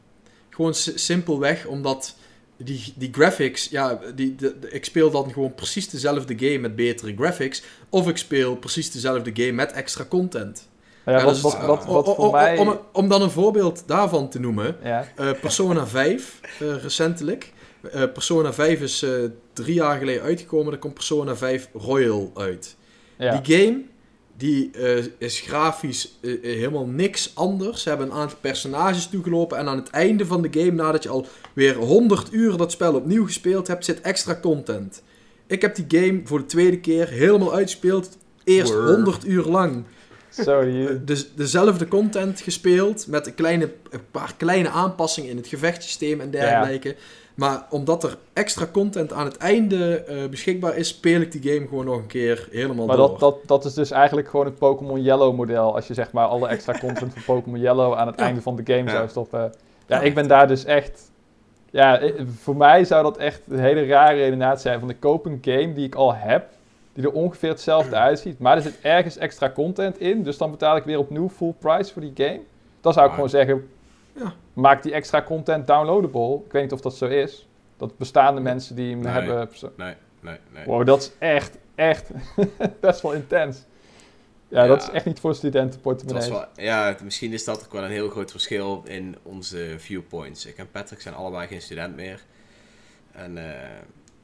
[0.49, 2.15] gewoon si- simpelweg omdat
[2.57, 6.75] die, die graphics, ja, die, de, de- ik speel dan gewoon precies dezelfde game met
[6.75, 7.63] betere graphics.
[7.89, 10.69] Of ik speel precies dezelfde game met extra content.
[11.05, 12.57] Ja, Ja, wat, dat is wat, het- wat, O- wat o- voor mij...
[12.57, 14.75] om, om dan een voorbeeld daarvan te noemen.
[14.83, 17.53] ja, eh, Persona 5, eh, recentelijk.
[17.91, 19.05] Eh, Persona 5 is
[19.53, 20.73] drie jaar geleden uitgekomen.
[20.73, 22.75] Er komt Persona 5 Royal uit.
[23.17, 23.41] ja.
[23.41, 23.81] Die game
[24.37, 27.81] die, eh, is grafisch eh, eh, helemaal niks anders.
[27.81, 29.57] Ze hebben een aantal personages toegelopen.
[29.57, 32.93] En aan het einde van de game, nadat je al weer 100 uur dat spel
[32.95, 35.03] opnieuw gespeeld hebt, zit extra content.
[35.47, 38.17] Ik heb die game voor de tweede keer helemaal uitgespeeld.
[38.43, 38.87] Eerst Word.
[38.87, 39.83] 100 uur lang
[40.35, 41.03] die...
[41.03, 43.07] de, dezelfde content gespeeld.
[43.07, 46.95] Met een, kleine, een paar kleine aanpassingen in het gevechtsysteem en dergelijke.
[47.35, 51.67] Maar omdat er extra content aan het einde eh, beschikbaar is, speel ik die game
[51.67, 53.09] gewoon nog een keer helemaal Maar door.
[53.09, 55.75] dat, dat, dat is dus eigenlijk gewoon het Pokémon Yellow model.
[55.75, 58.25] Als je zeg maar alle extra content van Pokémon Yellow aan het Ja.
[58.25, 58.89] einde van de game Ja.
[58.95, 59.39] zou stoppen.
[59.39, 59.51] Ja,
[59.87, 60.01] Ja.
[60.01, 61.11] ik ben daar dus echt...
[61.71, 62.01] Ja,
[62.41, 64.79] voor mij zou dat echt een hele rare redenatie zijn.
[64.79, 66.45] Van ik koop een game die ik al heb,
[66.93, 68.39] die er ongeveer hetzelfde uitziet.
[68.39, 71.93] Maar er zit ergens extra content in, dus dan betaal ik weer opnieuw full price
[71.93, 72.39] voor die game.
[72.81, 73.69] Dan zou ik Maar- gewoon zeggen,
[74.15, 74.33] Ja.
[74.53, 76.41] maak die extra content downloadable.
[76.45, 77.47] Ik weet niet of dat zo is.
[77.77, 79.11] Dat bestaande mensen die hem Nee.
[79.13, 79.49] hebben...
[79.77, 80.65] Nee, nee, nee.
[80.65, 82.09] Wow, dat is echt, echt
[82.79, 83.63] best wel intens.
[84.47, 84.67] Ja, Ja.
[84.67, 85.35] dat is echt niet voor
[86.55, 90.45] wel, ja, het- misschien is dat ook wel een heel groot verschil in onze viewpoints.
[90.45, 92.21] Ik en Patrick zijn allebei geen student meer.
[93.11, 93.69] En eh,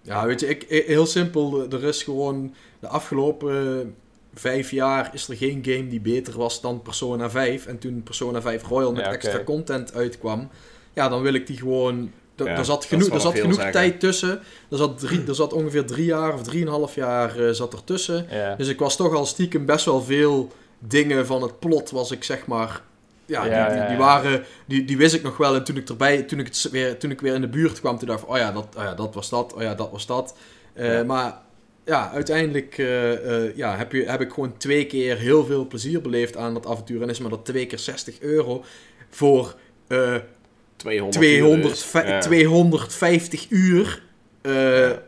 [0.01, 1.71] Ja, weet je, ik, ik- heel simpel.
[1.71, 3.95] Er is gewoon de afgelopen
[4.33, 7.65] vijf jaar is er geen game die beter was dan Persona 5.
[7.65, 10.49] En toen Persona 5 Royal met Ja, extra content uitkwam,
[10.93, 12.11] ja, dan wil ik die gewoon.
[12.35, 13.71] Er, Ja, zat genoeg, er zat genoeg zeggen.
[13.71, 14.39] tijd tussen.
[14.69, 18.27] Er zat, drie, er zat ongeveer drie jaar of drieënhalf jaar eh, zat er tussen.
[18.29, 18.55] Ja.
[18.55, 22.23] Dus ik was toch al stiekem best wel veel dingen van het plot was ik
[22.23, 22.81] zeg maar.
[23.25, 25.55] Ja, die, die, waren, die, die wist ik nog wel.
[25.55, 27.97] En toen ik erbij, toen ik, het weer, toen ik weer in de buurt kwam,
[27.97, 30.05] toen dacht ik, oh ja, dat, oh ja, dat was dat, oh ja, dat was
[30.05, 30.35] dat.
[30.73, 31.01] Eh.
[31.03, 31.37] Maar
[31.89, 36.01] ja, uiteindelijk eh, eh, ja, heb, je, heb ik gewoon twee keer heel veel plezier
[36.01, 37.01] beleefd aan dat avontuur.
[37.01, 38.63] En is maar dat twee keer 60 euro
[39.09, 39.55] voor
[39.87, 40.15] eh
[40.75, 41.81] 200 200, uur dus.
[41.81, 42.19] fi- Ja.
[42.19, 44.03] 250 uur.
[44.41, 45.01] Eh, Ja.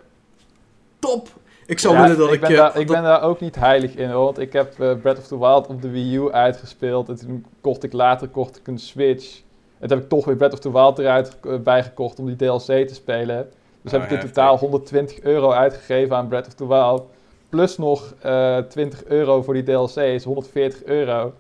[0.99, 1.29] Top!
[1.65, 2.33] Ik zou Ja, willen dat ik...
[2.33, 4.53] ik, ben eh, daar, ik dat- ben daar ook niet heilig in, hoor, want ik
[4.53, 7.09] heb eh, Breath of the Wild op de Wii U uitgespeeld.
[7.09, 9.37] En toen kocht ik later kocht ik een Switch.
[9.79, 12.35] En toen heb ik toch weer Breath of the Wild eruit eh, bijgekocht om die
[12.35, 13.49] DLC te spelen.
[13.81, 14.33] Dus Oh, heb ik in heftig.
[14.33, 17.03] totaal 120 euro uitgegeven aan Breath of the Wild.
[17.49, 21.33] Plus nog eh 20 euro voor die DLC, is 140 euro.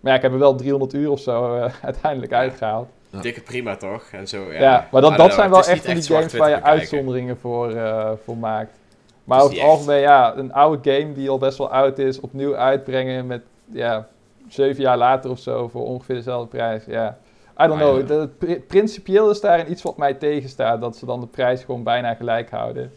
[0.00, 2.38] Maar ja, ik heb er wel 300 uur of zo eh, uiteindelijk Ja.
[2.38, 2.88] uitgehaald.
[3.10, 3.20] Ja.
[3.20, 4.02] Dikke prima toch?
[4.12, 4.60] En zo, ja.
[4.60, 6.64] Ja, maar dat, dat know, zijn wel echt van die games waar je bekijken.
[6.64, 8.78] uitzonderingen voor, eh, voor maakt.
[9.24, 12.20] Maar Het over het algemeen, ja, een oude game die al best wel oud is,
[12.20, 13.42] opnieuw uitbrengen met,
[13.72, 14.06] ja,
[14.48, 16.84] zeven jaar later of zo voor ongeveer dezelfde prijs.
[16.86, 17.18] Ja,
[17.60, 17.98] I don't Ah, know.
[18.00, 18.06] ja.
[18.06, 21.82] De, pri- principieel is daarin iets wat mij tegenstaat, dat ze dan de prijs gewoon
[21.82, 22.92] bijna gelijk houden.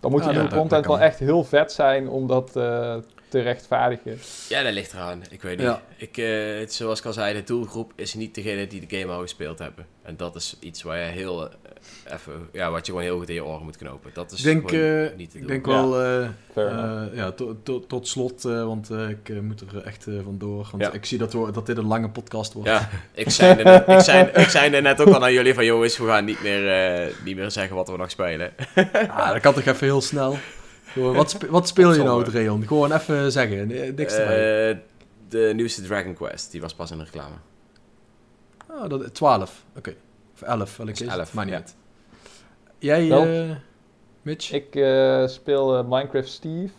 [0.00, 2.94] Dan moet die nieuwe dat- content wel echt heel vet zijn om dat eh,
[3.30, 4.18] te rechtvaardigen.
[4.48, 5.22] Ja, dat ligt eraan.
[5.30, 5.66] Ik weet niet.
[5.66, 5.82] Ja.
[5.96, 9.12] Ik, eh, het- zoals ik al zei, de doelgroep is niet degene die de game
[9.12, 9.86] al gespeeld hebben.
[10.02, 11.54] En dat is iets waar je heel, eh,
[12.14, 14.10] even, ja, wat je gewoon heel goed in je oren moet knopen.
[14.14, 15.72] Dat is Ik denk, gewoon eh, niet te ik denk Ja.
[15.72, 17.14] wel, eh, eh, enough.
[17.16, 20.68] ja, to- to- tot slot, eh, want eh, ik moet er echt vandoor.
[20.70, 20.92] Want Ja.
[20.92, 22.68] ik zie dat, we, dat dit een lange podcast wordt.
[22.68, 25.54] Ja, ik zei, er net, ik, zei, ik zei er net ook al aan jullie
[25.54, 28.52] van jongens, we gaan niet meer, eh, niet meer zeggen wat we nog spelen.
[29.08, 30.38] Ah, dat kan toch even heel snel.
[30.94, 32.24] Wat, spe- wat speel je nou.
[32.24, 32.66] Dreon?
[32.66, 33.66] Gewoon even zeggen.
[33.96, 34.70] Niks erbij.
[34.70, 34.76] Eh,
[35.28, 37.34] de nieuwste Dragon Quest, die was pas in de reclame.
[38.70, 39.64] Oh, dat, 12.
[39.76, 39.94] Oké.
[40.34, 41.18] Of 11, welke Is is het?
[41.18, 41.60] 11, Maar niet ja.
[41.60, 41.74] uit.
[42.78, 43.56] Jij, eh
[44.22, 44.52] Mitch?
[44.52, 46.72] Ik eh, speel Minecraft Steve.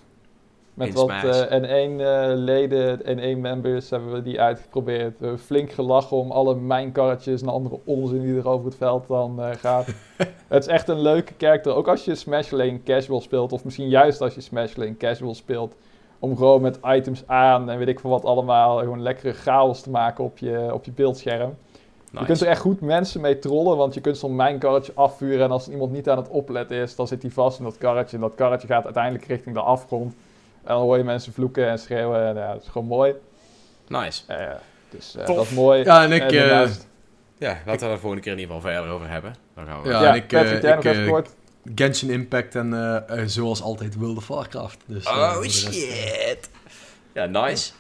[0.86, 1.42] Met wat Smash.
[1.42, 5.20] eh N1 eh, leden, N1-members hebben we die uitgeprobeerd.
[5.20, 9.08] We hebben flink gelachen om alle mijnkarretjes en andere onzin die er over het veld
[9.08, 9.88] dan eh, gaat.
[10.48, 11.76] het is echt een leuke karakter.
[11.76, 15.36] Ook als je Smash alleen casual speelt, of misschien juist als je Smash alleen casual
[15.36, 15.76] speelt.
[16.20, 19.90] Om gewoon met items aan en weet ik veel wat allemaal, gewoon lekkere chaos te
[19.90, 21.56] maken op je, op je beeldscherm.
[22.12, 25.52] Je kunt er echt goed mensen mee trollen, want je kunt zo'n mijnkarretje afvuren en
[25.52, 28.16] als iemand niet aan het opletten is, dan zit hij vast in dat karretje.
[28.16, 30.16] En dat karretje gaat uiteindelijk richting de afgrond.
[30.64, 33.14] En dan hoor je mensen vloeken en schreeuwen en ja, dat is gewoon mooi.
[33.88, 34.22] Nice.
[34.28, 34.52] Eh,
[34.90, 35.84] dus eh, dat is mooi.
[35.84, 36.22] Ja, en ik...
[36.22, 36.88] En eh, daarnaast-
[37.38, 39.36] Ja, laten we daar de volgende keer in ieder geval verder over hebben.
[39.56, 39.90] Dan gaan we...
[39.90, 41.30] Ja, ja, en ik, eh, ik, nog even kort.
[41.76, 44.78] Genshin Impact en zoals altijd World of Warcraft.
[44.86, 46.50] Dus, Oh shit.
[47.14, 47.72] Ja, nice.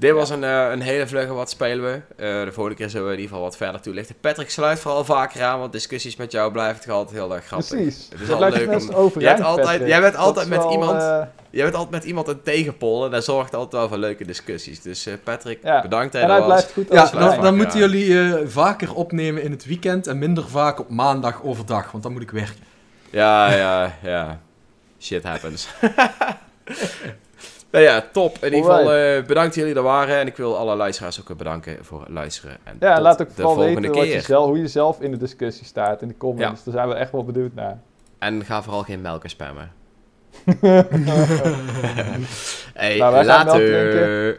[0.00, 2.00] Dit was een, eh, een hele vlugge wat spelen we.
[2.24, 4.14] Eh, de volgende keer zullen we in ieder geval wat verder toelichten.
[4.20, 7.68] Patrick, sluit vooral vaker aan, want discussies met jou blijven toch altijd heel erg grappig.
[7.68, 8.06] Precies.
[8.10, 10.48] Het is Dat al blijft leuk best om- overeind, Jij, hebt altijd, jij bent altijd
[10.48, 11.00] met wel, iemand...
[11.02, 14.24] eh, Jij bent altijd met iemand een tegenpol en dat zorgt altijd wel voor leuke
[14.24, 14.80] discussies.
[14.82, 18.20] Dus eh, Patrick, Ja, bedankt dat en hij blijft goed Ja, dan, dan moeten jullie
[18.20, 22.22] eh, vaker opnemen in het weekend en minder vaak op maandag overdag, want dan moet
[22.22, 22.62] ik werken.
[23.10, 24.40] Ja, ja, ja.
[25.00, 25.68] Shit happens.
[27.70, 28.38] nou ja, top.
[28.40, 30.18] In ieder geval eh, bedankt dat jullie er waren.
[30.18, 32.56] En ik wil alle luisteraars ook bedanken voor het luisteren.
[32.64, 34.22] En Ja, tot laat ook de vooral volgende weten wat je keer.
[34.22, 36.64] zelf, hoe je zelf in de discussie staat in de comments.
[36.64, 37.78] Daar zijn we echt wel benieuwd naar.
[38.18, 39.72] En ga vooral geen melken spammen.
[42.74, 44.30] hey, Nou, melk later.
[44.30, 44.34] Eh,